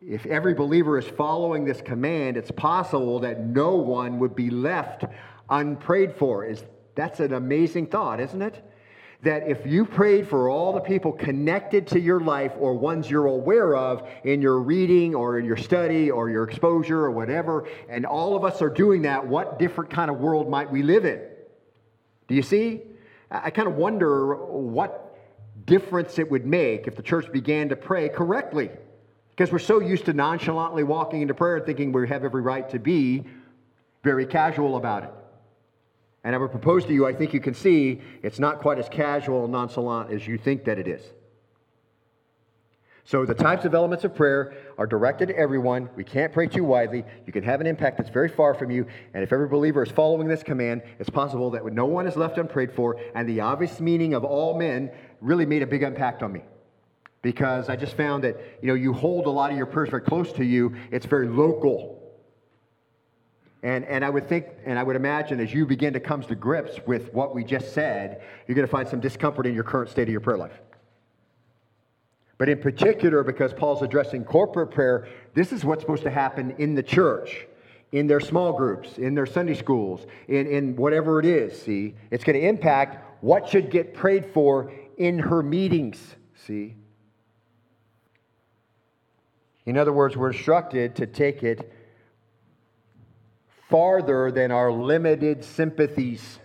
If 0.00 0.26
every 0.26 0.54
believer 0.54 0.98
is 0.98 1.06
following 1.06 1.64
this 1.64 1.80
command, 1.80 2.36
it's 2.36 2.50
possible 2.50 3.20
that 3.20 3.44
no 3.44 3.76
one 3.76 4.18
would 4.18 4.34
be 4.34 4.50
left 4.50 5.04
unprayed 5.48 6.14
for. 6.14 6.44
Is 6.44 6.62
that's 6.94 7.20
an 7.20 7.32
amazing 7.32 7.86
thought, 7.86 8.20
isn't 8.20 8.42
it? 8.42 8.62
That 9.24 9.48
if 9.48 9.66
you 9.66 9.86
prayed 9.86 10.28
for 10.28 10.50
all 10.50 10.72
the 10.74 10.80
people 10.80 11.10
connected 11.12 11.86
to 11.88 12.00
your 12.00 12.20
life 12.20 12.52
or 12.58 12.74
ones 12.74 13.10
you're 13.10 13.26
aware 13.26 13.74
of 13.74 14.06
in 14.22 14.42
your 14.42 14.60
reading 14.60 15.14
or 15.14 15.38
in 15.38 15.46
your 15.46 15.56
study 15.56 16.10
or 16.10 16.28
your 16.28 16.44
exposure 16.44 17.00
or 17.00 17.10
whatever, 17.10 17.66
and 17.88 18.04
all 18.04 18.36
of 18.36 18.44
us 18.44 18.60
are 18.60 18.68
doing 18.68 19.02
that, 19.02 19.26
what 19.26 19.58
different 19.58 19.90
kind 19.90 20.10
of 20.10 20.18
world 20.18 20.50
might 20.50 20.70
we 20.70 20.82
live 20.82 21.06
in? 21.06 21.20
Do 22.28 22.34
you 22.34 22.42
see? 22.42 22.82
I 23.30 23.50
kind 23.50 23.66
of 23.66 23.74
wonder 23.74 24.34
what 24.34 25.18
difference 25.64 26.18
it 26.18 26.30
would 26.30 26.44
make 26.44 26.86
if 26.86 26.94
the 26.94 27.02
church 27.02 27.32
began 27.32 27.70
to 27.70 27.76
pray 27.76 28.10
correctly. 28.10 28.70
Because 29.30 29.50
we're 29.50 29.58
so 29.58 29.80
used 29.80 30.04
to 30.04 30.12
nonchalantly 30.12 30.84
walking 30.84 31.22
into 31.22 31.34
prayer 31.34 31.56
and 31.56 31.66
thinking 31.66 31.92
we 31.92 32.06
have 32.08 32.24
every 32.24 32.42
right 32.42 32.68
to 32.70 32.78
be 32.78 33.24
very 34.02 34.26
casual 34.26 34.76
about 34.76 35.04
it. 35.04 35.10
And 36.24 36.34
I 36.34 36.38
would 36.38 36.50
propose 36.50 36.86
to 36.86 36.92
you, 36.94 37.06
I 37.06 37.12
think 37.12 37.34
you 37.34 37.40
can 37.40 37.54
see 37.54 38.00
it's 38.22 38.38
not 38.38 38.60
quite 38.60 38.78
as 38.78 38.88
casual 38.88 39.44
and 39.44 39.52
nonchalant 39.52 40.10
as 40.10 40.26
you 40.26 40.38
think 40.38 40.64
that 40.64 40.78
it 40.78 40.88
is. 40.88 41.02
So 43.06 43.26
the 43.26 43.34
types 43.34 43.66
of 43.66 43.74
elements 43.74 44.04
of 44.04 44.14
prayer 44.14 44.54
are 44.78 44.86
directed 44.86 45.28
to 45.28 45.36
everyone. 45.36 45.90
We 45.94 46.04
can't 46.04 46.32
pray 46.32 46.46
too 46.46 46.64
widely. 46.64 47.04
You 47.26 47.34
can 47.34 47.44
have 47.44 47.60
an 47.60 47.66
impact 47.66 47.98
that's 47.98 48.08
very 48.08 48.30
far 48.30 48.54
from 48.54 48.70
you. 48.70 48.86
And 49.12 49.22
if 49.22 49.30
every 49.30 49.46
believer 49.46 49.82
is 49.82 49.90
following 49.90 50.26
this 50.26 50.42
command, 50.42 50.80
it's 50.98 51.10
possible 51.10 51.50
that 51.50 51.64
no 51.66 51.84
one 51.84 52.06
is 52.06 52.16
left 52.16 52.38
unprayed 52.38 52.72
for. 52.72 52.98
And 53.14 53.28
the 53.28 53.40
obvious 53.40 53.78
meaning 53.78 54.14
of 54.14 54.24
all 54.24 54.58
men 54.58 54.90
really 55.20 55.44
made 55.44 55.62
a 55.62 55.66
big 55.66 55.82
impact 55.82 56.22
on 56.22 56.32
me. 56.32 56.40
Because 57.20 57.68
I 57.68 57.76
just 57.76 57.94
found 57.94 58.24
that, 58.24 58.40
you 58.62 58.68
know, 58.68 58.74
you 58.74 58.94
hold 58.94 59.26
a 59.26 59.30
lot 59.30 59.50
of 59.50 59.56
your 59.58 59.66
prayers 59.66 59.90
very 59.90 60.02
close 60.02 60.32
to 60.32 60.44
you. 60.44 60.74
It's 60.90 61.04
very 61.04 61.28
local. 61.28 62.03
And, 63.64 63.86
and 63.86 64.04
I 64.04 64.10
would 64.10 64.28
think, 64.28 64.48
and 64.66 64.78
I 64.78 64.82
would 64.82 64.94
imagine 64.94 65.40
as 65.40 65.54
you 65.54 65.64
begin 65.64 65.94
to 65.94 66.00
come 66.00 66.20
to 66.22 66.34
grips 66.34 66.78
with 66.86 67.12
what 67.14 67.34
we 67.34 67.42
just 67.42 67.72
said, 67.72 68.22
you're 68.46 68.54
going 68.54 68.66
to 68.66 68.70
find 68.70 68.86
some 68.86 69.00
discomfort 69.00 69.46
in 69.46 69.54
your 69.54 69.64
current 69.64 69.88
state 69.88 70.02
of 70.02 70.10
your 70.10 70.20
prayer 70.20 70.36
life. 70.36 70.60
But 72.36 72.50
in 72.50 72.60
particular, 72.60 73.24
because 73.24 73.54
Paul's 73.54 73.80
addressing 73.80 74.24
corporate 74.24 74.70
prayer, 74.70 75.08
this 75.32 75.50
is 75.50 75.64
what's 75.64 75.80
supposed 75.80 76.02
to 76.02 76.10
happen 76.10 76.54
in 76.58 76.74
the 76.74 76.82
church, 76.82 77.46
in 77.92 78.06
their 78.06 78.20
small 78.20 78.52
groups, 78.52 78.98
in 78.98 79.14
their 79.14 79.24
Sunday 79.24 79.54
schools, 79.54 80.06
in, 80.28 80.46
in 80.46 80.76
whatever 80.76 81.18
it 81.18 81.24
is, 81.24 81.58
see? 81.58 81.94
It's 82.10 82.22
going 82.22 82.38
to 82.38 82.46
impact 82.46 83.22
what 83.22 83.48
should 83.48 83.70
get 83.70 83.94
prayed 83.94 84.26
for 84.34 84.70
in 84.98 85.18
her 85.18 85.42
meetings, 85.42 86.16
see? 86.34 86.74
In 89.64 89.78
other 89.78 89.92
words, 89.94 90.18
we're 90.18 90.32
instructed 90.32 90.94
to 90.96 91.06
take 91.06 91.42
it 91.42 91.72
farther 93.68 94.30
than 94.30 94.50
our 94.50 94.70
limited 94.70 95.44
sympathies. 95.44 96.38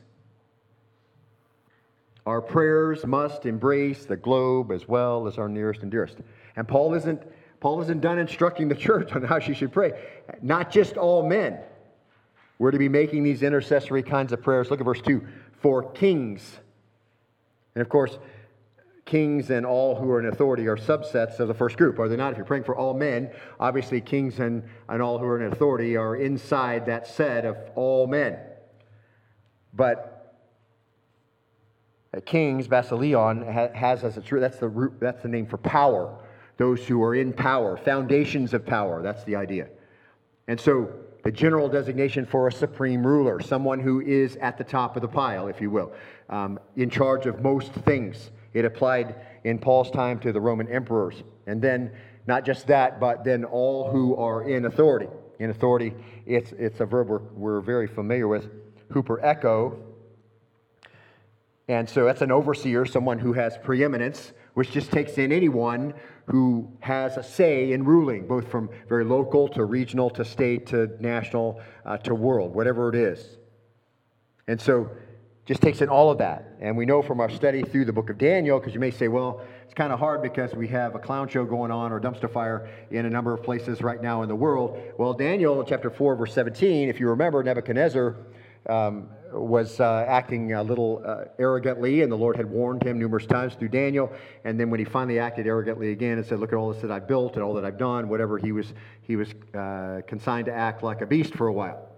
Our 2.26 2.42
prayers 2.42 3.06
must 3.06 3.46
embrace 3.46 4.06
the 4.06 4.16
globe 4.16 4.72
as 4.72 4.88
well 4.88 5.28
as 5.28 5.38
our 5.38 5.50
nearest 5.50 5.82
and 5.82 5.92
dearest. 5.92 6.18
And 6.56 6.68
Paul 6.68 6.94
isn't, 6.94 7.24
Paul 7.60 7.82
isn't 7.82 8.02
done 8.02 8.20
instructing 8.20 8.68
the 8.68 8.76
church 8.88 9.14
on 9.14 9.24
how 9.24 9.40
she 9.40 9.54
should 9.54 9.72
pray. 9.72 9.94
Not 10.42 10.72
just 10.72 10.98
all 10.98 11.28
men. 11.28 11.60
We're 12.60 12.72
to 12.72 12.78
be 12.78 12.90
making 12.90 13.24
these 13.24 13.42
intercessory 13.42 14.04
kinds 14.04 14.34
of 14.34 14.42
prayers. 14.42 14.70
Look 14.70 14.82
at 14.82 14.86
verse 14.86 15.02
2 15.02 15.26
for 15.62 15.92
kings. 15.92 16.60
And 17.74 17.82
of 17.82 17.90
course, 17.90 18.20
kings 19.10 19.50
and 19.50 19.66
all 19.66 19.96
who 19.96 20.10
are 20.12 20.20
in 20.20 20.28
authority 20.28 20.68
are 20.68 20.78
subsets 20.78 21.40
of 21.40 21.48
the 21.48 21.54
first 21.54 21.78
group, 21.78 21.98
are 21.98 22.08
they 22.08 22.16
not? 22.16 22.32
If 22.32 22.38
you're 22.38 22.46
praying 22.46 22.64
for 22.64 22.76
all 22.76 22.94
men, 22.94 23.32
obviously 23.60 24.00
kings 24.02 24.40
and, 24.40 24.64
and 24.88 25.02
all 25.02 25.18
who 25.18 25.26
are 25.26 25.44
in 25.44 25.52
authority 25.52 25.98
are 25.98 26.16
inside 26.16 26.86
that 26.86 27.08
set 27.08 27.44
of 27.44 27.58
all 27.74 28.06
men. 28.06 28.38
But 29.74 30.38
kings, 32.26 32.68
basileon, 32.68 33.42
has 33.74 34.04
as 34.04 34.16
its 34.16 34.32
root, 34.32 34.42
that's 34.42 34.60
the 34.60 34.68
root, 34.68 34.94
that's 35.00 35.24
the 35.24 35.28
name 35.28 35.48
for 35.48 35.58
power. 35.58 36.16
Those 36.58 36.86
who 36.86 37.02
are 37.02 37.16
in 37.16 37.34
power, 37.34 37.78
foundations 37.78 38.54
of 38.54 38.64
power, 38.64 39.02
that's 39.02 39.24
the 39.24 39.36
idea. 39.36 39.70
And 40.48 40.60
so 40.60 40.88
the 41.24 41.32
general 41.32 41.68
designation 41.68 42.28
for 42.28 42.48
a 42.48 42.52
supreme 42.52 43.06
ruler, 43.06 43.40
someone 43.40 43.80
who 43.80 44.02
is 44.02 44.36
at 44.36 44.60
the 44.60 44.64
top 44.64 44.96
of 44.96 45.02
the 45.02 45.08
pile, 45.08 45.48
if 45.48 45.60
you 45.62 45.72
will, 45.72 45.94
um, 46.30 46.60
in 46.76 46.92
charge 46.92 47.26
of 47.26 47.42
most 47.42 47.72
things. 47.72 48.30
It 48.54 48.66
applied 48.66 49.16
in 49.44 49.60
Paul's 49.60 49.92
time 49.92 50.20
to 50.20 50.32
the 50.32 50.42
Roman 50.42 50.68
emperors. 50.68 51.24
And 51.48 51.62
then 51.62 51.92
not 52.28 52.46
just 52.46 52.68
that, 52.68 53.00
but 53.00 53.24
then 53.24 53.44
all 53.44 53.92
who 53.92 54.16
are 54.16 54.48
in 54.48 54.66
authority. 54.66 55.08
In 55.40 55.50
authority, 55.50 55.94
it's, 56.26 56.52
it's 56.54 56.80
a 56.80 56.86
verb 56.86 57.08
we're, 57.08 57.20
we're 57.34 57.62
very 57.62 57.88
familiar 57.88 58.28
with, 58.28 58.50
huperecho. 58.92 59.80
And 61.68 61.90
so 61.90 62.06
that's 62.06 62.22
an 62.22 62.32
overseer, 62.32 62.86
someone 62.86 63.20
who 63.20 63.34
has 63.34 63.58
preeminence, 63.58 64.34
which 64.54 64.72
just 64.72 64.92
takes 64.92 65.18
in 65.18 65.32
anyone 65.32 65.94
who 66.26 66.72
has 66.82 67.18
a 67.18 67.24
say 67.24 67.72
in 67.72 67.84
ruling, 67.84 68.28
both 68.28 68.50
from 68.50 68.70
very 68.88 69.06
local 69.06 69.48
to 69.48 69.64
regional 69.66 70.10
to 70.12 70.26
state 70.26 70.68
to 70.68 70.90
national 71.00 71.62
uh, 71.86 71.98
to 71.98 72.14
world, 72.14 72.54
whatever 72.54 72.90
it 72.90 72.96
is. 72.96 73.38
And 74.48 74.60
so 74.60 74.90
just 75.50 75.64
takes 75.64 75.82
in 75.82 75.90
all 75.90 76.12
of 76.12 76.20
that. 76.20 76.54
And 76.62 76.78
we 76.78 76.86
know 76.86 77.02
from 77.02 77.20
our 77.20 77.28
study 77.28 77.64
through 77.64 77.86
the 77.86 77.92
book 77.92 78.12
of 78.12 78.20
Daniel, 78.20 78.60
because 78.60 78.76
you 78.76 78.80
may 78.80 78.92
say, 78.92 79.08
well, 79.08 79.42
it's 79.66 79.74
kind 79.74 79.92
of 79.92 79.98
hard 79.98 80.22
because 80.22 80.54
we 80.54 80.68
have 80.68 80.94
a 80.94 81.00
clown 81.00 81.28
show 81.28 81.44
going 81.44 81.72
on 81.72 81.92
or 81.92 82.00
dumpster 82.00 82.32
fire 82.32 82.70
in 82.92 83.08
a 83.08 83.10
number 83.10 83.34
of 83.34 83.42
places 83.42 83.82
right 83.82 84.00
now 84.00 84.22
in 84.22 84.30
the 84.30 84.36
world. 84.36 84.80
Well, 85.00 85.12
Daniel, 85.12 85.64
chapter 85.64 85.90
4, 85.90 86.18
verse 86.18 86.36
17, 86.36 86.88
if 86.88 87.00
you 87.00 87.10
remember, 87.10 87.42
Nebuchadnezzar 87.42 88.16
um, 88.70 89.10
was 89.34 89.80
uh, 89.80 90.06
acting 90.08 90.54
a 90.54 90.62
little 90.62 91.02
uh, 91.04 91.24
arrogantly, 91.40 92.04
and 92.04 92.12
the 92.12 92.18
Lord 92.18 92.38
had 92.38 92.48
warned 92.48 92.84
him 92.84 93.00
numerous 93.00 93.26
times 93.26 93.56
through 93.56 93.70
Daniel. 93.70 94.14
And 94.46 94.60
then 94.60 94.70
when 94.70 94.80
he 94.80 94.86
finally 94.86 95.18
acted 95.18 95.48
arrogantly 95.48 95.92
again 95.92 96.20
and 96.20 96.28
said, 96.28 96.40
"Look 96.40 96.54
at 96.54 96.58
all 96.58 96.72
this 96.72 96.82
that 96.84 96.92
I've 96.92 97.08
built 97.08 97.34
and 97.34 97.44
all 97.44 97.56
that 97.56 97.66
I've 97.66 97.78
done," 97.80 98.08
whatever, 98.08 98.38
he 98.38 98.52
was 98.52 98.74
he 99.02 99.16
was 99.16 99.30
uh, 99.56 100.02
consigned 100.08 100.46
to 100.46 100.54
act 100.54 100.84
like 100.84 101.02
a 101.02 101.08
beast 101.08 101.34
for 101.34 101.48
a 101.48 101.54
while. 101.54 101.90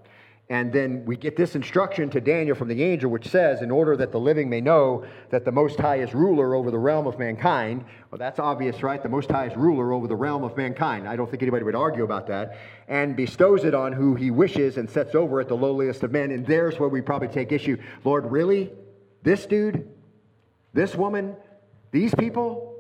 And 0.52 0.70
then 0.74 1.06
we 1.06 1.16
get 1.16 1.38
this 1.38 1.56
instruction 1.56 2.10
to 2.10 2.20
Daniel 2.20 2.58
from 2.58 2.68
the 2.68 2.84
angel, 2.84 3.10
which 3.10 3.30
says, 3.30 3.62
In 3.62 3.72
order 3.72 3.96
that 3.96 4.12
the 4.12 4.20
living 4.20 4.50
may 4.50 4.60
know 4.60 5.06
that 5.30 5.46
the 5.46 5.52
Most 5.52 5.80
High 5.80 6.00
is 6.00 6.14
ruler 6.14 6.56
over 6.56 6.70
the 6.70 6.78
realm 6.78 7.08
of 7.08 7.18
mankind. 7.18 7.86
Well, 8.12 8.20
that's 8.20 8.38
obvious, 8.38 8.84
right? 8.84 9.02
The 9.02 9.08
Most 9.08 9.32
High 9.32 9.46
is 9.46 9.56
ruler 9.56 9.94
over 9.94 10.08
the 10.08 10.16
realm 10.18 10.44
of 10.44 10.58
mankind. 10.58 11.08
I 11.08 11.16
don't 11.16 11.32
think 11.32 11.42
anybody 11.42 11.64
would 11.64 11.74
argue 11.74 12.04
about 12.04 12.28
that. 12.28 12.58
And 12.90 13.16
bestows 13.16 13.64
it 13.64 13.74
on 13.74 13.94
who 13.94 14.14
he 14.16 14.30
wishes 14.30 14.76
and 14.76 14.90
sets 14.90 15.16
over 15.16 15.40
it 15.40 15.48
the 15.48 15.56
lowliest 15.56 16.04
of 16.04 16.12
men. 16.12 16.32
And 16.32 16.46
there's 16.46 16.78
where 16.78 16.90
we 16.90 17.00
probably 17.00 17.30
take 17.30 17.54
issue. 17.54 17.78
Lord, 18.04 18.30
really? 18.30 18.74
This 19.24 19.46
dude? 19.46 19.90
This 20.74 20.96
woman? 20.96 21.34
These 21.92 22.14
people? 22.16 22.71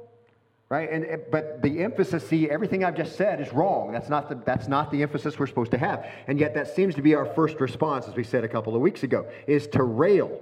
Right? 0.71 0.89
And 0.89 1.21
but 1.29 1.61
the 1.61 1.83
emphasis, 1.83 2.25
see, 2.29 2.49
everything 2.49 2.85
I've 2.85 2.95
just 2.95 3.17
said 3.17 3.41
is 3.41 3.51
wrong. 3.51 3.91
That's 3.91 4.07
not 4.07 4.29
the 4.29 4.35
that's 4.35 4.69
not 4.69 4.89
the 4.89 5.01
emphasis 5.03 5.37
we're 5.37 5.47
supposed 5.47 5.71
to 5.71 5.77
have. 5.77 6.07
And 6.27 6.39
yet 6.39 6.53
that 6.53 6.73
seems 6.73 6.95
to 6.95 7.01
be 7.01 7.13
our 7.13 7.25
first 7.25 7.59
response, 7.59 8.07
as 8.07 8.15
we 8.15 8.23
said 8.23 8.45
a 8.45 8.47
couple 8.47 8.73
of 8.73 8.81
weeks 8.81 9.03
ago, 9.03 9.27
is 9.47 9.67
to 9.67 9.83
rail. 9.83 10.39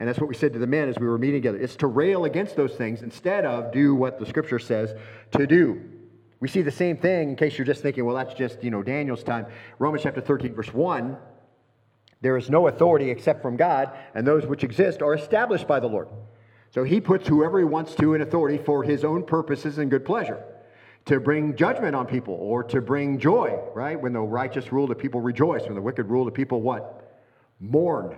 And 0.00 0.08
that's 0.08 0.18
what 0.18 0.30
we 0.30 0.34
said 0.34 0.54
to 0.54 0.58
the 0.58 0.66
men 0.66 0.88
as 0.88 0.98
we 0.98 1.06
were 1.06 1.18
meeting 1.18 1.42
together. 1.42 1.58
It's 1.58 1.76
to 1.76 1.86
rail 1.86 2.24
against 2.24 2.56
those 2.56 2.72
things 2.72 3.02
instead 3.02 3.44
of 3.44 3.72
do 3.72 3.94
what 3.94 4.18
the 4.18 4.24
scripture 4.24 4.58
says 4.58 4.94
to 5.32 5.46
do. 5.46 5.82
We 6.40 6.48
see 6.48 6.62
the 6.62 6.72
same 6.72 6.96
thing 6.96 7.28
in 7.28 7.36
case 7.36 7.58
you're 7.58 7.66
just 7.66 7.82
thinking, 7.82 8.06
well, 8.06 8.16
that's 8.16 8.32
just, 8.32 8.64
you 8.64 8.70
know, 8.70 8.82
Daniel's 8.82 9.22
time. 9.22 9.46
Romans 9.78 10.02
chapter 10.02 10.22
13, 10.22 10.54
verse 10.54 10.72
1. 10.72 11.16
There 12.22 12.38
is 12.38 12.48
no 12.48 12.68
authority 12.68 13.10
except 13.10 13.42
from 13.42 13.56
God, 13.56 13.90
and 14.14 14.26
those 14.26 14.46
which 14.46 14.64
exist 14.64 15.02
are 15.02 15.14
established 15.14 15.68
by 15.68 15.78
the 15.78 15.88
Lord. 15.88 16.08
So 16.72 16.84
he 16.84 17.00
puts 17.00 17.28
whoever 17.28 17.58
he 17.58 17.64
wants 17.64 17.94
to 17.96 18.14
in 18.14 18.22
authority 18.22 18.56
for 18.56 18.82
his 18.82 19.04
own 19.04 19.24
purposes 19.24 19.78
and 19.78 19.90
good 19.90 20.04
pleasure 20.04 20.42
to 21.04 21.20
bring 21.20 21.54
judgment 21.54 21.94
on 21.94 22.06
people 22.06 22.34
or 22.34 22.62
to 22.64 22.80
bring 22.80 23.18
joy, 23.18 23.58
right? 23.74 24.00
When 24.00 24.12
the 24.12 24.20
righteous 24.20 24.72
rule, 24.72 24.86
the 24.86 24.94
people 24.94 25.20
rejoice. 25.20 25.64
When 25.64 25.74
the 25.74 25.82
wicked 25.82 26.04
rule, 26.04 26.24
the 26.24 26.30
people 26.30 26.62
what? 26.62 27.20
Mourn. 27.60 28.16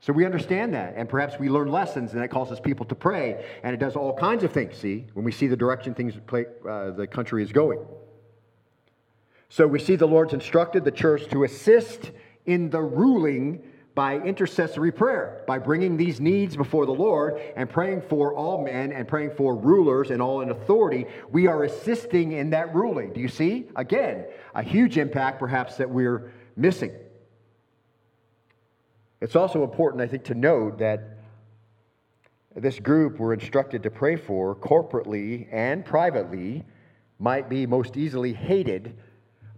So 0.00 0.14
we 0.14 0.24
understand 0.24 0.72
that, 0.72 0.94
and 0.96 1.08
perhaps 1.08 1.38
we 1.38 1.50
learn 1.50 1.68
lessons, 1.68 2.12
and 2.12 2.22
that 2.22 2.30
causes 2.30 2.58
people 2.58 2.86
to 2.86 2.94
pray, 2.94 3.44
and 3.62 3.74
it 3.74 3.78
does 3.78 3.96
all 3.96 4.16
kinds 4.16 4.44
of 4.44 4.52
things. 4.52 4.78
See, 4.78 5.04
when 5.12 5.26
we 5.26 5.32
see 5.32 5.46
the 5.46 5.56
direction 5.56 5.94
things 5.94 6.14
play, 6.26 6.46
uh, 6.66 6.92
the 6.92 7.06
country 7.06 7.42
is 7.42 7.52
going. 7.52 7.80
So 9.50 9.66
we 9.66 9.78
see 9.78 9.96
the 9.96 10.08
Lord's 10.08 10.32
instructed 10.32 10.84
the 10.84 10.90
church 10.90 11.28
to 11.32 11.44
assist 11.44 12.12
in 12.46 12.70
the 12.70 12.80
ruling 12.80 13.62
by 13.94 14.18
intercessory 14.18 14.92
prayer, 14.92 15.42
by 15.46 15.58
bringing 15.58 15.96
these 15.96 16.20
needs 16.20 16.56
before 16.56 16.86
the 16.86 16.92
Lord 16.92 17.40
and 17.56 17.68
praying 17.68 18.02
for 18.02 18.34
all 18.34 18.64
men 18.64 18.92
and 18.92 19.06
praying 19.06 19.32
for 19.36 19.56
rulers 19.56 20.10
and 20.10 20.22
all 20.22 20.40
in 20.42 20.50
authority, 20.50 21.06
we 21.30 21.46
are 21.46 21.64
assisting 21.64 22.32
in 22.32 22.50
that 22.50 22.74
ruling. 22.74 23.12
Do 23.12 23.20
you 23.20 23.28
see? 23.28 23.66
Again, 23.76 24.26
a 24.54 24.62
huge 24.62 24.96
impact 24.96 25.38
perhaps 25.38 25.76
that 25.76 25.90
we're 25.90 26.32
missing. 26.56 26.92
It's 29.20 29.36
also 29.36 29.64
important, 29.64 30.02
I 30.02 30.06
think, 30.06 30.24
to 30.24 30.34
note 30.34 30.78
that 30.78 31.18
this 32.54 32.78
group 32.78 33.18
we're 33.18 33.34
instructed 33.34 33.82
to 33.82 33.90
pray 33.90 34.16
for 34.16 34.54
corporately 34.56 35.46
and 35.52 35.84
privately 35.84 36.64
might 37.18 37.48
be 37.48 37.66
most 37.66 37.96
easily 37.96 38.32
hated 38.32 38.96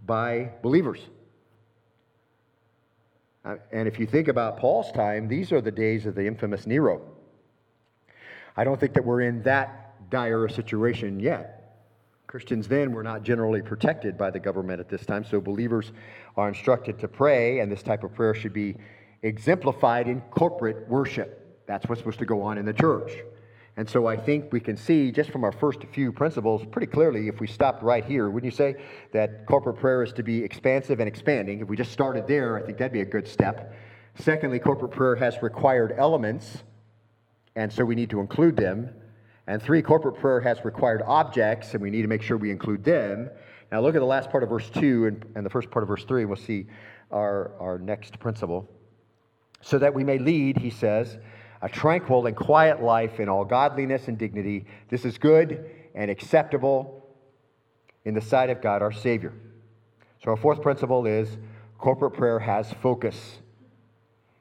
by 0.05 0.51
believers. 0.61 0.99
Uh, 3.45 3.55
and 3.71 3.87
if 3.87 3.99
you 3.99 4.05
think 4.05 4.27
about 4.27 4.57
Paul's 4.57 4.91
time, 4.91 5.27
these 5.27 5.51
are 5.51 5.61
the 5.61 5.71
days 5.71 6.05
of 6.05 6.15
the 6.15 6.25
infamous 6.25 6.65
Nero. 6.65 7.01
I 8.55 8.63
don't 8.63 8.79
think 8.79 8.93
that 8.93 9.03
we're 9.03 9.21
in 9.21 9.43
that 9.43 10.09
dire 10.09 10.45
a 10.45 10.51
situation 10.51 11.19
yet. 11.19 11.59
Christians 12.27 12.67
then 12.67 12.93
were 12.93 13.03
not 13.03 13.23
generally 13.23 13.61
protected 13.61 14.17
by 14.17 14.31
the 14.31 14.39
government 14.39 14.79
at 14.79 14.89
this 14.89 15.05
time, 15.05 15.23
so 15.23 15.41
believers 15.41 15.91
are 16.37 16.47
instructed 16.47 16.97
to 16.99 17.07
pray, 17.07 17.59
and 17.59 17.71
this 17.71 17.83
type 17.83 18.03
of 18.03 18.13
prayer 18.13 18.33
should 18.33 18.53
be 18.53 18.75
exemplified 19.21 20.07
in 20.07 20.21
corporate 20.31 20.87
worship. 20.87 21.63
That's 21.67 21.87
what's 21.87 21.99
supposed 21.99 22.19
to 22.19 22.25
go 22.25 22.41
on 22.41 22.57
in 22.57 22.65
the 22.65 22.73
church. 22.73 23.11
And 23.75 23.89
so 23.89 24.05
I 24.05 24.15
think 24.15 24.53
we 24.53 24.59
can 24.59 24.77
see 24.77 25.11
just 25.11 25.31
from 25.31 25.43
our 25.43 25.51
first 25.51 25.83
few 25.91 26.11
principles 26.11 26.63
pretty 26.69 26.87
clearly 26.87 27.27
if 27.27 27.39
we 27.39 27.47
stopped 27.47 27.81
right 27.81 28.05
here, 28.05 28.29
wouldn't 28.29 28.51
you 28.51 28.55
say 28.55 28.75
that 29.13 29.47
corporate 29.47 29.77
prayer 29.77 30.03
is 30.03 30.13
to 30.13 30.23
be 30.23 30.43
expansive 30.43 30.99
and 30.99 31.07
expanding? 31.07 31.59
If 31.59 31.67
we 31.67 31.75
just 31.75 31.91
started 31.91 32.27
there, 32.27 32.57
I 32.57 32.61
think 32.61 32.77
that'd 32.77 32.93
be 32.93 33.01
a 33.01 33.05
good 33.05 33.27
step. 33.27 33.73
Secondly, 34.15 34.59
corporate 34.59 34.91
prayer 34.91 35.15
has 35.15 35.41
required 35.41 35.95
elements, 35.97 36.61
and 37.55 37.73
so 37.73 37.83
we 37.83 37.95
need 37.95 38.11
to 38.11 38.19
include 38.19 38.55
them. 38.55 38.93
And 39.47 39.61
three, 39.61 39.81
corporate 39.81 40.15
prayer 40.15 40.39
has 40.41 40.63
required 40.63 41.01
objects, 41.05 41.73
and 41.73 41.81
we 41.81 41.89
need 41.89 42.03
to 42.03 42.07
make 42.07 42.21
sure 42.21 42.37
we 42.37 42.51
include 42.51 42.83
them. 42.83 43.29
Now 43.71 43.81
look 43.81 43.95
at 43.95 43.99
the 43.99 44.05
last 44.05 44.29
part 44.29 44.43
of 44.43 44.49
verse 44.49 44.69
2 44.69 45.07
and, 45.07 45.25
and 45.35 45.43
the 45.43 45.49
first 45.49 45.71
part 45.71 45.81
of 45.81 45.89
verse 45.89 46.05
3, 46.05 46.21
and 46.21 46.29
we'll 46.29 46.37
see 46.37 46.67
our, 47.11 47.51
our 47.59 47.79
next 47.79 48.19
principle. 48.19 48.69
So 49.61 49.79
that 49.79 49.93
we 49.93 50.03
may 50.03 50.19
lead, 50.19 50.57
he 50.57 50.69
says, 50.69 51.17
a 51.63 51.69
tranquil 51.69 52.25
and 52.27 52.35
quiet 52.35 52.83
life 52.83 53.21
in 53.21 53.29
all 53.29 53.45
godliness 53.45 54.09
and 54.09 54.17
dignity. 54.17 54.65
This 54.89 55.05
is 55.05 55.17
good 55.17 55.65
and 55.95 56.11
acceptable 56.11 57.07
in 58.03 58.13
the 58.13 58.21
sight 58.21 58.49
of 58.49 58.61
God 58.61 58.81
our 58.81 58.91
Savior. 58.91 59.33
So, 60.21 60.31
our 60.31 60.37
fourth 60.37 60.61
principle 60.61 61.05
is 61.05 61.37
corporate 61.77 62.15
prayer 62.15 62.37
has 62.39 62.71
focus. 62.81 63.39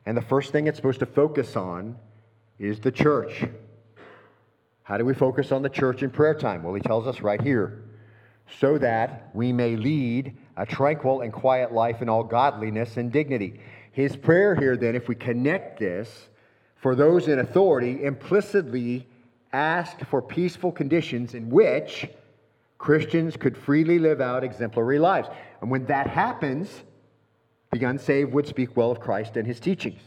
And 0.04 0.16
the 0.16 0.22
first 0.22 0.50
thing 0.50 0.66
it's 0.66 0.76
supposed 0.76 0.98
to 0.98 1.06
focus 1.06 1.54
on 1.54 1.96
is 2.58 2.80
the 2.80 2.90
church. 2.90 3.44
How 4.82 4.96
do 4.96 5.04
we 5.04 5.14
focus 5.14 5.52
on 5.52 5.62
the 5.62 5.68
church 5.68 6.02
in 6.02 6.11
prayer 6.11 6.35
time? 6.35 6.64
Well, 6.64 6.74
he 6.74 6.80
tells 6.80 7.06
us 7.06 7.20
right 7.20 7.40
here 7.40 7.85
so 8.61 8.78
that 8.78 9.30
we 9.32 9.52
may 9.52 9.76
lead 9.76 10.37
a 10.56 10.66
tranquil 10.66 11.20
and 11.20 11.32
quiet 11.32 11.72
life 11.72 12.02
in 12.02 12.08
all 12.08 12.24
godliness 12.24 12.96
and 12.96 13.12
dignity. 13.12 13.61
His 13.92 14.16
prayer 14.16 14.56
here, 14.56 14.76
then, 14.76 14.96
if 14.96 15.06
we 15.06 15.14
connect 15.14 15.78
this 15.78 16.28
for 16.83 16.97
those 16.97 17.29
in 17.29 17.38
authority 17.38 18.03
implicitly 18.05 19.07
asked 19.53 20.05
for 20.07 20.21
peaceful 20.21 20.73
conditions 20.73 21.35
in 21.35 21.49
which 21.49 22.09
Christians 22.77 23.37
could 23.37 23.57
freely 23.57 24.01
live 24.01 24.21
out 24.21 24.42
exemplary 24.42 24.99
lives. 24.99 25.29
And 25.61 25.71
when 25.71 25.87
that 25.87 26.09
happens, 26.09 26.83
the 27.71 27.85
unsaved 27.85 28.33
would 28.33 28.49
speak 28.49 28.77
well 28.77 28.90
of 28.90 28.99
Christ 28.99 29.37
and 29.37 29.47
his 29.47 29.61
teachings. 29.61 30.01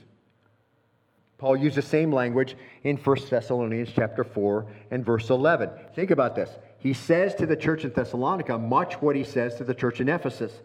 Paul 1.37 1.55
used 1.55 1.77
the 1.77 1.81
same 1.81 2.11
language 2.11 2.57
in 2.83 2.97
1 2.97 3.17
Thessalonians 3.29 3.89
chapter 3.95 4.25
4 4.25 4.65
and 4.91 5.05
verse 5.05 5.29
11. 5.29 5.69
Think 5.95 6.11
about 6.11 6.35
this. 6.35 6.49
He 6.79 6.93
says 6.93 7.33
to 7.35 7.45
the 7.45 7.55
church 7.55 7.85
in 7.85 7.91
Thessalonica 7.91 8.57
much 8.57 8.95
what 8.95 9.15
he 9.15 9.23
says 9.23 9.55
to 9.55 9.63
the 9.63 9.73
church 9.73 10.01
in 10.01 10.09
Ephesus. 10.09 10.59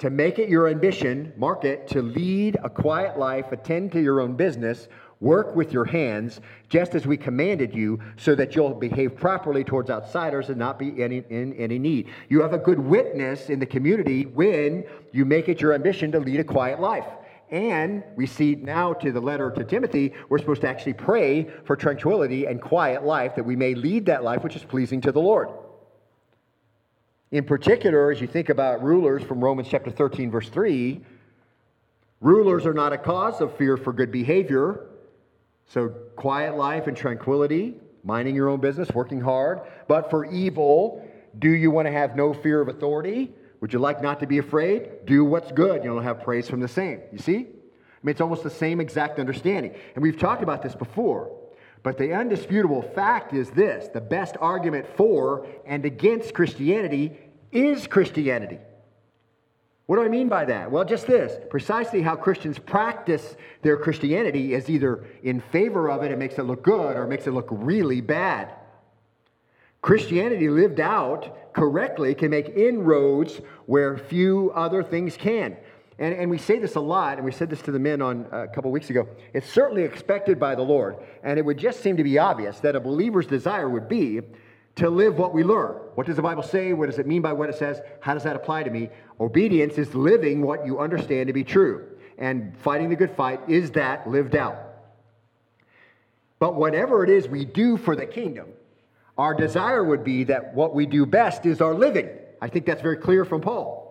To 0.00 0.10
make 0.10 0.40
it 0.40 0.48
your 0.48 0.68
ambition, 0.68 1.32
mark 1.36 1.64
it, 1.64 1.86
to 1.88 2.02
lead 2.02 2.56
a 2.64 2.68
quiet 2.68 3.18
life, 3.18 3.52
attend 3.52 3.92
to 3.92 4.02
your 4.02 4.20
own 4.20 4.34
business, 4.34 4.88
Work 5.24 5.56
with 5.56 5.72
your 5.72 5.86
hands, 5.86 6.42
just 6.68 6.94
as 6.94 7.06
we 7.06 7.16
commanded 7.16 7.74
you, 7.74 7.98
so 8.18 8.34
that 8.34 8.54
you'll 8.54 8.74
behave 8.74 9.16
properly 9.16 9.64
towards 9.64 9.88
outsiders 9.88 10.50
and 10.50 10.58
not 10.58 10.78
be 10.78 11.02
any, 11.02 11.24
in 11.30 11.54
any 11.54 11.78
need. 11.78 12.10
You 12.28 12.42
have 12.42 12.52
a 12.52 12.58
good 12.58 12.78
witness 12.78 13.48
in 13.48 13.58
the 13.58 13.64
community 13.64 14.26
when 14.26 14.84
you 15.12 15.24
make 15.24 15.48
it 15.48 15.62
your 15.62 15.72
ambition 15.72 16.12
to 16.12 16.20
lead 16.20 16.40
a 16.40 16.44
quiet 16.44 16.78
life. 16.78 17.06
And 17.50 18.04
we 18.16 18.26
see 18.26 18.54
now 18.56 18.92
to 18.92 19.12
the 19.12 19.20
letter 19.20 19.50
to 19.50 19.64
Timothy, 19.64 20.12
we're 20.28 20.36
supposed 20.36 20.60
to 20.60 20.68
actually 20.68 20.92
pray 20.92 21.48
for 21.64 21.74
tranquility 21.74 22.44
and 22.44 22.60
quiet 22.60 23.02
life 23.02 23.34
that 23.36 23.46
we 23.46 23.56
may 23.56 23.74
lead 23.74 24.04
that 24.04 24.24
life 24.24 24.44
which 24.44 24.56
is 24.56 24.62
pleasing 24.62 25.00
to 25.00 25.10
the 25.12 25.20
Lord. 25.20 25.48
In 27.30 27.44
particular, 27.44 28.12
as 28.12 28.20
you 28.20 28.26
think 28.26 28.50
about 28.50 28.82
rulers 28.82 29.22
from 29.22 29.42
Romans 29.42 29.68
chapter 29.70 29.90
13, 29.90 30.30
verse 30.30 30.50
3, 30.50 31.00
rulers 32.20 32.66
are 32.66 32.74
not 32.74 32.92
a 32.92 32.98
cause 32.98 33.40
of 33.40 33.56
fear 33.56 33.78
for 33.78 33.94
good 33.94 34.12
behavior 34.12 34.90
so, 35.66 35.88
quiet 36.16 36.56
life 36.56 36.86
and 36.86 36.96
tranquility, 36.96 37.74
minding 38.02 38.34
your 38.34 38.48
own 38.48 38.60
business, 38.60 38.90
working 38.90 39.20
hard, 39.20 39.60
but 39.88 40.10
for 40.10 40.26
evil, 40.26 41.08
Do 41.38 41.50
you 41.50 41.70
want 41.70 41.86
to 41.86 41.92
have 41.92 42.14
no 42.14 42.32
fear 42.32 42.60
of 42.60 42.68
authority? 42.68 43.32
Would 43.60 43.72
you 43.72 43.78
like 43.78 44.02
not 44.02 44.20
to 44.20 44.26
be 44.26 44.38
afraid? 44.38 45.04
Do 45.04 45.24
what's 45.24 45.50
good. 45.50 45.82
You'll 45.82 46.00
have 46.00 46.22
praise 46.22 46.48
from 46.48 46.60
the 46.60 46.68
same. 46.68 47.00
You 47.12 47.18
see? 47.18 47.36
I 47.36 48.06
mean, 48.06 48.12
it's 48.12 48.20
almost 48.20 48.42
the 48.42 48.50
same 48.50 48.80
exact 48.80 49.18
understanding. 49.18 49.74
And 49.94 50.02
we've 50.02 50.18
talked 50.18 50.42
about 50.42 50.62
this 50.62 50.74
before. 50.74 51.34
But 51.82 51.98
the 51.98 52.12
undisputable 52.12 52.82
fact 52.82 53.32
is 53.32 53.50
this 53.50 53.88
the 53.88 54.00
best 54.00 54.36
argument 54.40 54.86
for 54.96 55.46
and 55.66 55.84
against 55.84 56.34
Christianity 56.34 57.16
is 57.52 57.86
Christianity. 57.86 58.58
What 59.86 59.96
do 59.96 60.02
I 60.02 60.08
mean 60.08 60.28
by 60.28 60.46
that? 60.46 60.70
Well, 60.70 60.84
just 60.84 61.06
this 61.06 61.38
precisely 61.50 62.00
how 62.00 62.16
Christians 62.16 62.58
practice 62.58 63.36
their 63.62 63.76
Christianity 63.76 64.54
is 64.54 64.70
either 64.70 65.04
in 65.22 65.40
favor 65.40 65.90
of 65.90 66.02
it, 66.02 66.10
it 66.10 66.18
makes 66.18 66.38
it 66.38 66.44
look 66.44 66.62
good, 66.62 66.96
or 66.96 67.06
makes 67.06 67.26
it 67.26 67.32
look 67.32 67.48
really 67.50 68.00
bad. 68.00 68.54
Christianity 69.82 70.48
lived 70.48 70.80
out 70.80 71.52
correctly 71.52 72.14
can 72.14 72.30
make 72.30 72.48
inroads 72.48 73.42
where 73.66 73.98
few 73.98 74.50
other 74.54 74.82
things 74.82 75.18
can. 75.18 75.58
And, 75.98 76.14
and 76.14 76.30
we 76.30 76.38
say 76.38 76.58
this 76.58 76.74
a 76.74 76.80
lot, 76.80 77.18
and 77.18 77.24
we 77.24 77.30
said 77.30 77.50
this 77.50 77.60
to 77.62 77.70
the 77.70 77.78
men 77.78 78.00
on 78.00 78.26
uh, 78.32 78.44
a 78.44 78.48
couple 78.48 78.70
weeks 78.72 78.88
ago. 78.88 79.06
It's 79.34 79.48
certainly 79.48 79.82
expected 79.82 80.40
by 80.40 80.54
the 80.54 80.62
Lord, 80.62 80.96
and 81.22 81.38
it 81.38 81.44
would 81.44 81.58
just 81.58 81.80
seem 81.80 81.98
to 81.98 82.02
be 82.02 82.18
obvious 82.18 82.58
that 82.60 82.74
a 82.74 82.80
believer's 82.80 83.26
desire 83.26 83.68
would 83.68 83.86
be 83.86 84.22
to 84.76 84.90
live 84.90 85.18
what 85.18 85.32
we 85.32 85.44
learn. 85.44 85.76
What 85.94 86.06
does 86.06 86.16
the 86.16 86.22
Bible 86.22 86.42
say? 86.42 86.72
What 86.72 86.86
does 86.86 86.98
it 86.98 87.06
mean 87.06 87.22
by 87.22 87.32
what 87.32 87.48
it 87.48 87.56
says? 87.56 87.80
How 88.00 88.14
does 88.14 88.24
that 88.24 88.36
apply 88.36 88.64
to 88.64 88.70
me? 88.70 88.90
Obedience 89.20 89.78
is 89.78 89.94
living 89.94 90.42
what 90.42 90.66
you 90.66 90.80
understand 90.80 91.28
to 91.28 91.32
be 91.32 91.44
true. 91.44 91.86
And 92.18 92.56
fighting 92.58 92.90
the 92.90 92.96
good 92.96 93.12
fight 93.12 93.40
is 93.48 93.72
that 93.72 94.08
lived 94.08 94.34
out. 94.34 94.56
But 96.38 96.56
whatever 96.56 97.04
it 97.04 97.10
is 97.10 97.28
we 97.28 97.44
do 97.44 97.76
for 97.76 97.94
the 97.94 98.06
kingdom, 98.06 98.48
our 99.16 99.34
desire 99.34 99.84
would 99.84 100.02
be 100.02 100.24
that 100.24 100.54
what 100.54 100.74
we 100.74 100.86
do 100.86 101.06
best 101.06 101.46
is 101.46 101.60
our 101.60 101.74
living. 101.74 102.08
I 102.42 102.48
think 102.48 102.66
that's 102.66 102.82
very 102.82 102.96
clear 102.96 103.24
from 103.24 103.40
Paul. 103.40 103.84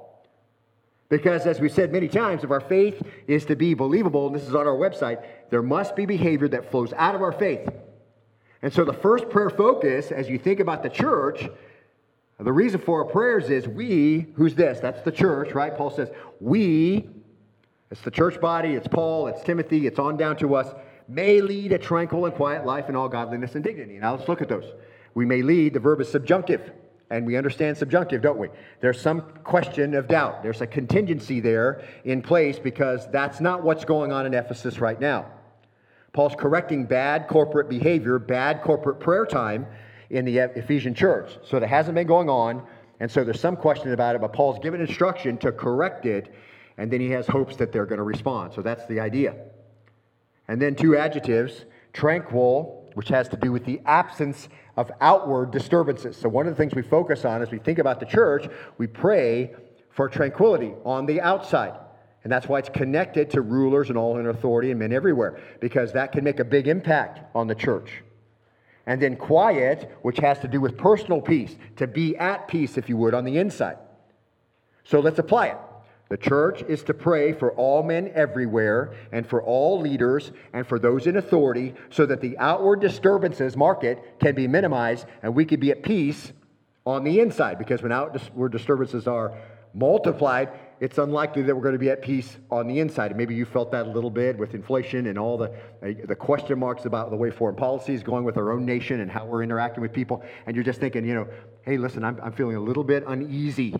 Because, 1.09 1.45
as 1.45 1.59
we've 1.59 1.71
said 1.71 1.91
many 1.91 2.07
times, 2.07 2.43
if 2.43 2.51
our 2.51 2.59
faith 2.59 3.01
is 3.27 3.45
to 3.45 3.55
be 3.55 3.73
believable, 3.73 4.27
and 4.27 4.35
this 4.35 4.43
is 4.47 4.55
on 4.55 4.67
our 4.67 4.75
website, 4.75 5.23
there 5.49 5.61
must 5.61 5.95
be 5.95 6.05
behavior 6.05 6.47
that 6.49 6.71
flows 6.71 6.91
out 6.93 7.15
of 7.15 7.21
our 7.21 7.31
faith. 7.31 7.69
And 8.63 8.73
so 8.73 8.86
the 8.86 8.93
first 8.93 9.30
prayer 9.30 9.49
focus, 9.49 10.12
as 10.12 10.30
you 10.30 10.39
think 10.39 10.62
about 10.62 10.84
the 10.84 10.89
church, 10.89 11.47
the 12.39 12.52
reason 12.52 12.80
for 12.80 13.04
our 13.04 13.12
prayers 13.12 13.49
is 13.49 13.67
we, 13.67 14.26
who's 14.36 14.56
this? 14.56 14.80
That's 14.80 15.02
the 15.02 15.12
church, 15.12 15.52
right? 15.52 15.76
Paul 15.76 15.91
says, 15.91 16.10
we, 16.39 17.10
it's 17.91 18.02
the 18.02 18.10
church 18.10 18.39
body, 18.39 18.69
it's 18.69 18.88
Paul, 18.88 19.28
it's 19.28 19.43
Timothy, 19.43 19.86
it's 19.86 19.99
on 19.99 20.15
down 20.15 20.38
to 20.38 20.56
us, 20.56 20.73
may 21.10 21.41
lead 21.41 21.73
a 21.73 21.78
tranquil 21.78 22.26
and 22.26 22.34
quiet 22.34 22.65
life 22.65 22.88
in 22.88 22.95
all 22.95 23.10
godliness 23.10 23.56
and 23.56 23.63
dignity. 23.63 23.99
Now 23.99 24.15
let's 24.15 24.30
look 24.30 24.41
at 24.41 24.47
those. 24.47 24.73
We 25.13 25.26
may 25.26 25.41
lead, 25.41 25.73
the 25.73 25.82
verb 25.82 25.99
is 25.99 26.10
subjunctive, 26.10 26.71
and 27.10 27.26
we 27.26 27.36
understand 27.36 27.78
subjunctive, 27.78 28.21
don't 28.21 28.39
we? 28.39 28.47
There's 28.80 28.99
some 28.99 29.21
question 29.43 29.93
of 29.93 30.08
doubt. 30.08 30.41
There's 30.41 30.62
a 30.62 30.67
contingency 30.67 31.41
there 31.41 31.84
in 32.06 32.21
place 32.21 32.60
because 32.60 33.10
that's 33.12 33.41
not 33.41 33.62
what's 33.62 33.84
going 33.84 34.13
on 34.13 34.26
in 34.26 34.34
Ephesus 34.34 34.80
right 34.80 34.99
now. 34.99 35.28
Paul's 36.13 36.36
correcting 36.38 36.86
bad 36.86 37.28
corporate 37.28 37.67
behavior, 37.67 38.19
bad 38.19 38.62
corporate 38.62 38.99
prayer 38.99 39.26
time 39.26 39.65
in 40.12 40.26
the 40.26 40.38
Ephesian 40.38 40.93
church. 40.93 41.39
So 41.43 41.60
that 41.60 41.67
hasn't 41.67 41.95
been 41.95 42.06
going 42.06 42.30
on, 42.30 42.63
and 42.99 43.10
so 43.10 43.23
there's 43.23 43.39
some 43.39 43.56
question 43.56 43.91
about 43.93 44.15
it, 44.15 44.21
but 44.21 44.32
Paul's 44.32 44.60
given 44.60 44.80
instruction 44.80 45.38
to 45.39 45.52
correct 45.52 46.06
it, 46.06 46.32
and 46.78 46.91
then 46.91 47.02
he 47.02 47.10
has 47.10 47.26
hopes 47.26 47.56
that 47.56 47.71
they're 47.71 47.88
going 47.88 47.97
to 47.97 48.04
respond. 48.04 48.54
So 48.54 48.62
that's 48.62 48.86
the 48.86 48.99
idea. 48.99 49.36
And 50.47 50.62
then 50.62 50.76
two 50.76 50.95
adjectives 50.95 51.65
tranquil, 51.93 52.91
which 52.93 53.10
has 53.10 53.28
to 53.30 53.38
do 53.38 53.52
with 53.52 53.65
the 53.65 53.82
absence 53.86 54.49
of 54.78 54.91
outward 55.02 55.52
disturbances. 55.52 56.15
So 56.15 56.30
one 56.30 56.47
of 56.47 56.54
the 56.54 56.58
things 56.58 56.76
we 56.76 56.82
focus 56.84 57.26
on 57.26 57.41
as 57.41 57.49
we 57.49 57.58
think 57.58 57.80
about 57.80 57.99
the 57.99 58.06
church, 58.06 58.47
we 58.78 58.88
pray 58.88 59.56
for 59.89 60.10
tranquility 60.10 60.73
on 60.84 61.06
the 61.06 61.21
outside. 61.21 61.73
And 62.23 62.31
that's 62.31 62.47
why 62.47 62.59
it's 62.59 62.69
connected 62.69 63.31
to 63.31 63.41
rulers 63.41 63.89
and 63.89 63.97
all 63.97 64.17
in 64.17 64.27
authority 64.27 64.71
and 64.71 64.79
men 64.79 64.93
everywhere, 64.93 65.39
because 65.59 65.91
that 65.93 66.12
can 66.12 66.23
make 66.23 66.39
a 66.39 66.45
big 66.45 66.67
impact 66.67 67.19
on 67.36 67.47
the 67.47 67.55
church. 67.55 68.01
And 68.86 69.01
then 69.01 69.15
quiet, 69.15 69.97
which 70.01 70.19
has 70.19 70.39
to 70.39 70.47
do 70.47 70.62
with 70.62 70.77
personal 70.77 71.21
peace, 71.21 71.55
to 71.77 71.88
be 71.88 72.17
at 72.17 72.47
peace, 72.47 72.77
if 72.77 72.89
you 72.89 72.97
would, 72.97 73.13
on 73.13 73.25
the 73.25 73.38
inside. 73.38 73.77
So 74.83 74.99
let's 74.99 75.19
apply 75.19 75.47
it. 75.47 75.57
The 76.09 76.17
church 76.17 76.62
is 76.67 76.83
to 76.83 76.93
pray 76.93 77.33
for 77.33 77.53
all 77.53 77.81
men 77.81 78.12
everywhere 78.13 78.93
and 79.12 79.25
for 79.25 79.41
all 79.41 79.79
leaders 79.79 80.31
and 80.53 80.67
for 80.67 80.77
those 80.77 81.07
in 81.07 81.17
authority 81.17 81.73
so 81.89 82.05
that 82.05 82.21
the 82.21 82.38
outward 82.38 82.81
disturbances, 82.81 83.57
market, 83.57 84.19
can 84.19 84.36
be 84.36 84.47
minimized 84.47 85.07
and 85.23 85.33
we 85.33 85.45
can 85.45 85.59
be 85.59 85.71
at 85.71 85.81
peace 85.81 86.31
on 86.86 87.03
the 87.03 87.19
inside. 87.19 87.57
Because 87.57 87.81
when 87.81 87.91
outward 87.91 88.51
disturbances 88.51 89.07
are 89.07 89.36
multiplied, 89.73 90.49
it's 90.83 90.97
unlikely 90.97 91.43
that 91.43 91.55
we're 91.55 91.61
going 91.61 91.75
to 91.75 91.79
be 91.79 91.89
at 91.89 92.01
peace 92.01 92.35
on 92.51 92.67
the 92.67 92.81
inside. 92.81 93.15
Maybe 93.15 93.33
you 93.33 93.45
felt 93.45 93.71
that 93.71 93.85
a 93.85 93.89
little 93.89 94.09
bit 94.09 94.37
with 94.37 94.53
inflation 94.53 95.07
and 95.07 95.17
all 95.17 95.37
the, 95.37 95.49
uh, 95.81 95.93
the 96.03 96.15
question 96.15 96.59
marks 96.59 96.83
about 96.83 97.09
the 97.09 97.15
way 97.15 97.31
foreign 97.31 97.55
policy 97.55 97.93
is 97.93 98.03
going 98.03 98.25
with 98.25 98.35
our 98.35 98.51
own 98.51 98.65
nation 98.65 98.99
and 98.99 99.09
how 99.09 99.25
we're 99.25 99.43
interacting 99.43 99.81
with 99.81 99.93
people. 99.93 100.21
And 100.45 100.57
you're 100.57 100.65
just 100.65 100.81
thinking, 100.81 101.05
you 101.05 101.13
know, 101.13 101.27
hey, 101.61 101.77
listen, 101.77 102.03
I'm, 102.03 102.19
I'm 102.21 102.33
feeling 102.33 102.57
a 102.57 102.59
little 102.59 102.83
bit 102.83 103.05
uneasy. 103.07 103.73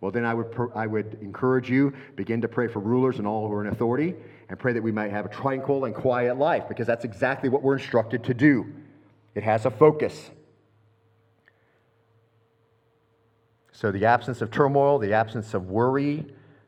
Well, 0.00 0.10
then 0.10 0.24
I 0.24 0.32
would, 0.32 0.70
I 0.74 0.86
would 0.86 1.18
encourage 1.20 1.68
you, 1.68 1.92
begin 2.14 2.40
to 2.40 2.48
pray 2.48 2.68
for 2.68 2.78
rulers 2.78 3.18
and 3.18 3.26
all 3.26 3.46
who 3.48 3.52
are 3.52 3.66
in 3.66 3.70
authority, 3.70 4.14
and 4.48 4.58
pray 4.58 4.72
that 4.72 4.82
we 4.82 4.92
might 4.92 5.10
have 5.10 5.26
a 5.26 5.28
tranquil 5.28 5.84
and 5.84 5.94
quiet 5.94 6.38
life, 6.38 6.68
because 6.68 6.86
that's 6.86 7.04
exactly 7.04 7.50
what 7.50 7.62
we're 7.62 7.76
instructed 7.76 8.24
to 8.24 8.32
do. 8.32 8.64
It 9.34 9.42
has 9.42 9.66
a 9.66 9.70
focus. 9.70 10.30
So, 13.72 13.92
the 13.92 14.06
absence 14.06 14.40
of 14.40 14.50
turmoil, 14.50 14.98
the 14.98 15.12
absence 15.12 15.52
of 15.52 15.68
worry, 15.68 16.24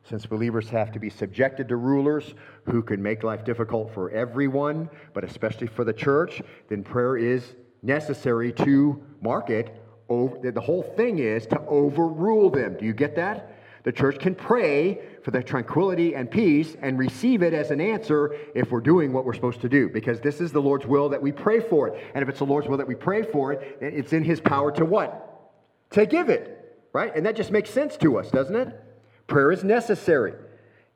since 0.08 0.26
believers 0.26 0.68
have 0.70 0.90
to 0.92 0.98
be 0.98 1.10
subjected 1.10 1.68
to 1.68 1.76
rulers 1.76 2.34
who 2.64 2.82
can 2.82 3.02
make 3.02 3.22
life 3.22 3.44
difficult 3.44 3.92
for 3.92 4.10
everyone, 4.10 4.88
but 5.12 5.24
especially 5.24 5.66
for 5.66 5.84
the 5.84 5.92
church, 5.92 6.40
then 6.68 6.82
prayer 6.82 7.16
is 7.16 7.54
necessary 7.82 8.52
to 8.52 9.02
mark 9.20 9.50
it. 9.50 9.74
Over, 10.08 10.50
the 10.50 10.60
whole 10.60 10.82
thing 10.82 11.18
is 11.18 11.46
to 11.48 11.60
overrule 11.66 12.48
them. 12.48 12.76
Do 12.78 12.86
you 12.86 12.94
get 12.94 13.14
that? 13.16 13.54
The 13.84 13.92
church 13.92 14.18
can 14.18 14.34
pray 14.34 15.00
for 15.22 15.30
the 15.30 15.42
tranquility 15.42 16.14
and 16.14 16.30
peace 16.30 16.76
and 16.80 16.98
receive 16.98 17.42
it 17.42 17.52
as 17.52 17.70
an 17.70 17.80
answer 17.80 18.34
if 18.54 18.70
we're 18.70 18.80
doing 18.80 19.12
what 19.12 19.24
we're 19.24 19.34
supposed 19.34 19.60
to 19.60 19.68
do, 19.68 19.88
because 19.88 20.20
this 20.20 20.40
is 20.40 20.50
the 20.50 20.60
Lord's 20.60 20.86
will 20.86 21.10
that 21.10 21.20
we 21.20 21.30
pray 21.30 21.60
for 21.60 21.88
it. 21.88 22.02
And 22.14 22.22
if 22.22 22.28
it's 22.28 22.38
the 22.38 22.46
Lord's 22.46 22.68
will 22.68 22.78
that 22.78 22.88
we 22.88 22.94
pray 22.94 23.22
for 23.22 23.52
it, 23.52 23.80
then 23.80 23.92
it's 23.94 24.12
in 24.12 24.24
His 24.24 24.40
power 24.40 24.72
to 24.72 24.84
what? 24.84 25.52
To 25.90 26.06
give 26.06 26.30
it, 26.30 26.80
right? 26.92 27.14
And 27.14 27.24
that 27.26 27.36
just 27.36 27.50
makes 27.50 27.70
sense 27.70 27.96
to 27.98 28.18
us, 28.18 28.30
doesn't 28.30 28.56
it? 28.56 28.87
Prayer 29.28 29.52
is 29.52 29.62
necessary. 29.62 30.34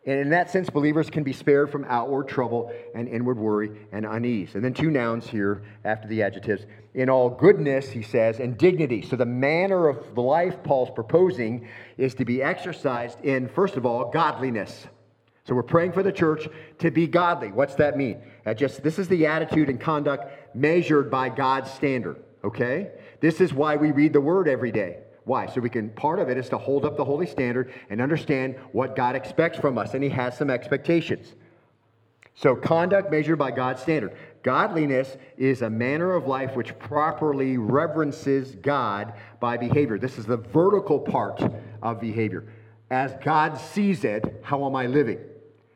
And 0.04 0.18
in 0.18 0.30
that 0.30 0.50
sense, 0.50 0.68
believers 0.68 1.08
can 1.10 1.22
be 1.22 1.32
spared 1.32 1.70
from 1.70 1.84
outward 1.88 2.26
trouble 2.26 2.72
and 2.92 3.06
inward 3.06 3.38
worry 3.38 3.70
and 3.92 4.04
unease. 4.04 4.56
And 4.56 4.64
then 4.64 4.74
two 4.74 4.90
nouns 4.90 5.28
here 5.28 5.62
after 5.84 6.08
the 6.08 6.24
adjectives. 6.24 6.66
In 6.94 7.08
all 7.08 7.30
goodness, 7.30 7.88
he 7.88 8.02
says, 8.02 8.40
and 8.40 8.58
dignity. 8.58 9.02
So 9.02 9.14
the 9.14 9.26
manner 9.26 9.86
of 9.86 10.16
the 10.16 10.20
life 10.20 10.60
Paul's 10.64 10.90
proposing 10.90 11.68
is 11.98 12.14
to 12.16 12.24
be 12.24 12.42
exercised 12.42 13.20
in, 13.20 13.48
first 13.48 13.76
of 13.76 13.86
all, 13.86 14.10
godliness. 14.10 14.88
So 15.44 15.54
we're 15.54 15.62
praying 15.62 15.92
for 15.92 16.02
the 16.02 16.12
church 16.12 16.48
to 16.80 16.90
be 16.90 17.06
godly. 17.06 17.52
What's 17.52 17.76
that 17.76 17.96
mean? 17.96 18.22
That 18.44 18.58
just 18.58 18.82
this 18.82 18.98
is 18.98 19.06
the 19.06 19.26
attitude 19.26 19.68
and 19.68 19.80
conduct 19.80 20.56
measured 20.56 21.10
by 21.12 21.28
God's 21.28 21.70
standard. 21.70 22.16
Okay? 22.42 22.90
This 23.20 23.40
is 23.40 23.54
why 23.54 23.76
we 23.76 23.92
read 23.92 24.12
the 24.12 24.20
word 24.20 24.48
every 24.48 24.72
day. 24.72 24.98
Why? 25.24 25.46
So 25.46 25.60
we 25.60 25.70
can, 25.70 25.90
part 25.90 26.18
of 26.18 26.28
it 26.28 26.36
is 26.36 26.48
to 26.48 26.58
hold 26.58 26.84
up 26.84 26.96
the 26.96 27.04
holy 27.04 27.26
standard 27.26 27.72
and 27.90 28.00
understand 28.00 28.56
what 28.72 28.96
God 28.96 29.14
expects 29.14 29.58
from 29.58 29.78
us, 29.78 29.94
and 29.94 30.02
He 30.02 30.10
has 30.10 30.36
some 30.36 30.50
expectations. 30.50 31.34
So, 32.34 32.56
conduct 32.56 33.10
measured 33.10 33.38
by 33.38 33.50
God's 33.50 33.82
standard. 33.82 34.16
Godliness 34.42 35.16
is 35.36 35.62
a 35.62 35.70
manner 35.70 36.14
of 36.14 36.26
life 36.26 36.56
which 36.56 36.76
properly 36.78 37.58
reverences 37.58 38.54
God 38.56 39.12
by 39.38 39.56
behavior. 39.56 39.98
This 39.98 40.18
is 40.18 40.24
the 40.24 40.38
vertical 40.38 40.98
part 40.98 41.42
of 41.82 42.00
behavior. 42.00 42.48
As 42.90 43.14
God 43.22 43.58
sees 43.58 44.04
it, 44.04 44.40
how 44.42 44.66
am 44.66 44.74
I 44.74 44.86
living? 44.86 45.18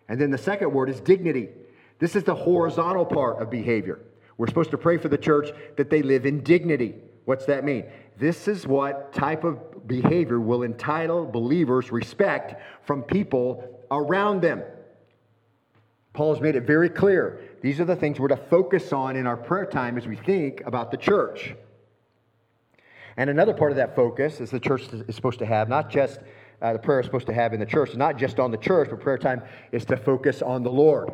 And 0.08 0.20
then 0.20 0.30
the 0.30 0.38
second 0.38 0.72
word 0.72 0.88
is 0.88 1.00
dignity. 1.00 1.50
This 1.98 2.16
is 2.16 2.24
the 2.24 2.34
horizontal 2.34 3.06
part 3.06 3.40
of 3.40 3.50
behavior. 3.50 4.00
We're 4.38 4.48
supposed 4.48 4.70
to 4.72 4.78
pray 4.78 4.98
for 4.98 5.08
the 5.08 5.18
church 5.18 5.50
that 5.76 5.90
they 5.90 6.02
live 6.02 6.26
in 6.26 6.42
dignity. 6.42 6.94
What's 7.24 7.46
that 7.46 7.64
mean? 7.64 7.84
This 8.18 8.48
is 8.48 8.66
what 8.66 9.12
type 9.12 9.44
of 9.44 9.86
behavior 9.86 10.40
will 10.40 10.62
entitle 10.62 11.26
believers 11.26 11.92
respect 11.92 12.60
from 12.84 13.02
people 13.02 13.84
around 13.90 14.40
them. 14.40 14.62
Paul 16.12 16.32
has 16.32 16.42
made 16.42 16.56
it 16.56 16.62
very 16.62 16.88
clear. 16.88 17.40
These 17.60 17.78
are 17.78 17.84
the 17.84 17.96
things 17.96 18.18
we're 18.18 18.28
to 18.28 18.36
focus 18.36 18.92
on 18.92 19.16
in 19.16 19.26
our 19.26 19.36
prayer 19.36 19.66
time 19.66 19.98
as 19.98 20.06
we 20.06 20.16
think 20.16 20.62
about 20.64 20.90
the 20.90 20.96
church. 20.96 21.54
And 23.18 23.28
another 23.28 23.52
part 23.52 23.70
of 23.70 23.76
that 23.76 23.94
focus 23.94 24.40
is 24.40 24.50
the 24.50 24.60
church 24.60 24.84
is 24.92 25.14
supposed 25.14 25.38
to 25.40 25.46
have, 25.46 25.68
not 25.68 25.90
just 25.90 26.20
uh, 26.62 26.72
the 26.72 26.78
prayer 26.78 27.00
is 27.00 27.06
supposed 27.06 27.26
to 27.26 27.34
have 27.34 27.52
in 27.52 27.60
the 27.60 27.66
church, 27.66 27.94
not 27.96 28.16
just 28.16 28.40
on 28.40 28.50
the 28.50 28.56
church, 28.56 28.88
but 28.90 29.00
prayer 29.00 29.18
time 29.18 29.42
is 29.72 29.84
to 29.86 29.96
focus 29.96 30.40
on 30.40 30.62
the 30.62 30.70
Lord. 30.70 31.10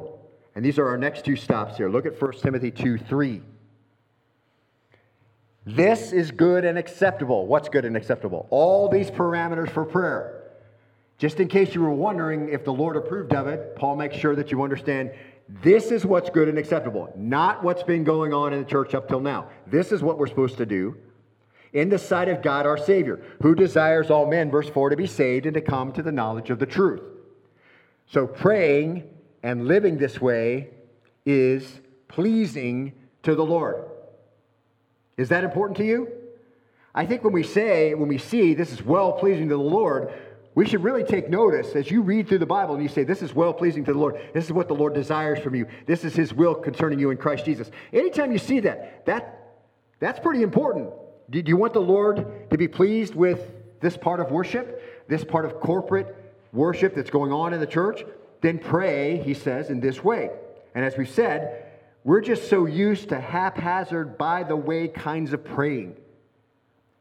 And 0.54 0.64
these 0.64 0.78
are 0.78 0.86
our 0.86 0.98
next 0.98 1.24
two 1.24 1.36
stops 1.36 1.76
here. 1.76 1.88
Look 1.88 2.06
at 2.06 2.20
1 2.20 2.32
Timothy 2.40 2.70
2 2.70 2.98
3. 2.98 3.42
This 5.64 6.12
is 6.12 6.30
good 6.30 6.64
and 6.64 6.76
acceptable. 6.76 7.46
What's 7.46 7.68
good 7.68 7.84
and 7.84 7.96
acceptable? 7.96 8.46
All 8.50 8.88
these 8.88 9.10
parameters 9.10 9.70
for 9.70 9.84
prayer. 9.84 10.50
Just 11.18 11.38
in 11.38 11.46
case 11.46 11.74
you 11.74 11.82
were 11.82 11.90
wondering 11.90 12.48
if 12.48 12.64
the 12.64 12.72
Lord 12.72 12.96
approved 12.96 13.32
of 13.32 13.46
it, 13.46 13.76
Paul 13.76 13.96
makes 13.96 14.16
sure 14.16 14.34
that 14.34 14.50
you 14.50 14.62
understand 14.62 15.12
this 15.62 15.92
is 15.92 16.04
what's 16.04 16.30
good 16.30 16.48
and 16.48 16.58
acceptable, 16.58 17.12
not 17.16 17.62
what's 17.62 17.82
been 17.82 18.02
going 18.02 18.32
on 18.32 18.52
in 18.52 18.58
the 18.58 18.68
church 18.68 18.94
up 18.94 19.08
till 19.08 19.20
now. 19.20 19.48
This 19.66 19.92
is 19.92 20.02
what 20.02 20.18
we're 20.18 20.26
supposed 20.26 20.56
to 20.56 20.66
do 20.66 20.96
in 21.72 21.88
the 21.88 21.98
sight 21.98 22.28
of 22.28 22.42
God 22.42 22.66
our 22.66 22.76
Savior, 22.76 23.22
who 23.40 23.54
desires 23.54 24.10
all 24.10 24.26
men, 24.26 24.50
verse 24.50 24.68
4, 24.68 24.90
to 24.90 24.96
be 24.96 25.06
saved 25.06 25.46
and 25.46 25.54
to 25.54 25.60
come 25.60 25.92
to 25.92 26.02
the 26.02 26.12
knowledge 26.12 26.50
of 26.50 26.58
the 26.58 26.66
truth. 26.66 27.02
So 28.06 28.26
praying 28.26 29.08
and 29.42 29.66
living 29.66 29.98
this 29.98 30.20
way 30.20 30.70
is 31.24 31.80
pleasing 32.08 32.92
to 33.22 33.34
the 33.34 33.44
Lord. 33.44 33.84
Is 35.16 35.28
that 35.28 35.44
important 35.44 35.76
to 35.78 35.84
you? 35.84 36.08
I 36.94 37.06
think 37.06 37.24
when 37.24 37.32
we 37.32 37.42
say, 37.42 37.94
when 37.94 38.08
we 38.08 38.18
see 38.18 38.54
this 38.54 38.72
is 38.72 38.82
well 38.82 39.12
pleasing 39.12 39.48
to 39.48 39.56
the 39.56 39.62
Lord, 39.62 40.12
we 40.54 40.66
should 40.66 40.84
really 40.84 41.04
take 41.04 41.30
notice 41.30 41.74
as 41.74 41.90
you 41.90 42.02
read 42.02 42.28
through 42.28 42.38
the 42.38 42.46
Bible 42.46 42.74
and 42.74 42.82
you 42.82 42.88
say, 42.88 43.04
This 43.04 43.22
is 43.22 43.34
well 43.34 43.54
pleasing 43.54 43.84
to 43.84 43.92
the 43.92 43.98
Lord. 43.98 44.20
This 44.34 44.44
is 44.44 44.52
what 44.52 44.68
the 44.68 44.74
Lord 44.74 44.92
desires 44.92 45.38
from 45.38 45.54
you. 45.54 45.66
This 45.86 46.04
is 46.04 46.14
His 46.14 46.34
will 46.34 46.54
concerning 46.54 46.98
you 46.98 47.10
in 47.10 47.16
Christ 47.16 47.46
Jesus. 47.46 47.70
Anytime 47.92 48.32
you 48.32 48.38
see 48.38 48.60
that, 48.60 49.06
that 49.06 49.38
that's 49.98 50.20
pretty 50.20 50.42
important. 50.42 50.90
Do 51.30 51.42
you 51.44 51.56
want 51.56 51.72
the 51.72 51.80
Lord 51.80 52.50
to 52.50 52.58
be 52.58 52.68
pleased 52.68 53.14
with 53.14 53.40
this 53.80 53.96
part 53.96 54.20
of 54.20 54.30
worship, 54.30 55.06
this 55.08 55.24
part 55.24 55.46
of 55.46 55.58
corporate 55.60 56.14
worship 56.52 56.94
that's 56.94 57.10
going 57.10 57.32
on 57.32 57.54
in 57.54 57.60
the 57.60 57.66
church? 57.66 58.04
Then 58.42 58.58
pray, 58.58 59.22
he 59.24 59.32
says, 59.32 59.70
in 59.70 59.80
this 59.80 60.04
way. 60.04 60.30
And 60.74 60.84
as 60.84 60.98
we've 60.98 61.08
said, 61.08 61.71
we're 62.04 62.20
just 62.20 62.48
so 62.48 62.66
used 62.66 63.10
to 63.10 63.20
haphazard, 63.20 64.18
by 64.18 64.42
the 64.42 64.56
way 64.56 64.88
kinds 64.88 65.32
of 65.32 65.44
praying. 65.44 65.96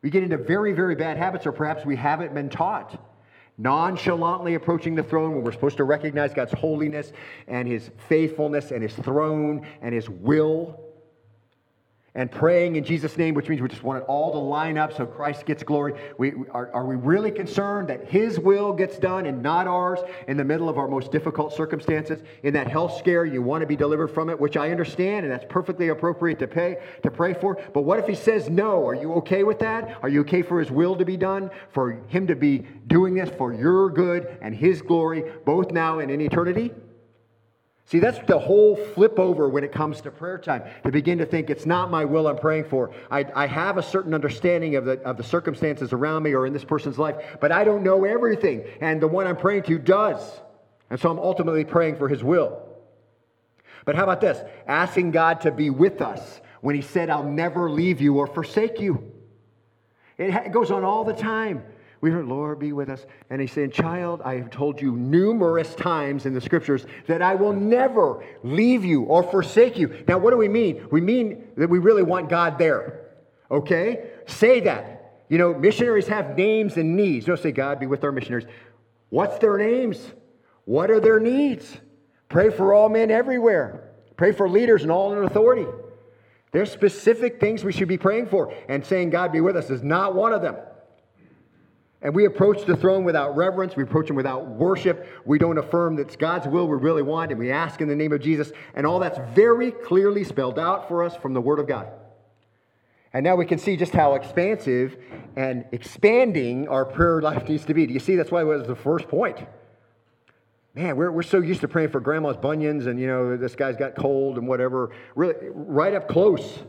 We 0.02 0.10
get 0.10 0.24
into 0.24 0.38
very, 0.38 0.74
very 0.74 0.96
bad 0.96 1.18
habits, 1.18 1.46
or 1.46 1.52
perhaps 1.52 1.86
we 1.86 1.96
haven't 1.96 2.34
been 2.34 2.50
taught. 2.50 3.00
Nonchalantly 3.58 4.56
approaching 4.56 4.96
the 4.96 5.04
throne 5.04 5.36
when 5.36 5.44
we're 5.44 5.52
supposed 5.52 5.78
to 5.78 5.84
recognize 5.84 6.34
God's 6.34 6.54
holiness 6.54 7.14
and 7.48 7.68
his 7.68 7.92
faithfulness 8.08 8.72
and 8.72 8.82
his 8.82 8.94
throne 8.94 9.68
and 9.82 9.94
his 9.94 10.10
will 10.10 10.80
and 12.14 12.30
praying 12.30 12.76
in 12.76 12.84
Jesus' 12.84 13.18
name, 13.18 13.34
which 13.36 13.48
means 13.48 13.62
we 13.62 13.70
just 13.70 13.84
want 13.84 14.04
it 14.04 14.06
all 14.06 14.34
to 14.34 14.38
line 14.38 14.78
up 14.78 14.92
so 14.92 15.06
Christ 15.06 15.46
gets 15.46 15.64
glory. 15.64 15.94
We, 16.18 16.34
are, 16.52 16.70
are 16.74 16.86
we 16.86 16.96
really 16.96 17.32
concerned 17.32 17.88
that 17.88 18.10
His 18.10 18.38
will 18.38 18.74
gets 18.74 18.98
done 18.98 19.26
and 19.26 19.42
not 19.42 19.66
ours 19.66 20.00
in 20.28 20.36
the 20.36 20.44
middle 20.44 20.68
of 20.68 20.78
our 20.78 20.90
most 20.90 21.12
difficult 21.12 21.54
circumstances? 21.54 22.22
In 22.44 22.54
that 22.54 22.68
health 22.68 22.98
scare, 22.98 23.24
you 23.24 23.42
want 23.42 23.62
to 23.62 23.68
be 23.68 23.78
delivered 23.78 24.10
from 24.10 24.30
it, 24.30 24.38
which 24.38 24.58
I 24.58 24.72
understand, 24.72 25.26
and 25.26 25.32
that's 25.32 25.46
perfectly 25.48 25.88
appropriate 25.88 26.40
to 26.40 26.48
pay 26.48 26.78
to 27.04 27.10
pray 27.10 27.34
for. 27.34 27.62
But 27.74 27.84
what 27.84 27.98
if 27.98 28.08
He 28.08 28.16
says 28.16 28.50
no? 28.50 28.86
Are 28.86 28.96
you 28.96 29.14
okay 29.14 29.44
with 29.44 29.60
that? 29.60 29.98
Are 30.02 30.10
you 30.10 30.22
okay 30.22 30.42
for 30.42 30.60
His 30.60 30.70
will 30.70 30.98
to 30.98 31.06
be 31.06 31.16
done, 31.16 31.50
for 31.72 31.92
Him 32.08 32.28
to 32.28 32.36
be 32.36 32.66
doing 32.88 33.14
this 33.14 33.30
for 33.38 33.54
your 33.54 33.90
good 33.90 34.38
and 34.42 34.54
His 34.54 34.82
glory, 34.82 35.24
both 35.46 35.72
now 35.72 36.00
and 36.00 36.12
in 36.12 36.20
eternity? 36.20 36.72
See, 37.92 38.00
that's 38.00 38.20
the 38.26 38.40
whole 38.40 38.78
flip 38.78 39.20
over 39.20 39.50
when 39.50 39.66
it 39.66 39.74
comes 39.74 40.00
to 40.00 40.12
prayer 40.12 40.38
time, 40.38 40.64
to 40.86 40.92
begin 40.92 41.18
to 41.18 41.26
think 41.26 41.50
it's 41.50 41.66
not 41.66 41.92
my 41.92 42.06
will 42.06 42.26
I'm 42.26 42.38
praying 42.38 42.70
for. 42.70 42.92
I, 43.12 43.26
I 43.36 43.48
have 43.48 43.78
a 43.78 43.84
certain 43.84 44.14
understanding 44.14 44.78
of 44.78 44.86
the, 44.86 45.02
of 45.02 45.18
the 45.18 45.26
circumstances 45.26 45.92
around 45.92 46.24
me 46.24 46.32
or 46.32 46.46
in 46.46 46.54
this 46.54 46.64
person's 46.64 46.98
life, 46.98 47.18
but 47.42 47.52
I 47.52 47.66
don't 47.66 47.84
know 47.84 48.06
everything. 48.06 48.64
And 48.80 49.02
the 49.02 49.10
one 49.10 49.28
I'm 49.28 49.36
praying 49.36 49.64
to 49.64 49.78
does. 49.78 50.40
And 50.90 51.02
so 51.02 51.12
I'm 51.12 51.20
ultimately 51.20 51.66
praying 51.66 51.98
for 51.98 52.08
his 52.08 52.24
will. 52.24 52.66
But 53.84 53.98
how 53.98 54.04
about 54.04 54.22
this? 54.22 54.42
Asking 54.68 55.12
God 55.12 55.42
to 55.42 55.52
be 55.52 55.70
with 55.70 56.02
us 56.02 56.40
when 56.62 56.76
he 56.76 56.82
said, 56.82 57.10
I'll 57.10 57.30
never 57.30 57.70
leave 57.70 58.00
you 58.00 58.20
or 58.20 58.28
forsake 58.28 58.80
you. 58.80 59.12
It 60.18 60.54
goes 60.54 60.72
on 60.72 60.86
all 60.86 61.04
the 61.04 61.12
time. 61.12 61.66
We 62.02 62.10
heard, 62.10 62.26
Lord, 62.26 62.58
be 62.58 62.74
with 62.74 62.90
us. 62.90 63.06
And 63.30 63.40
he's 63.40 63.52
saying, 63.52 63.72
Child, 63.72 64.22
I 64.26 64.36
have 64.36 64.50
told 64.50 64.82
you 64.82 64.94
numerous 64.94 65.76
times 65.76 66.26
in 66.26 66.34
the 66.34 66.42
scriptures 66.42 66.86
that 67.08 67.22
I 67.22 67.36
will 67.36 67.54
never 67.54 68.24
leave 68.44 68.84
you 68.84 69.04
or 69.04 69.22
forsake 69.22 69.78
you. 69.78 70.04
Now, 70.08 70.18
what 70.18 70.32
do 70.32 70.38
we 70.38 70.48
mean? 70.48 70.88
We 70.92 71.00
mean 71.00 71.48
that 71.58 71.70
we 71.70 71.78
really 71.78 72.02
want 72.02 72.28
God 72.28 72.58
there. 72.58 73.12
Okay? 73.52 74.10
Say 74.26 74.62
that. 74.62 75.26
You 75.30 75.38
know, 75.38 75.54
missionaries 75.54 76.08
have 76.08 76.36
names 76.36 76.76
and 76.76 76.96
needs. 76.96 77.28
Don't 77.28 77.40
say, 77.40 77.52
God, 77.52 77.80
be 77.80 77.86
with 77.86 78.04
our 78.04 78.12
missionaries. 78.12 78.48
What's 79.10 79.38
their 79.38 79.58
names? 79.58 80.00
What 80.66 80.90
are 80.90 81.00
their 81.00 81.20
needs? 81.20 81.78
Pray 82.30 82.50
for 82.50 82.74
all 82.74 82.90
men 82.90 83.12
everywhere. 83.12 83.92
Pray 84.18 84.32
for 84.32 84.50
leaders 84.50 84.82
and 84.82 84.92
all 84.92 85.14
in 85.14 85.24
authority. 85.24 85.68
There's 86.52 86.72
specific 86.72 87.40
things 87.40 87.64
we 87.64 87.72
should 87.72 87.88
be 87.88 87.98
praying 87.98 88.28
for. 88.28 88.54
And 88.68 88.86
saying, 88.86 89.12
God, 89.12 89.32
be 89.32 89.42
with 89.42 89.56
us 89.56 89.70
is 89.70 89.84
not 89.84 90.16
one 90.16 90.34
of 90.34 90.42
them. 90.42 90.56
And 92.04 92.16
we 92.16 92.26
approach 92.26 92.66
the 92.66 92.76
throne 92.76 93.04
without 93.04 93.36
reverence. 93.36 93.76
We 93.76 93.84
approach 93.84 94.10
Him 94.10 94.16
without 94.16 94.48
worship. 94.48 95.08
We 95.24 95.38
don't 95.38 95.60
affirm 95.60 95.96
that 95.98 96.08
it's 96.08 96.16
God's 96.16 96.48
will 96.48 96.68
we 96.68 96.78
really 96.78 97.04
want, 97.04 97.32
and 97.32 97.40
we 97.40 97.52
ask 97.52 97.80
in 97.80 97.88
the 97.88 97.96
name 97.96 98.12
of 98.12 98.22
Jesus. 98.22 98.52
And 98.74 98.88
all 98.88 99.00
that's 99.00 99.20
very 99.36 99.72
clearly 99.72 100.24
spelled 100.24 100.58
out 100.58 100.88
for 100.88 101.04
us 101.04 101.16
from 101.16 101.34
the 101.34 101.42
Word 101.42 101.60
of 101.60 101.68
God. 101.68 101.88
And 103.14 103.24
now 103.24 103.36
we 103.36 103.46
can 103.46 103.60
see 103.60 103.76
just 103.78 103.92
how 103.92 104.16
expansive 104.16 104.98
and 105.36 105.66
expanding 105.72 106.68
our 106.70 106.86
prayer 106.86 107.22
life 107.22 107.48
needs 107.48 107.66
to 107.66 107.74
be. 107.74 107.86
Do 107.86 107.94
you 107.94 108.00
see? 108.00 108.16
That's 108.16 108.32
why 108.32 108.42
it 108.42 108.46
was 108.46 108.66
the 108.66 108.76
first 108.76 109.08
point. 109.08 109.38
Man, 110.74 110.96
we're, 110.96 111.12
we're 111.12 111.22
so 111.22 111.40
used 111.40 111.62
to 111.62 111.68
praying 111.68 111.90
for 111.90 112.00
grandma's 112.00 112.38
bunions 112.38 112.86
and, 112.86 112.98
you 112.98 113.08
know, 113.08 113.36
this 113.36 113.56
guy's 113.56 113.76
got 113.76 113.96
cold 113.96 114.38
and 114.38 114.48
whatever. 114.48 114.92
Really, 115.16 115.36
right 115.52 115.94
up 115.94 116.08
close. 116.08 116.64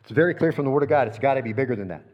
It's 0.00 0.12
very 0.12 0.34
clear 0.34 0.52
from 0.52 0.64
the 0.64 0.70
Word 0.70 0.84
of 0.84 0.88
God. 0.88 1.08
It's 1.08 1.18
got 1.18 1.34
to 1.34 1.42
be 1.42 1.52
bigger 1.52 1.74
than 1.74 1.88
that 1.88 2.04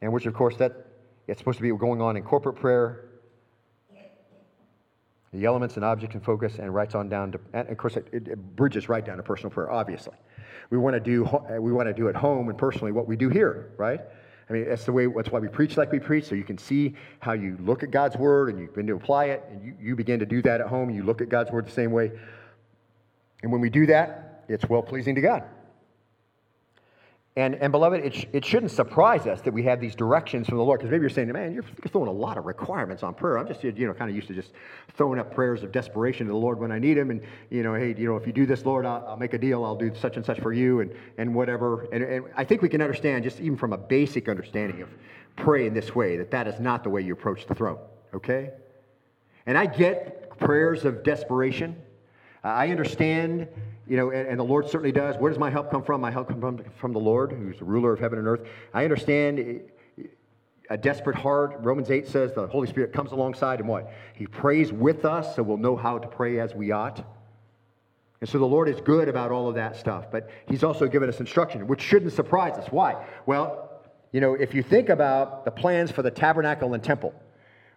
and 0.00 0.12
which, 0.12 0.26
of 0.26 0.34
course, 0.34 0.56
that 0.56 0.86
it's 1.26 1.38
supposed 1.38 1.58
to 1.58 1.62
be 1.62 1.76
going 1.76 2.00
on 2.00 2.16
in 2.16 2.22
corporate 2.22 2.56
prayer. 2.56 3.04
The 5.32 5.44
elements 5.44 5.76
and 5.76 5.84
objects 5.84 6.14
and 6.14 6.24
focus, 6.24 6.58
and 6.58 6.74
writes 6.74 6.94
on 6.94 7.10
down 7.10 7.32
to, 7.32 7.40
and 7.52 7.68
of 7.68 7.76
course, 7.76 7.96
it, 7.96 8.08
it 8.12 8.56
bridges 8.56 8.88
right 8.88 9.04
down 9.04 9.18
to 9.18 9.22
personal 9.22 9.50
prayer. 9.50 9.70
Obviously, 9.70 10.16
we 10.70 10.78
want 10.78 10.94
to 10.94 11.00
do 11.00 11.26
uh, 11.26 11.60
we 11.60 11.70
want 11.70 11.86
to 11.86 11.92
do 11.92 12.08
at 12.08 12.16
home 12.16 12.48
and 12.48 12.56
personally 12.56 12.92
what 12.92 13.06
we 13.06 13.14
do 13.14 13.28
here, 13.28 13.72
right? 13.76 14.00
I 14.48 14.52
mean, 14.54 14.66
that's 14.66 14.86
the 14.86 14.92
way. 14.92 15.06
That's 15.06 15.30
why 15.30 15.38
we 15.38 15.48
preach 15.48 15.76
like 15.76 15.92
we 15.92 15.98
preach, 15.98 16.24
so 16.24 16.34
you 16.34 16.44
can 16.44 16.56
see 16.56 16.94
how 17.20 17.32
you 17.32 17.58
look 17.60 17.82
at 17.82 17.90
God's 17.90 18.16
word 18.16 18.48
and 18.48 18.58
you 18.58 18.68
begin 18.68 18.86
to 18.86 18.94
apply 18.94 19.26
it, 19.26 19.44
and 19.50 19.62
you, 19.62 19.74
you 19.78 19.96
begin 19.96 20.18
to 20.18 20.26
do 20.26 20.40
that 20.42 20.62
at 20.62 20.66
home. 20.66 20.88
You 20.88 21.02
look 21.02 21.20
at 21.20 21.28
God's 21.28 21.50
word 21.50 21.66
the 21.66 21.72
same 21.72 21.92
way, 21.92 22.10
and 23.42 23.52
when 23.52 23.60
we 23.60 23.68
do 23.68 23.84
that, 23.84 24.44
it's 24.48 24.66
well 24.66 24.82
pleasing 24.82 25.14
to 25.14 25.20
God. 25.20 25.44
And, 27.38 27.54
and 27.54 27.70
beloved, 27.70 28.04
it, 28.04 28.14
sh- 28.16 28.24
it 28.32 28.44
shouldn't 28.44 28.72
surprise 28.72 29.28
us 29.28 29.40
that 29.42 29.54
we 29.54 29.62
have 29.62 29.80
these 29.80 29.94
directions 29.94 30.48
from 30.48 30.58
the 30.58 30.64
Lord. 30.64 30.80
Because 30.80 30.90
maybe 30.90 31.02
you're 31.02 31.08
saying, 31.08 31.30
man, 31.30 31.54
you're, 31.54 31.62
throwing 31.86 32.08
a 32.08 32.12
lot 32.12 32.36
of 32.36 32.46
requirements 32.46 33.04
on 33.04 33.14
prayer. 33.14 33.38
I'm 33.38 33.46
just, 33.46 33.62
you 33.62 33.86
know, 33.86 33.94
kind 33.94 34.10
of 34.10 34.16
used 34.16 34.26
to 34.26 34.34
just 34.34 34.54
throwing 34.96 35.20
up 35.20 35.32
prayers 35.32 35.62
of 35.62 35.70
desperation 35.70 36.26
to 36.26 36.32
the 36.32 36.38
Lord 36.38 36.58
when 36.58 36.72
I 36.72 36.80
need 36.80 36.98
Him. 36.98 37.12
And, 37.12 37.22
you 37.48 37.62
know, 37.62 37.74
hey, 37.74 37.94
you 37.96 38.08
know, 38.08 38.16
if 38.16 38.26
you 38.26 38.32
do 38.32 38.44
this, 38.44 38.64
Lord, 38.64 38.84
I'll, 38.84 39.04
I'll 39.06 39.16
make 39.16 39.34
a 39.34 39.38
deal. 39.38 39.64
I'll 39.64 39.76
do 39.76 39.92
such 39.94 40.16
and 40.16 40.26
such 40.26 40.40
for 40.40 40.52
you 40.52 40.80
and, 40.80 40.92
and 41.16 41.32
whatever. 41.32 41.86
And, 41.92 42.02
and 42.02 42.24
I 42.36 42.42
think 42.42 42.60
we 42.60 42.68
can 42.68 42.82
understand, 42.82 43.22
just 43.22 43.38
even 43.38 43.56
from 43.56 43.72
a 43.72 43.78
basic 43.78 44.28
understanding 44.28 44.82
of 44.82 44.88
pray 45.36 45.68
in 45.68 45.74
this 45.74 45.94
way, 45.94 46.16
that 46.16 46.32
that 46.32 46.48
is 46.48 46.58
not 46.58 46.82
the 46.82 46.90
way 46.90 47.02
you 47.02 47.12
approach 47.12 47.46
the 47.46 47.54
throne, 47.54 47.78
okay? 48.12 48.50
And 49.46 49.56
I 49.56 49.66
get 49.66 50.36
prayers 50.40 50.84
of 50.84 51.04
desperation. 51.04 51.76
I 52.42 52.70
understand 52.70 53.46
you 53.88 53.96
know, 53.96 54.10
and, 54.10 54.28
and, 54.28 54.38
the 54.38 54.44
Lord 54.44 54.68
certainly 54.68 54.92
does. 54.92 55.16
Where 55.16 55.30
does 55.30 55.38
my 55.38 55.50
help 55.50 55.70
come 55.70 55.82
from? 55.82 56.00
My 56.00 56.10
help 56.10 56.28
comes 56.28 56.40
from, 56.40 56.62
from 56.78 56.92
the 56.92 57.00
Lord, 57.00 57.32
who's 57.32 57.58
the 57.58 57.64
ruler 57.64 57.92
of 57.92 58.00
heaven 58.00 58.18
and 58.18 58.28
earth. 58.28 58.46
I 58.74 58.84
understand 58.84 59.62
a 60.70 60.76
desperate 60.76 61.16
heart. 61.16 61.56
Romans 61.60 61.90
8 61.90 62.06
says 62.06 62.34
the 62.34 62.46
Holy 62.46 62.68
Spirit 62.68 62.92
comes 62.92 63.12
alongside 63.12 63.60
and 63.60 63.68
what? 63.68 63.90
He 64.14 64.26
prays 64.26 64.72
with 64.72 65.04
us 65.04 65.34
so 65.34 65.42
we'll 65.42 65.56
know 65.56 65.76
how 65.76 65.98
to 65.98 66.06
pray 66.06 66.38
as 66.38 66.54
we 66.54 66.70
ought. 66.70 67.04
And 68.20 68.28
so 68.28 68.38
the 68.38 68.46
Lord 68.46 68.68
is 68.68 68.80
good 68.80 69.08
about 69.08 69.30
all 69.30 69.48
of 69.48 69.54
that 69.54 69.76
stuff, 69.76 70.10
but 70.10 70.28
He's 70.48 70.64
also 70.64 70.86
given 70.86 71.08
us 71.08 71.20
instruction, 71.20 71.66
which 71.66 71.80
shouldn't 71.80 72.12
surprise 72.12 72.58
us. 72.58 72.66
Why? 72.70 73.06
Well, 73.26 73.82
you 74.12 74.20
know, 74.20 74.34
if 74.34 74.54
you 74.54 74.62
think 74.62 74.88
about 74.88 75.44
the 75.44 75.50
plans 75.50 75.90
for 75.90 76.02
the 76.02 76.10
tabernacle 76.10 76.74
and 76.74 76.82
temple, 76.82 77.14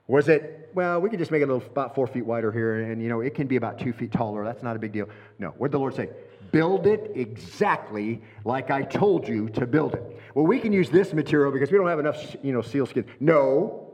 was 0.08 0.28
it, 0.28 0.70
well, 0.74 1.00
we 1.00 1.10
could 1.10 1.20
just 1.20 1.32
make 1.32 1.42
it 1.42 1.50
a 1.50 1.54
little 1.54 1.68
about 1.70 1.96
four 1.96 2.08
feet 2.08 2.26
wider 2.26 2.52
here, 2.52 2.82
and 2.82 3.02
you 3.02 3.10
know, 3.10 3.22
it 3.22 3.36
can 3.36 3.48
be 3.48 3.56
about 3.56 3.80
two 3.80 3.94
feet 3.94 4.12
taller. 4.12 4.44
That's 4.44 4.64
not 4.64 4.76
a 4.76 4.80
big 4.80 4.92
deal. 4.92 5.08
No. 5.40 5.50
What 5.58 5.68
did 5.68 5.74
the 5.74 5.80
Lord 5.80 5.96
say? 5.96 6.10
Build 6.52 6.86
it 6.86 7.12
exactly 7.16 8.22
like 8.44 8.72
I 8.72 8.82
told 8.82 9.28
you 9.28 9.50
to 9.50 9.66
build 9.66 9.94
it. 9.94 10.04
Well, 10.36 10.46
we 10.46 10.60
can 10.60 10.74
use 10.74 10.90
this 10.90 11.14
material 11.14 11.52
because 11.52 11.72
we 11.72 11.78
don't 11.78 11.88
have 11.88 12.00
enough, 12.00 12.36
you 12.44 12.52
know, 12.52 12.62
seal 12.62 12.86
skin. 12.86 13.06
No. 13.20 13.88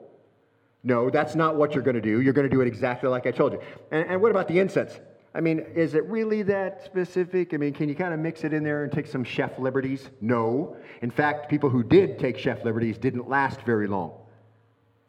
No, 0.83 1.09
that's 1.09 1.35
not 1.35 1.55
what 1.55 1.73
you're 1.73 1.83
going 1.83 1.95
to 1.95 2.01
do. 2.01 2.21
You're 2.21 2.33
going 2.33 2.49
to 2.49 2.55
do 2.55 2.61
it 2.61 2.67
exactly 2.67 3.09
like 3.09 3.27
I 3.27 3.31
told 3.31 3.53
you. 3.53 3.61
And, 3.91 4.07
and 4.09 4.21
what 4.21 4.31
about 4.31 4.47
the 4.47 4.59
incense? 4.59 4.99
I 5.35 5.41
mean, 5.41 5.59
is 5.75 5.93
it 5.93 6.03
really 6.05 6.41
that 6.43 6.83
specific? 6.85 7.53
I 7.53 7.57
mean, 7.57 7.73
can 7.73 7.89
you 7.89 7.95
kind 7.95 8.13
of 8.13 8.19
mix 8.19 8.43
it 8.43 8.53
in 8.53 8.63
there 8.63 8.83
and 8.83 8.91
take 8.91 9.05
some 9.05 9.23
chef 9.23 9.59
liberties? 9.59 10.09
No. 10.21 10.77
In 11.01 11.11
fact, 11.11 11.49
people 11.49 11.69
who 11.69 11.83
did 11.83 12.17
take 12.17 12.37
chef 12.37 12.63
liberties 12.63 12.97
didn't 12.97 13.29
last 13.29 13.61
very 13.61 13.87
long. 13.87 14.13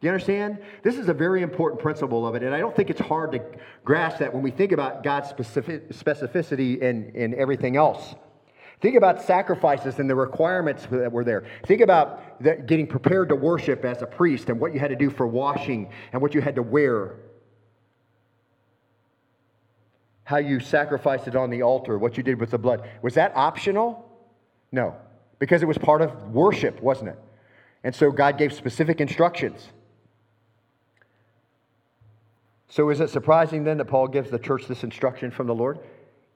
Do 0.01 0.07
you 0.07 0.13
understand? 0.13 0.59
This 0.85 0.97
is 0.97 1.09
a 1.09 1.15
very 1.15 1.43
important 1.43 1.83
principle 1.83 2.27
of 2.27 2.37
it, 2.37 2.45
and 2.45 2.55
I 2.55 2.61
don't 2.61 2.75
think 2.75 2.89
it's 2.89 3.01
hard 3.01 3.33
to 3.33 3.41
grasp 3.85 4.19
that 4.19 4.33
when 4.33 4.45
we 4.45 4.53
think 4.53 4.71
about 4.71 5.03
God's 5.03 5.29
specific, 5.29 5.91
specificity 5.91 6.81
in, 6.81 7.11
in 7.17 7.35
everything 7.35 7.77
else. 7.77 8.15
Think 8.81 8.95
about 8.95 9.23
sacrifices 9.23 9.99
and 9.99 10.09
the 10.09 10.15
requirements 10.15 10.87
that 10.93 11.11
were 11.11 11.25
there. 11.25 11.45
Think 11.67 11.81
about 11.81 12.41
getting 12.41 12.87
prepared 12.87 13.29
to 13.31 13.35
worship 13.35 13.85
as 13.85 14.03
a 14.03 14.07
priest 14.07 14.51
and 14.51 14.61
what 14.61 14.73
you 14.73 14.79
had 14.79 14.91
to 14.91 14.97
do 14.97 15.11
for 15.11 15.27
washing 15.27 15.91
and 16.13 16.23
what 16.23 16.33
you 16.33 16.41
had 16.41 16.55
to 16.55 16.63
wear. 16.63 17.17
How 20.23 20.37
you 20.37 20.61
sacrificed 20.61 21.27
it 21.27 21.35
on 21.35 21.51
the 21.51 21.63
altar, 21.63 21.99
what 21.99 22.17
you 22.17 22.23
did 22.23 22.39
with 22.39 22.53
the 22.53 22.59
blood. 22.59 22.89
Was 23.03 23.15
that 23.15 23.33
optional? 23.35 24.09
No, 24.71 24.95
because 25.41 25.61
it 25.61 25.67
was 25.67 25.79
part 25.79 26.03
of 26.03 26.33
worship, 26.33 26.81
wasn't 26.81 27.09
it? 27.09 27.19
And 27.83 27.93
so 27.93 28.13
God 28.13 28.39
gave 28.39 28.53
specific 28.53 29.01
instructions. 29.01 29.71
So 32.69 32.91
is 32.91 33.01
it 33.01 33.11
surprising 33.11 33.65
then 33.65 33.79
that 33.79 33.87
Paul 33.87 34.09
gives 34.09 34.31
the 34.31 34.39
church 34.39 34.67
this 34.67 34.85
instruction 34.85 35.31
from 35.31 35.47
the 35.47 35.55
Lord? 35.55 35.79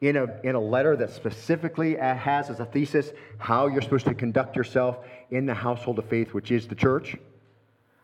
in 0.03 0.17
a, 0.17 0.27
in 0.43 0.57
a 0.57 0.61
letter 0.61 0.97
that 0.97 1.11
specifically 1.11 1.97
has 1.97 2.51
as 2.51 2.59
a 2.59 2.65
thesis 2.67 3.13
how 3.39 3.69
you're 3.69 3.81
supposed 3.81 4.05
to 4.05 4.15
conduct 4.15 4.57
yourself 4.57 4.99
in 5.31 5.47
the 5.47 5.55
household 5.55 5.99
of 5.99 6.05
faith, 6.07 6.35
which 6.35 6.51
is 6.51 6.67
the 6.67 6.75
church. 6.75 7.17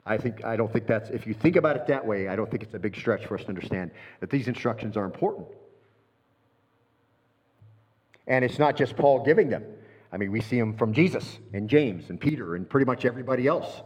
I 0.06 0.16
think 0.16 0.42
I 0.44 0.56
don't 0.56 0.72
think 0.72 0.86
that's 0.86 1.10
if 1.10 1.26
you 1.26 1.34
think 1.34 1.56
about 1.56 1.76
it 1.76 1.86
that 1.88 2.06
way, 2.06 2.28
I 2.28 2.36
don't 2.36 2.50
think 2.50 2.62
it's 2.62 2.72
a 2.72 2.78
big 2.78 2.96
stretch 2.96 3.26
for 3.26 3.34
us 3.34 3.42
to 3.42 3.48
understand 3.48 3.90
that 4.20 4.30
these 4.30 4.48
instructions 4.48 4.96
are 4.96 5.04
important. 5.04 5.48
And 8.28 8.44
it's 8.44 8.58
not 8.58 8.76
just 8.76 8.96
Paul 8.96 9.24
giving 9.24 9.50
them. 9.50 9.64
I 10.12 10.16
mean, 10.16 10.30
we 10.30 10.40
see 10.40 10.58
them 10.58 10.74
from 10.74 10.92
Jesus 10.92 11.38
and 11.52 11.68
James 11.68 12.10
and 12.10 12.20
Peter 12.20 12.54
and 12.54 12.68
pretty 12.68 12.86
much 12.86 13.04
everybody 13.04 13.46
else. 13.46 13.82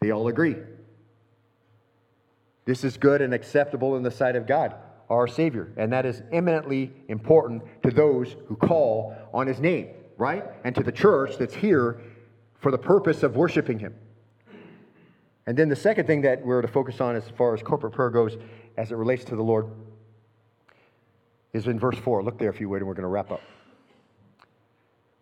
They 0.00 0.12
all 0.12 0.28
agree. 0.28 0.56
This 2.70 2.84
is 2.84 2.96
good 2.96 3.20
and 3.20 3.34
acceptable 3.34 3.96
in 3.96 4.04
the 4.04 4.12
sight 4.12 4.36
of 4.36 4.46
God 4.46 4.76
our 5.08 5.26
Savior. 5.26 5.72
And 5.76 5.92
that 5.92 6.06
is 6.06 6.22
eminently 6.30 6.92
important 7.08 7.64
to 7.82 7.90
those 7.90 8.36
who 8.46 8.54
call 8.54 9.12
on 9.34 9.48
His 9.48 9.58
name, 9.58 9.88
right? 10.16 10.44
And 10.62 10.72
to 10.76 10.84
the 10.84 10.92
church 10.92 11.36
that's 11.36 11.52
here 11.52 12.00
for 12.60 12.70
the 12.70 12.78
purpose 12.78 13.24
of 13.24 13.34
worshiping 13.34 13.80
Him. 13.80 13.96
And 15.48 15.58
then 15.58 15.68
the 15.68 15.74
second 15.74 16.06
thing 16.06 16.20
that 16.20 16.46
we're 16.46 16.62
to 16.62 16.68
focus 16.68 17.00
on 17.00 17.16
as 17.16 17.24
far 17.36 17.54
as 17.54 17.60
corporate 17.60 17.92
prayer 17.92 18.08
goes, 18.08 18.38
as 18.76 18.92
it 18.92 18.94
relates 18.94 19.24
to 19.24 19.34
the 19.34 19.42
Lord, 19.42 19.66
is 21.52 21.66
in 21.66 21.76
verse 21.76 21.98
4. 21.98 22.22
Look 22.22 22.38
there 22.38 22.50
if 22.50 22.60
you 22.60 22.68
would, 22.68 22.82
and 22.82 22.86
we're 22.86 22.94
going 22.94 23.02
to 23.02 23.08
wrap 23.08 23.32
up. 23.32 23.42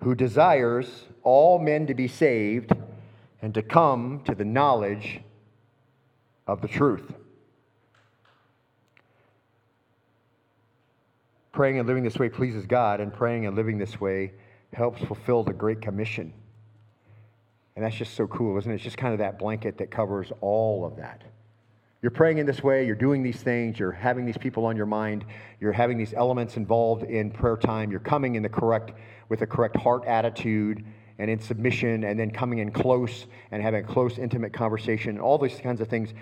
Who 0.03 0.14
desires 0.14 1.07
all 1.22 1.59
men 1.59 1.86
to 1.86 1.94
be 1.94 2.09
saved 2.09 2.72
and 3.40 3.55
to 3.55 3.62
come 3.62 4.20
to 4.26 4.34
the 4.34 4.44
knowledge 4.44 5.22
of 6.46 6.61
the 6.61 6.68
truth. 6.68 7.11
Praying 11.53 11.78
and 11.78 11.88
living 11.88 12.05
this 12.05 12.18
way 12.18 12.28
pleases 12.28 12.66
God, 12.66 13.01
and 13.01 13.12
praying 13.12 13.46
and 13.46 13.57
living 13.57 13.78
this 13.78 14.01
way 14.01 14.32
helps 14.72 15.03
fulfill 15.03 15.42
the 15.42 15.53
Great 15.53 15.80
Commission. 15.80 16.32
And 17.76 17.84
that's 17.84 17.96
just 17.96 18.14
so 18.14 18.26
cool, 18.26 18.59
isn't 18.59 18.70
it? 18.70 18.74
It's 18.74 18.84
just 18.84 18.96
kind 18.96 19.12
of 19.12 19.18
that 19.20 19.38
blanket 19.38 19.78
that 19.78 19.90
covers 19.90 20.32
all 20.40 20.84
of 20.84 20.96
that. 20.96 21.22
You're 22.03 22.11
praying 22.11 22.38
in 22.38 22.46
this 22.46 22.62
way, 22.62 22.86
you're 22.86 22.94
doing 22.94 23.22
these 23.22 23.40
things, 23.40 23.78
you're 23.78 23.92
having 23.92 24.24
these 24.24 24.38
people 24.38 24.66
on 24.66 24.76
your 24.76 24.86
mind, 24.86 25.24
you're 25.61 25.72
having 25.72 25.99
these 25.99 26.14
elements 26.14 26.57
involved 26.57 27.05
in 27.05 27.30
prayer 27.30 27.57
time, 27.57 27.90
you're 27.90 27.99
coming 27.99 28.36
in 28.36 28.42
the 28.42 28.49
correct 28.49 28.92
with 29.28 29.42
a 29.42 29.46
correct 29.46 29.76
heart 29.76 30.05
attitude 30.07 30.84
and 31.18 31.30
in 31.30 31.40
submission 31.40 32.05
and 32.05 32.18
then 32.18 32.30
coming 32.30 32.59
in 32.61 32.70
close 32.70 33.26
and 33.51 33.62
having 33.62 33.84
a 33.84 33.86
close 33.88 34.18
intimate 34.18 34.53
conversation. 34.53 35.18
All 35.18 35.38
these 35.38 35.59
kinds 35.61 35.80
of 35.80 35.88
things 35.88 36.14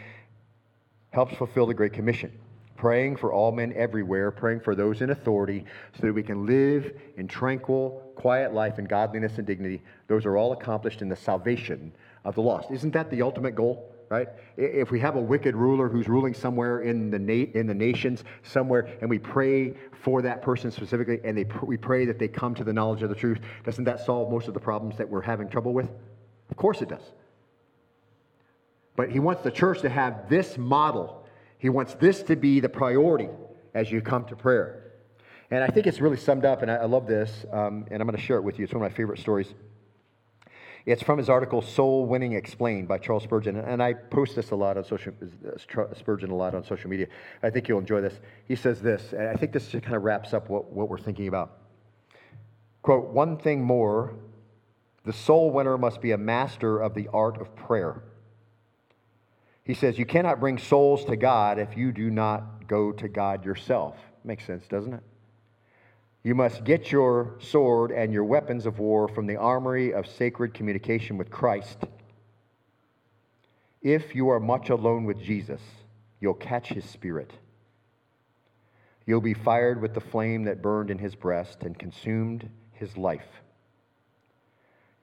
helps 1.10 1.34
fulfill 1.34 1.66
the 1.66 1.74
great 1.74 1.92
commission 1.92 2.32
praying 2.76 3.16
for 3.16 3.32
all 3.32 3.52
men 3.52 3.72
everywhere, 3.74 4.30
praying 4.30 4.60
for 4.60 4.74
those 4.74 5.02
in 5.02 5.10
authority, 5.10 5.64
so 5.94 6.06
that 6.06 6.12
we 6.12 6.22
can 6.22 6.46
live 6.46 6.92
in 7.16 7.26
tranquil, 7.26 8.02
quiet 8.14 8.52
life 8.52 8.78
in 8.78 8.84
godliness 8.84 9.38
and 9.38 9.46
dignity. 9.46 9.82
Those 10.08 10.26
are 10.26 10.36
all 10.36 10.52
accomplished 10.52 11.02
in 11.02 11.08
the 11.08 11.16
salvation 11.16 11.92
of 12.24 12.34
the 12.34 12.42
lost. 12.42 12.70
Isn't 12.70 12.92
that 12.92 13.10
the 13.10 13.22
ultimate 13.22 13.54
goal? 13.54 13.92
Right? 14.08 14.28
If 14.56 14.92
we 14.92 15.00
have 15.00 15.16
a 15.16 15.20
wicked 15.20 15.56
ruler 15.56 15.88
who's 15.88 16.06
ruling 16.06 16.32
somewhere 16.32 16.82
in 16.82 17.10
the, 17.10 17.18
na- 17.18 17.50
in 17.54 17.66
the 17.66 17.74
nations, 17.74 18.22
somewhere, 18.44 18.88
and 19.00 19.10
we 19.10 19.18
pray 19.18 19.74
for 20.02 20.22
that 20.22 20.42
person 20.42 20.70
specifically, 20.70 21.18
and 21.24 21.48
pr- 21.48 21.64
we 21.64 21.76
pray 21.76 22.04
that 22.04 22.16
they 22.16 22.28
come 22.28 22.54
to 22.54 22.62
the 22.62 22.72
knowledge 22.72 23.02
of 23.02 23.08
the 23.08 23.16
truth, 23.16 23.40
doesn't 23.64 23.82
that 23.82 23.98
solve 23.98 24.30
most 24.30 24.46
of 24.46 24.54
the 24.54 24.60
problems 24.60 24.96
that 24.98 25.08
we're 25.08 25.22
having 25.22 25.48
trouble 25.48 25.74
with? 25.74 25.90
Of 26.50 26.56
course 26.56 26.82
it 26.82 26.88
does. 26.88 27.02
But 28.94 29.10
he 29.10 29.18
wants 29.18 29.42
the 29.42 29.50
church 29.50 29.80
to 29.80 29.88
have 29.88 30.28
this 30.28 30.56
model 30.56 31.25
he 31.58 31.68
wants 31.68 31.94
this 31.94 32.22
to 32.24 32.36
be 32.36 32.60
the 32.60 32.68
priority 32.68 33.28
as 33.74 33.90
you 33.90 34.00
come 34.00 34.24
to 34.26 34.36
prayer. 34.36 34.92
And 35.50 35.62
I 35.62 35.68
think 35.68 35.86
it's 35.86 36.00
really 36.00 36.16
summed 36.16 36.44
up, 36.44 36.62
and 36.62 36.70
I, 36.70 36.76
I 36.76 36.84
love 36.86 37.06
this, 37.06 37.46
um, 37.52 37.86
and 37.90 38.00
I'm 38.00 38.06
going 38.06 38.18
to 38.18 38.22
share 38.22 38.36
it 38.36 38.42
with 38.42 38.58
you. 38.58 38.64
It's 38.64 38.74
one 38.74 38.84
of 38.84 38.90
my 38.90 38.96
favorite 38.96 39.20
stories. 39.20 39.54
It's 40.86 41.02
from 41.02 41.18
his 41.18 41.28
article 41.28 41.62
"Soul 41.62 42.06
Winning 42.06 42.34
Explained" 42.34 42.86
by 42.86 42.98
Charles 42.98 43.24
Spurgeon, 43.24 43.56
and 43.56 43.82
I 43.82 43.92
post 43.92 44.36
this 44.36 44.52
a 44.52 44.56
lot 44.56 44.76
on 44.76 44.84
social 44.84 45.12
uh, 45.44 45.94
Spurgeon 45.94 46.30
a 46.30 46.34
lot 46.34 46.54
on 46.54 46.64
social 46.64 46.88
media. 46.88 47.08
I 47.42 47.50
think 47.50 47.68
you'll 47.68 47.80
enjoy 47.80 48.00
this. 48.00 48.20
He 48.46 48.54
says 48.54 48.80
this, 48.80 49.12
and 49.12 49.28
I 49.28 49.34
think 49.34 49.52
this 49.52 49.68
kind 49.70 49.94
of 49.94 50.02
wraps 50.02 50.32
up 50.32 50.48
what, 50.48 50.70
what 50.72 50.88
we're 50.88 50.98
thinking 50.98 51.26
about. 51.26 51.58
Quote: 52.82 53.08
One 53.08 53.36
thing 53.36 53.64
more, 53.64 54.14
the 55.04 55.12
soul 55.12 55.50
winner 55.50 55.76
must 55.76 56.00
be 56.00 56.12
a 56.12 56.18
master 56.18 56.78
of 56.78 56.94
the 56.94 57.08
art 57.12 57.40
of 57.40 57.54
prayer. 57.56 58.02
He 59.66 59.74
says, 59.74 59.98
You 59.98 60.06
cannot 60.06 60.38
bring 60.38 60.58
souls 60.58 61.04
to 61.06 61.16
God 61.16 61.58
if 61.58 61.76
you 61.76 61.90
do 61.90 62.08
not 62.08 62.68
go 62.68 62.92
to 62.92 63.08
God 63.08 63.44
yourself. 63.44 63.96
Makes 64.22 64.46
sense, 64.46 64.64
doesn't 64.68 64.94
it? 64.94 65.02
You 66.22 66.36
must 66.36 66.62
get 66.62 66.92
your 66.92 67.34
sword 67.40 67.90
and 67.90 68.12
your 68.12 68.24
weapons 68.24 68.64
of 68.64 68.78
war 68.78 69.08
from 69.08 69.26
the 69.26 69.36
armory 69.36 69.92
of 69.92 70.06
sacred 70.06 70.54
communication 70.54 71.18
with 71.18 71.30
Christ. 71.30 71.78
If 73.82 74.14
you 74.14 74.28
are 74.28 74.38
much 74.38 74.70
alone 74.70 75.04
with 75.04 75.20
Jesus, 75.20 75.60
you'll 76.20 76.34
catch 76.34 76.68
his 76.68 76.84
spirit. 76.84 77.32
You'll 79.04 79.20
be 79.20 79.34
fired 79.34 79.82
with 79.82 79.94
the 79.94 80.00
flame 80.00 80.44
that 80.44 80.62
burned 80.62 80.90
in 80.90 80.98
his 80.98 81.16
breast 81.16 81.62
and 81.62 81.76
consumed 81.76 82.48
his 82.72 82.96
life. 82.96 83.42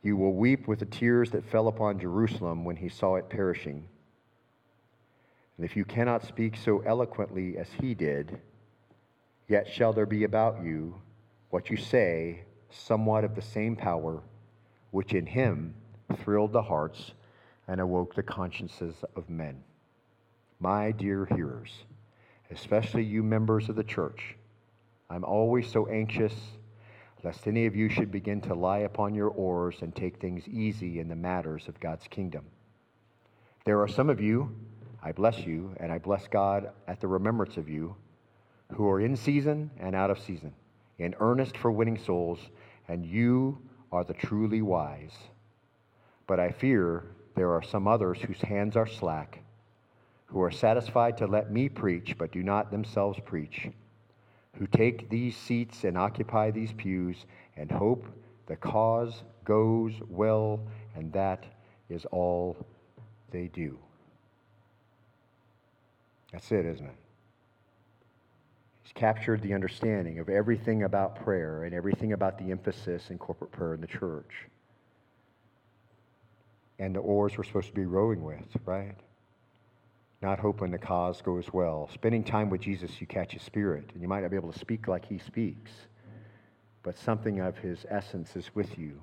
You 0.02 0.16
will 0.16 0.34
weep 0.34 0.70
with 0.70 0.80
the 0.80 0.86
tears 0.86 1.32
that 1.32 1.50
fell 1.50 1.68
upon 1.68 2.00
Jerusalem 2.00 2.64
when 2.64 2.78
he 2.78 2.90
saw 2.90 3.16
it 3.16 3.30
perishing. 3.30 3.88
And 5.58 5.66
if 5.66 5.76
you 5.76 5.86
cannot 5.86 6.26
speak 6.26 6.58
so 6.58 6.80
eloquently 6.80 7.58
as 7.58 7.68
he 7.80 7.94
did, 7.94 8.40
yet 9.48 9.68
shall 9.68 9.94
there 9.94 10.06
be 10.06 10.24
about 10.24 10.64
you 10.64 10.96
what 11.50 11.70
you 11.70 11.78
say 11.78 12.44
somewhat 12.70 13.24
of 13.24 13.36
the 13.36 13.42
same 13.42 13.76
power 13.76 14.24
which 14.92 15.14
in 15.14 15.26
him 15.26 15.74
thrilled 16.18 16.52
the 16.52 16.62
hearts 16.62 17.14
and 17.68 17.80
awoke 17.80 18.16
the 18.16 18.24
consciences 18.24 18.96
of 19.16 19.30
men. 19.30 19.64
My 20.60 20.92
dear 20.92 21.26
hearers, 21.26 21.72
especially 22.52 23.04
you 23.04 23.24
members 23.24 23.70
of 23.70 23.76
the 23.76 23.84
church, 23.84 24.36
I'm 25.10 25.24
always 25.24 25.70
so 25.70 25.88
anxious 25.88 26.34
lest 27.24 27.48
any 27.48 27.66
of 27.66 27.76
you 27.76 27.90
should 27.90 28.12
begin 28.12 28.42
to 28.42 28.54
lie 28.54 28.80
upon 28.80 29.16
your 29.16 29.30
oars 29.30 29.78
and 29.82 29.96
take 29.96 30.18
things 30.18 30.48
easy 30.48 31.00
in 31.00 31.08
the 31.08 31.16
matters 31.16 31.68
of 31.68 31.80
God's 31.80 32.08
kingdom. 32.08 32.46
There 33.66 33.80
are 33.80 33.88
some 33.88 34.10
of 34.10 34.20
you 34.20 34.54
I 35.06 35.12
bless 35.12 35.40
you, 35.40 35.76
and 35.78 35.92
I 35.92 35.98
bless 35.98 36.28
God 36.28 36.72
at 36.88 37.02
the 37.02 37.08
remembrance 37.08 37.58
of 37.58 37.68
you 37.68 37.96
who 38.74 38.88
are 38.90 39.02
in 39.02 39.18
season 39.18 39.70
and 39.78 39.96
out 39.96 40.10
of 40.10 40.20
season, 40.20 40.54
in 40.98 41.14
earnest 41.20 41.58
for 41.58 41.72
winning 41.72 41.98
souls, 41.98 42.40
and 42.88 43.06
you 43.06 43.58
are 43.92 44.06
the 44.06 44.14
truly 44.14 44.62
wise. 44.62 45.14
But 46.26 46.40
I 46.40 46.52
fear 46.52 47.04
there 47.36 47.52
are 47.52 47.62
some 47.62 47.88
others 47.88 48.20
whose 48.22 48.42
hands 48.42 48.78
are 48.78 48.88
slack, 48.88 49.40
who 50.26 50.42
are 50.42 50.52
satisfied 50.52 51.18
to 51.18 51.28
let 51.28 51.52
me 51.52 51.68
preach, 51.68 52.18
but 52.18 52.32
do 52.32 52.42
not 52.42 52.72
themselves 52.72 53.20
preach, 53.26 53.68
who 54.58 54.68
take 54.68 55.10
these 55.10 55.36
seats 55.36 55.84
and 55.84 55.98
occupy 55.98 56.50
these 56.50 56.72
pews 56.74 57.26
and 57.58 57.70
hope 57.70 58.06
the 58.46 58.56
cause 58.56 59.24
goes 59.44 59.94
well, 60.08 60.60
and 60.96 61.12
that 61.12 61.44
is 61.90 62.06
all 62.06 62.56
they 63.32 63.48
do. 63.48 63.78
That's 66.34 66.52
it, 66.52 66.66
isn't 66.66 66.86
it? 66.86 66.96
He's 68.82 68.92
captured 68.94 69.42
the 69.42 69.54
understanding 69.54 70.20
of 70.20 70.28
everything 70.28 70.84
about 70.84 71.24
prayer 71.24 71.64
and 71.64 71.74
everything 71.74 72.12
about 72.12 72.38
the 72.38 72.52
emphasis 72.52 73.12
in 73.12 73.18
corporate 73.18 73.52
prayer 73.52 73.76
in 73.76 73.82
the 73.82 73.88
church. 73.88 74.48
And 76.80 76.96
the 76.96 77.00
oars 77.00 77.38
we're 77.38 77.44
supposed 77.44 77.68
to 77.68 77.74
be 77.74 77.86
rowing 77.86 78.24
with, 78.24 78.46
right? 78.66 78.96
Not 80.24 80.40
hoping 80.40 80.72
the 80.72 80.80
cause 80.80 81.22
goes 81.22 81.54
well. 81.54 81.90
Spending 81.94 82.24
time 82.24 82.50
with 82.50 82.62
Jesus, 82.62 83.00
you 83.00 83.06
catch 83.06 83.34
his 83.34 83.44
spirit. 83.44 83.92
And 83.94 84.02
you 84.02 84.08
might 84.08 84.22
not 84.22 84.32
be 84.32 84.38
able 84.38 84.52
to 84.52 84.60
speak 84.60 84.88
like 84.88 85.06
he 85.06 85.20
speaks, 85.20 85.72
but 86.82 86.98
something 86.98 87.40
of 87.40 87.58
his 87.60 87.86
essence 87.90 88.36
is 88.36 88.50
with 88.56 88.78
you. 88.78 89.00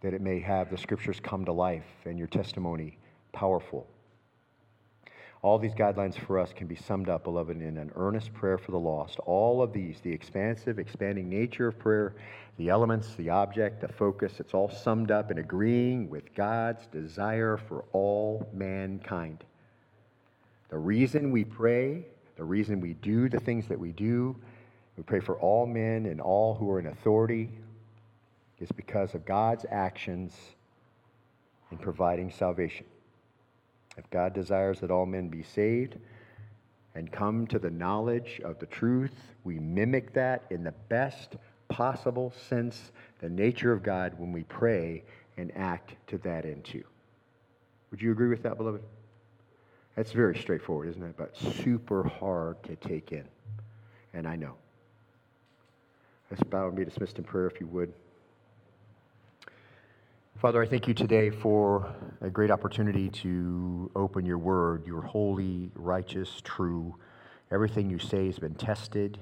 That 0.00 0.14
it 0.14 0.22
may 0.22 0.40
have 0.40 0.70
the 0.70 0.78
scriptures 0.78 1.20
come 1.20 1.44
to 1.44 1.52
life 1.52 1.84
and 2.06 2.18
your 2.18 2.28
testimony 2.28 2.96
powerful. 3.32 3.86
All 5.40 5.58
these 5.58 5.74
guidelines 5.74 6.18
for 6.18 6.38
us 6.38 6.52
can 6.52 6.66
be 6.66 6.74
summed 6.74 7.08
up, 7.08 7.24
beloved, 7.24 7.56
in 7.62 7.76
an 7.76 7.92
earnest 7.94 8.34
prayer 8.34 8.58
for 8.58 8.72
the 8.72 8.78
lost. 8.78 9.20
All 9.20 9.62
of 9.62 9.72
these, 9.72 10.00
the 10.00 10.12
expansive, 10.12 10.80
expanding 10.80 11.28
nature 11.28 11.68
of 11.68 11.78
prayer, 11.78 12.16
the 12.56 12.68
elements, 12.68 13.14
the 13.14 13.30
object, 13.30 13.80
the 13.80 13.88
focus, 13.88 14.40
it's 14.40 14.52
all 14.52 14.68
summed 14.68 15.12
up 15.12 15.30
in 15.30 15.38
agreeing 15.38 16.10
with 16.10 16.34
God's 16.34 16.86
desire 16.88 17.56
for 17.56 17.84
all 17.92 18.48
mankind. 18.52 19.44
The 20.70 20.78
reason 20.78 21.30
we 21.30 21.44
pray, 21.44 22.04
the 22.36 22.44
reason 22.44 22.80
we 22.80 22.94
do 22.94 23.28
the 23.28 23.38
things 23.38 23.68
that 23.68 23.78
we 23.78 23.92
do, 23.92 24.34
we 24.96 25.04
pray 25.04 25.20
for 25.20 25.36
all 25.36 25.66
men 25.66 26.06
and 26.06 26.20
all 26.20 26.56
who 26.56 26.68
are 26.70 26.80
in 26.80 26.86
authority, 26.86 27.48
is 28.58 28.72
because 28.72 29.14
of 29.14 29.24
God's 29.24 29.64
actions 29.70 30.34
in 31.70 31.78
providing 31.78 32.32
salvation. 32.32 32.86
If 33.98 34.08
God 34.10 34.32
desires 34.32 34.80
that 34.80 34.90
all 34.90 35.06
men 35.06 35.28
be 35.28 35.42
saved 35.42 35.96
and 36.94 37.10
come 37.10 37.46
to 37.48 37.58
the 37.58 37.70
knowledge 37.70 38.40
of 38.44 38.58
the 38.60 38.66
truth, 38.66 39.34
we 39.44 39.58
mimic 39.58 40.12
that 40.14 40.44
in 40.50 40.62
the 40.62 40.74
best 40.88 41.36
possible 41.68 42.32
sense, 42.48 42.92
the 43.20 43.28
nature 43.28 43.72
of 43.72 43.82
God, 43.82 44.14
when 44.16 44.32
we 44.32 44.44
pray 44.44 45.02
and 45.36 45.54
act 45.56 45.96
to 46.06 46.18
that 46.18 46.44
end 46.44 46.64
too. 46.64 46.84
Would 47.90 48.00
you 48.00 48.12
agree 48.12 48.28
with 48.28 48.42
that, 48.44 48.56
beloved? 48.56 48.82
That's 49.96 50.12
very 50.12 50.38
straightforward, 50.38 50.88
isn't 50.90 51.02
it? 51.02 51.16
But 51.16 51.36
super 51.36 52.04
hard 52.04 52.62
to 52.64 52.76
take 52.76 53.10
in. 53.12 53.24
And 54.14 54.28
I 54.28 54.36
know. 54.36 54.54
Let's 56.30 56.42
bow 56.44 56.68
and 56.68 56.76
be 56.76 56.84
dismissed 56.84 57.18
in 57.18 57.24
prayer 57.24 57.46
if 57.46 57.60
you 57.60 57.66
would. 57.66 57.92
Father, 60.40 60.62
I 60.62 60.66
thank 60.68 60.86
you 60.86 60.94
today 60.94 61.30
for 61.30 61.92
a 62.20 62.30
great 62.30 62.52
opportunity 62.52 63.08
to 63.08 63.90
open 63.96 64.24
your 64.24 64.38
word, 64.38 64.86
your 64.86 65.02
holy, 65.02 65.72
righteous, 65.74 66.40
true. 66.44 66.94
Everything 67.50 67.90
you 67.90 67.98
say 67.98 68.26
has 68.26 68.38
been 68.38 68.54
tested. 68.54 69.18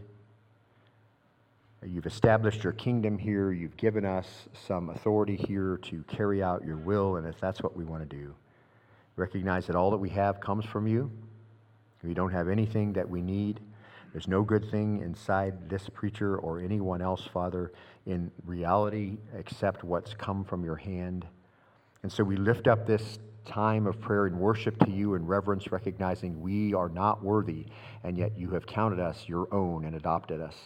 You've 1.82 2.04
established 2.04 2.62
your 2.62 2.74
kingdom 2.74 3.16
here. 3.16 3.50
You've 3.50 3.78
given 3.78 4.04
us 4.04 4.26
some 4.66 4.90
authority 4.90 5.36
here 5.36 5.78
to 5.84 6.04
carry 6.06 6.42
out 6.42 6.66
your 6.66 6.76
will, 6.76 7.16
and 7.16 7.26
if 7.26 7.40
that's 7.40 7.62
what 7.62 7.74
we 7.74 7.86
want 7.86 8.06
to 8.06 8.16
do, 8.16 8.34
recognize 9.16 9.66
that 9.68 9.74
all 9.74 9.90
that 9.92 9.96
we 9.96 10.10
have 10.10 10.38
comes 10.42 10.66
from 10.66 10.86
you. 10.86 11.10
We 12.02 12.12
don't 12.12 12.32
have 12.32 12.46
anything 12.46 12.92
that 12.92 13.08
we 13.08 13.22
need. 13.22 13.60
There's 14.16 14.28
no 14.28 14.40
good 14.44 14.70
thing 14.70 15.02
inside 15.02 15.68
this 15.68 15.90
preacher 15.90 16.38
or 16.38 16.58
anyone 16.58 17.02
else, 17.02 17.28
Father, 17.34 17.70
in 18.06 18.30
reality 18.46 19.18
except 19.36 19.84
what's 19.84 20.14
come 20.14 20.42
from 20.42 20.64
your 20.64 20.76
hand. 20.76 21.26
And 22.02 22.10
so 22.10 22.24
we 22.24 22.38
lift 22.38 22.66
up 22.66 22.86
this 22.86 23.18
time 23.44 23.86
of 23.86 24.00
prayer 24.00 24.24
and 24.24 24.40
worship 24.40 24.78
to 24.86 24.90
you 24.90 25.16
in 25.16 25.26
reverence, 25.26 25.70
recognizing 25.70 26.40
we 26.40 26.72
are 26.72 26.88
not 26.88 27.22
worthy, 27.22 27.66
and 28.04 28.16
yet 28.16 28.38
you 28.38 28.48
have 28.52 28.66
counted 28.66 29.00
us 29.00 29.28
your 29.28 29.52
own 29.52 29.84
and 29.84 29.94
adopted 29.94 30.40
us. 30.40 30.56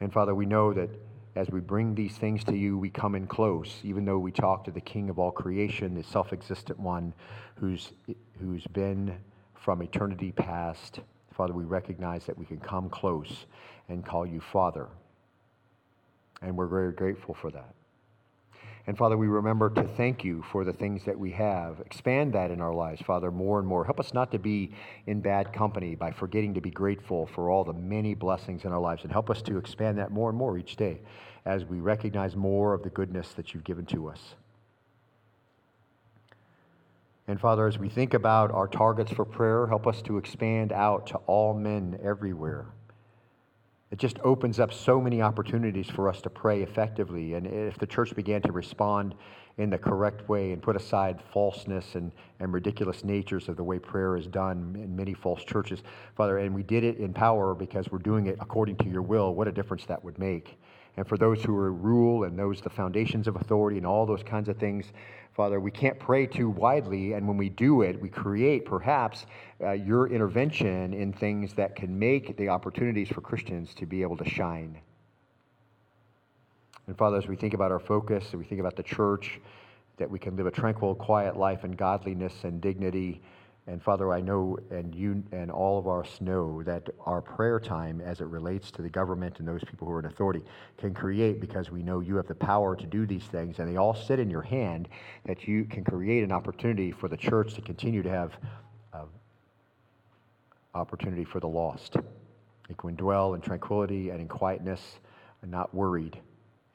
And 0.00 0.12
Father, 0.12 0.34
we 0.34 0.44
know 0.44 0.72
that 0.72 0.90
as 1.36 1.50
we 1.50 1.60
bring 1.60 1.94
these 1.94 2.16
things 2.18 2.42
to 2.42 2.56
you, 2.56 2.76
we 2.76 2.90
come 2.90 3.14
in 3.14 3.28
close, 3.28 3.78
even 3.84 4.04
though 4.04 4.18
we 4.18 4.32
talk 4.32 4.64
to 4.64 4.72
the 4.72 4.80
King 4.80 5.08
of 5.08 5.20
all 5.20 5.30
creation, 5.30 5.94
the 5.94 6.02
self 6.02 6.32
existent 6.32 6.80
one 6.80 7.12
who's, 7.60 7.92
who's 8.40 8.66
been 8.72 9.16
from 9.64 9.82
eternity 9.82 10.30
past. 10.30 11.00
Father, 11.34 11.54
we 11.54 11.64
recognize 11.64 12.26
that 12.26 12.36
we 12.36 12.44
can 12.44 12.60
come 12.60 12.90
close 12.90 13.46
and 13.88 14.04
call 14.04 14.26
you 14.26 14.40
Father. 14.40 14.88
And 16.42 16.56
we're 16.56 16.66
very 16.66 16.92
grateful 16.92 17.34
for 17.34 17.50
that. 17.50 17.74
And 18.86 18.98
Father, 18.98 19.16
we 19.16 19.28
remember 19.28 19.70
to 19.70 19.82
thank 19.96 20.22
you 20.22 20.44
for 20.52 20.62
the 20.62 20.74
things 20.74 21.06
that 21.06 21.18
we 21.18 21.30
have. 21.30 21.80
Expand 21.80 22.34
that 22.34 22.50
in 22.50 22.60
our 22.60 22.74
lives, 22.74 23.00
Father, 23.00 23.30
more 23.30 23.58
and 23.58 23.66
more. 23.66 23.82
Help 23.86 23.98
us 23.98 24.12
not 24.12 24.30
to 24.32 24.38
be 24.38 24.72
in 25.06 25.22
bad 25.22 25.54
company 25.54 25.94
by 25.94 26.10
forgetting 26.10 26.52
to 26.52 26.60
be 26.60 26.70
grateful 26.70 27.26
for 27.34 27.48
all 27.48 27.64
the 27.64 27.72
many 27.72 28.14
blessings 28.14 28.66
in 28.66 28.72
our 28.72 28.80
lives. 28.80 29.02
And 29.02 29.10
help 29.10 29.30
us 29.30 29.40
to 29.42 29.56
expand 29.56 29.96
that 29.96 30.10
more 30.10 30.28
and 30.28 30.36
more 30.36 30.58
each 30.58 30.76
day 30.76 31.00
as 31.46 31.64
we 31.64 31.80
recognize 31.80 32.36
more 32.36 32.74
of 32.74 32.82
the 32.82 32.90
goodness 32.90 33.32
that 33.32 33.54
you've 33.54 33.64
given 33.64 33.86
to 33.86 34.08
us. 34.08 34.34
And 37.26 37.40
Father, 37.40 37.66
as 37.66 37.78
we 37.78 37.88
think 37.88 38.12
about 38.12 38.50
our 38.50 38.68
targets 38.68 39.10
for 39.10 39.24
prayer, 39.24 39.66
help 39.66 39.86
us 39.86 40.02
to 40.02 40.18
expand 40.18 40.72
out 40.72 41.06
to 41.08 41.16
all 41.26 41.54
men 41.54 41.98
everywhere. 42.02 42.66
It 43.90 43.98
just 43.98 44.18
opens 44.24 44.60
up 44.60 44.72
so 44.72 45.00
many 45.00 45.22
opportunities 45.22 45.88
for 45.88 46.08
us 46.08 46.20
to 46.22 46.30
pray 46.30 46.62
effectively. 46.62 47.34
And 47.34 47.46
if 47.46 47.78
the 47.78 47.86
church 47.86 48.14
began 48.14 48.42
to 48.42 48.52
respond 48.52 49.14
in 49.56 49.70
the 49.70 49.78
correct 49.78 50.28
way 50.28 50.52
and 50.52 50.60
put 50.60 50.74
aside 50.74 51.22
falseness 51.32 51.94
and, 51.94 52.10
and 52.40 52.52
ridiculous 52.52 53.04
natures 53.04 53.48
of 53.48 53.56
the 53.56 53.62
way 53.62 53.78
prayer 53.78 54.16
is 54.16 54.26
done 54.26 54.76
in 54.76 54.94
many 54.94 55.14
false 55.14 55.44
churches, 55.44 55.82
Father, 56.16 56.38
and 56.38 56.54
we 56.54 56.62
did 56.62 56.82
it 56.82 56.98
in 56.98 57.14
power 57.14 57.54
because 57.54 57.90
we're 57.90 57.98
doing 57.98 58.26
it 58.26 58.36
according 58.40 58.76
to 58.78 58.88
your 58.88 59.02
will, 59.02 59.34
what 59.34 59.46
a 59.46 59.52
difference 59.52 59.86
that 59.86 60.02
would 60.04 60.18
make. 60.18 60.58
And 60.96 61.06
for 61.06 61.16
those 61.16 61.42
who 61.42 61.56
are 61.56 61.72
rule 61.72 62.24
and 62.24 62.38
those 62.38 62.60
the 62.60 62.70
foundations 62.70 63.26
of 63.26 63.36
authority 63.36 63.78
and 63.78 63.86
all 63.86 64.06
those 64.06 64.22
kinds 64.22 64.48
of 64.48 64.56
things, 64.56 64.92
Father, 65.34 65.58
we 65.58 65.72
can't 65.72 65.98
pray 65.98 66.26
too 66.26 66.48
widely, 66.48 67.14
and 67.14 67.26
when 67.26 67.36
we 67.36 67.48
do 67.48 67.82
it, 67.82 68.00
we 68.00 68.08
create 68.08 68.64
perhaps 68.64 69.26
uh, 69.60 69.72
your 69.72 70.06
intervention 70.06 70.94
in 70.94 71.12
things 71.12 71.54
that 71.54 71.74
can 71.74 71.98
make 71.98 72.36
the 72.36 72.48
opportunities 72.48 73.08
for 73.08 73.20
Christians 73.20 73.74
to 73.74 73.84
be 73.84 74.02
able 74.02 74.16
to 74.16 74.28
shine. 74.28 74.78
And 76.86 76.96
Father, 76.96 77.16
as 77.16 77.26
we 77.26 77.34
think 77.34 77.52
about 77.52 77.72
our 77.72 77.80
focus, 77.80 78.26
and 78.30 78.38
we 78.38 78.44
think 78.44 78.60
about 78.60 78.76
the 78.76 78.84
church, 78.84 79.40
that 79.96 80.08
we 80.08 80.20
can 80.20 80.36
live 80.36 80.46
a 80.46 80.52
tranquil, 80.52 80.94
quiet 80.94 81.36
life 81.36 81.64
in 81.64 81.72
godliness 81.72 82.44
and 82.44 82.60
dignity, 82.60 83.20
and 83.66 83.82
Father, 83.82 84.12
I 84.12 84.20
know, 84.20 84.58
and 84.70 84.94
you 84.94 85.22
and 85.32 85.50
all 85.50 85.78
of 85.78 85.88
us 85.88 86.20
know 86.20 86.62
that 86.64 86.90
our 87.06 87.22
prayer 87.22 87.58
time, 87.58 88.02
as 88.02 88.20
it 88.20 88.26
relates 88.26 88.70
to 88.72 88.82
the 88.82 88.90
government 88.90 89.38
and 89.38 89.48
those 89.48 89.64
people 89.64 89.88
who 89.88 89.94
are 89.94 90.00
in 90.00 90.04
authority, 90.04 90.42
can 90.76 90.92
create 90.92 91.40
because 91.40 91.70
we 91.70 91.82
know 91.82 92.00
you 92.00 92.16
have 92.16 92.26
the 92.26 92.34
power 92.34 92.76
to 92.76 92.86
do 92.86 93.06
these 93.06 93.24
things, 93.24 93.58
and 93.58 93.70
they 93.70 93.76
all 93.76 93.94
sit 93.94 94.20
in 94.20 94.28
your 94.28 94.42
hand. 94.42 94.88
That 95.24 95.48
you 95.48 95.64
can 95.64 95.82
create 95.82 96.24
an 96.24 96.30
opportunity 96.30 96.92
for 96.92 97.08
the 97.08 97.16
church 97.16 97.54
to 97.54 97.62
continue 97.62 98.02
to 98.02 98.10
have 98.10 98.36
uh, 98.92 99.04
opportunity 100.74 101.24
for 101.24 101.40
the 101.40 101.48
lost. 101.48 101.96
It 102.68 102.76
can 102.76 102.96
dwell 102.96 103.32
in 103.32 103.40
tranquility 103.40 104.10
and 104.10 104.20
in 104.20 104.28
quietness, 104.28 104.98
and 105.40 105.50
not 105.50 105.74
worried. 105.74 106.20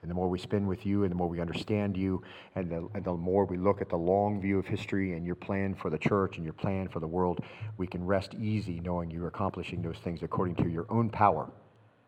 And 0.02 0.10
the 0.10 0.16
more 0.16 0.30
we 0.30 0.40
spend 0.40 0.68
with 0.68 0.86
you, 0.86 1.04
and 1.04 1.12
the 1.12 1.16
more 1.16 1.28
we 1.28 1.42
understand 1.42 1.98
you, 1.98 2.24
and 2.56 2.70
the, 2.70 2.88
and 2.94 3.04
the, 3.04 3.14
more 3.14 3.46
we 3.46 3.58
look 3.58 3.82
at 3.82 3.90
the 3.90 3.98
long 3.98 4.40
view 4.40 4.58
of 4.58 4.66
history 4.66 5.14
and 5.14 5.26
your 5.26 5.36
plan 5.36 5.76
for 5.76 5.90
the 5.90 5.98
church 5.98 6.38
and 6.38 6.46
your 6.46 6.54
plan 6.54 6.88
for 6.88 7.02
the 7.02 7.08
world, 7.08 7.44
we 7.78 7.86
can 7.86 8.06
rest 8.06 8.34
easy 8.36 8.80
knowing 8.80 9.12
you're 9.12 9.28
accomplishing 9.28 9.82
those 9.82 9.98
things 9.98 10.24
according 10.24 10.56
to 10.56 10.70
your 10.70 10.86
own 10.90 11.10
power. 11.10 11.52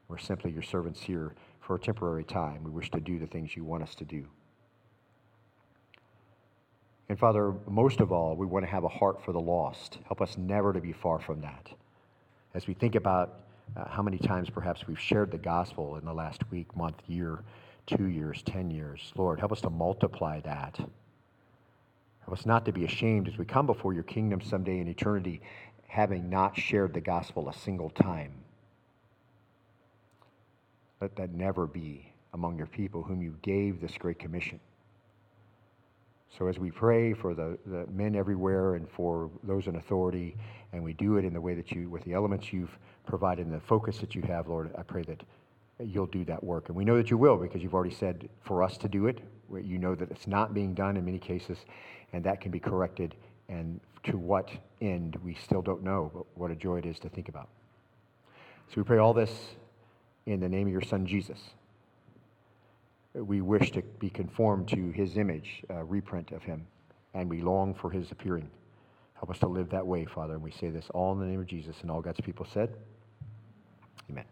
We're 0.07 0.19
simply 0.19 0.51
your 0.51 0.63
servants 0.63 1.01
here 1.01 1.35
for 1.59 1.75
a 1.75 1.79
temporary 1.79 2.23
time. 2.23 2.63
We 2.63 2.71
wish 2.71 2.89
to 2.91 3.01
do 3.01 3.19
the 3.19 3.27
things 3.27 3.55
you 3.55 3.65
want 3.65 3.83
us 3.83 3.93
to 3.95 4.05
do. 4.05 4.25
And 7.09 7.19
Father, 7.19 7.53
most 7.67 7.99
of 7.99 8.13
all, 8.13 8.37
we 8.37 8.45
want 8.45 8.63
to 8.63 8.71
have 8.71 8.85
a 8.85 8.89
heart 8.89 9.21
for 9.21 9.33
the 9.33 9.39
lost. 9.39 9.99
Help 10.05 10.21
us 10.21 10.37
never 10.37 10.71
to 10.71 10.79
be 10.79 10.93
far 10.93 11.19
from 11.19 11.41
that. 11.41 11.69
As 12.53 12.67
we 12.67 12.73
think 12.73 12.95
about 12.95 13.41
uh, 13.75 13.87
how 13.89 14.01
many 14.01 14.17
times 14.17 14.49
perhaps 14.49 14.87
we've 14.87 14.99
shared 14.99 15.29
the 15.29 15.37
gospel 15.37 15.97
in 15.97 16.05
the 16.05 16.13
last 16.13 16.49
week, 16.51 16.73
month, 16.75 16.95
year, 17.07 17.43
two 17.85 18.05
years, 18.05 18.41
10 18.43 18.71
years. 18.71 19.11
Lord, 19.15 19.39
help 19.39 19.51
us 19.51 19.61
to 19.61 19.69
multiply 19.69 20.39
that. 20.41 20.77
Help 20.77 22.39
us 22.39 22.45
not 22.45 22.65
to 22.65 22.71
be 22.71 22.85
ashamed 22.85 23.27
as 23.27 23.37
we 23.37 23.45
come 23.45 23.65
before 23.65 23.93
your 23.93 24.03
kingdom 24.03 24.41
someday 24.41 24.79
in 24.79 24.87
eternity, 24.87 25.41
having 25.87 26.29
not 26.29 26.57
shared 26.57 26.93
the 26.93 27.01
gospel 27.01 27.49
a 27.49 27.53
single 27.53 27.89
time. 27.89 28.31
Let 31.01 31.15
that 31.15 31.33
never 31.33 31.65
be 31.65 32.13
among 32.33 32.57
your 32.57 32.67
people 32.67 33.03
whom 33.03 33.21
you 33.21 33.35
gave 33.41 33.81
this 33.81 33.97
great 33.97 34.19
commission. 34.19 34.59
So 36.37 36.47
as 36.47 36.57
we 36.57 36.71
pray 36.71 37.13
for 37.13 37.33
the, 37.33 37.57
the 37.65 37.85
men 37.87 38.15
everywhere 38.15 38.75
and 38.75 38.89
for 38.89 39.29
those 39.43 39.67
in 39.67 39.75
authority, 39.75 40.37
and 40.71 40.81
we 40.81 40.93
do 40.93 41.17
it 41.17 41.25
in 41.25 41.33
the 41.33 41.41
way 41.41 41.55
that 41.55 41.71
you, 41.71 41.89
with 41.89 42.03
the 42.05 42.13
elements 42.13 42.53
you've 42.53 42.77
provided 43.05 43.45
and 43.45 43.53
the 43.53 43.59
focus 43.59 43.97
that 43.97 44.15
you 44.15 44.21
have, 44.21 44.47
Lord, 44.47 44.71
I 44.77 44.83
pray 44.83 45.01
that 45.03 45.21
you'll 45.85 46.07
do 46.07 46.25
that 46.25 46.43
work. 46.43 46.69
And 46.69 46.75
we 46.75 46.85
know 46.85 46.97
that 46.97 47.09
you 47.09 47.17
will 47.17 47.37
because 47.37 47.61
you've 47.61 47.73
already 47.73 47.93
said 47.93 48.29
for 48.43 48.63
us 48.63 48.77
to 48.77 48.87
do 48.87 49.07
it. 49.07 49.19
You 49.51 49.77
know 49.77 49.95
that 49.95 50.11
it's 50.11 50.27
not 50.27 50.53
being 50.53 50.73
done 50.73 50.97
in 50.97 51.05
many 51.05 51.19
cases, 51.19 51.57
and 52.13 52.23
that 52.23 52.41
can 52.41 52.51
be 52.51 52.59
corrected. 52.59 53.15
And 53.49 53.79
to 54.03 54.17
what 54.17 54.49
end, 54.81 55.17
we 55.23 55.35
still 55.35 55.61
don't 55.61 55.83
know, 55.83 56.11
but 56.13 56.25
what 56.35 56.51
a 56.51 56.55
joy 56.55 56.77
it 56.77 56.85
is 56.85 56.99
to 56.99 57.09
think 57.09 57.29
about. 57.29 57.49
So 58.69 58.75
we 58.77 58.83
pray 58.83 58.97
all 58.97 59.13
this 59.13 59.31
in 60.25 60.39
the 60.39 60.49
name 60.49 60.67
of 60.67 60.71
your 60.71 60.81
Son, 60.81 61.05
Jesus. 61.05 61.39
We 63.13 63.41
wish 63.41 63.71
to 63.71 63.81
be 63.81 64.09
conformed 64.09 64.69
to 64.69 64.91
his 64.91 65.17
image, 65.17 65.63
a 65.69 65.83
reprint 65.83 66.31
of 66.31 66.43
him, 66.43 66.65
and 67.13 67.29
we 67.29 67.41
long 67.41 67.73
for 67.73 67.91
his 67.91 68.09
appearing. 68.11 68.49
Help 69.15 69.29
us 69.29 69.39
to 69.39 69.47
live 69.47 69.69
that 69.69 69.85
way, 69.85 70.05
Father. 70.05 70.33
And 70.33 70.41
we 70.41 70.51
say 70.51 70.69
this 70.69 70.85
all 70.93 71.11
in 71.11 71.19
the 71.19 71.25
name 71.25 71.39
of 71.39 71.45
Jesus. 71.45 71.75
And 71.81 71.91
all 71.91 72.01
God's 72.01 72.21
people 72.21 72.47
said, 72.51 72.73
Amen. 74.09 74.25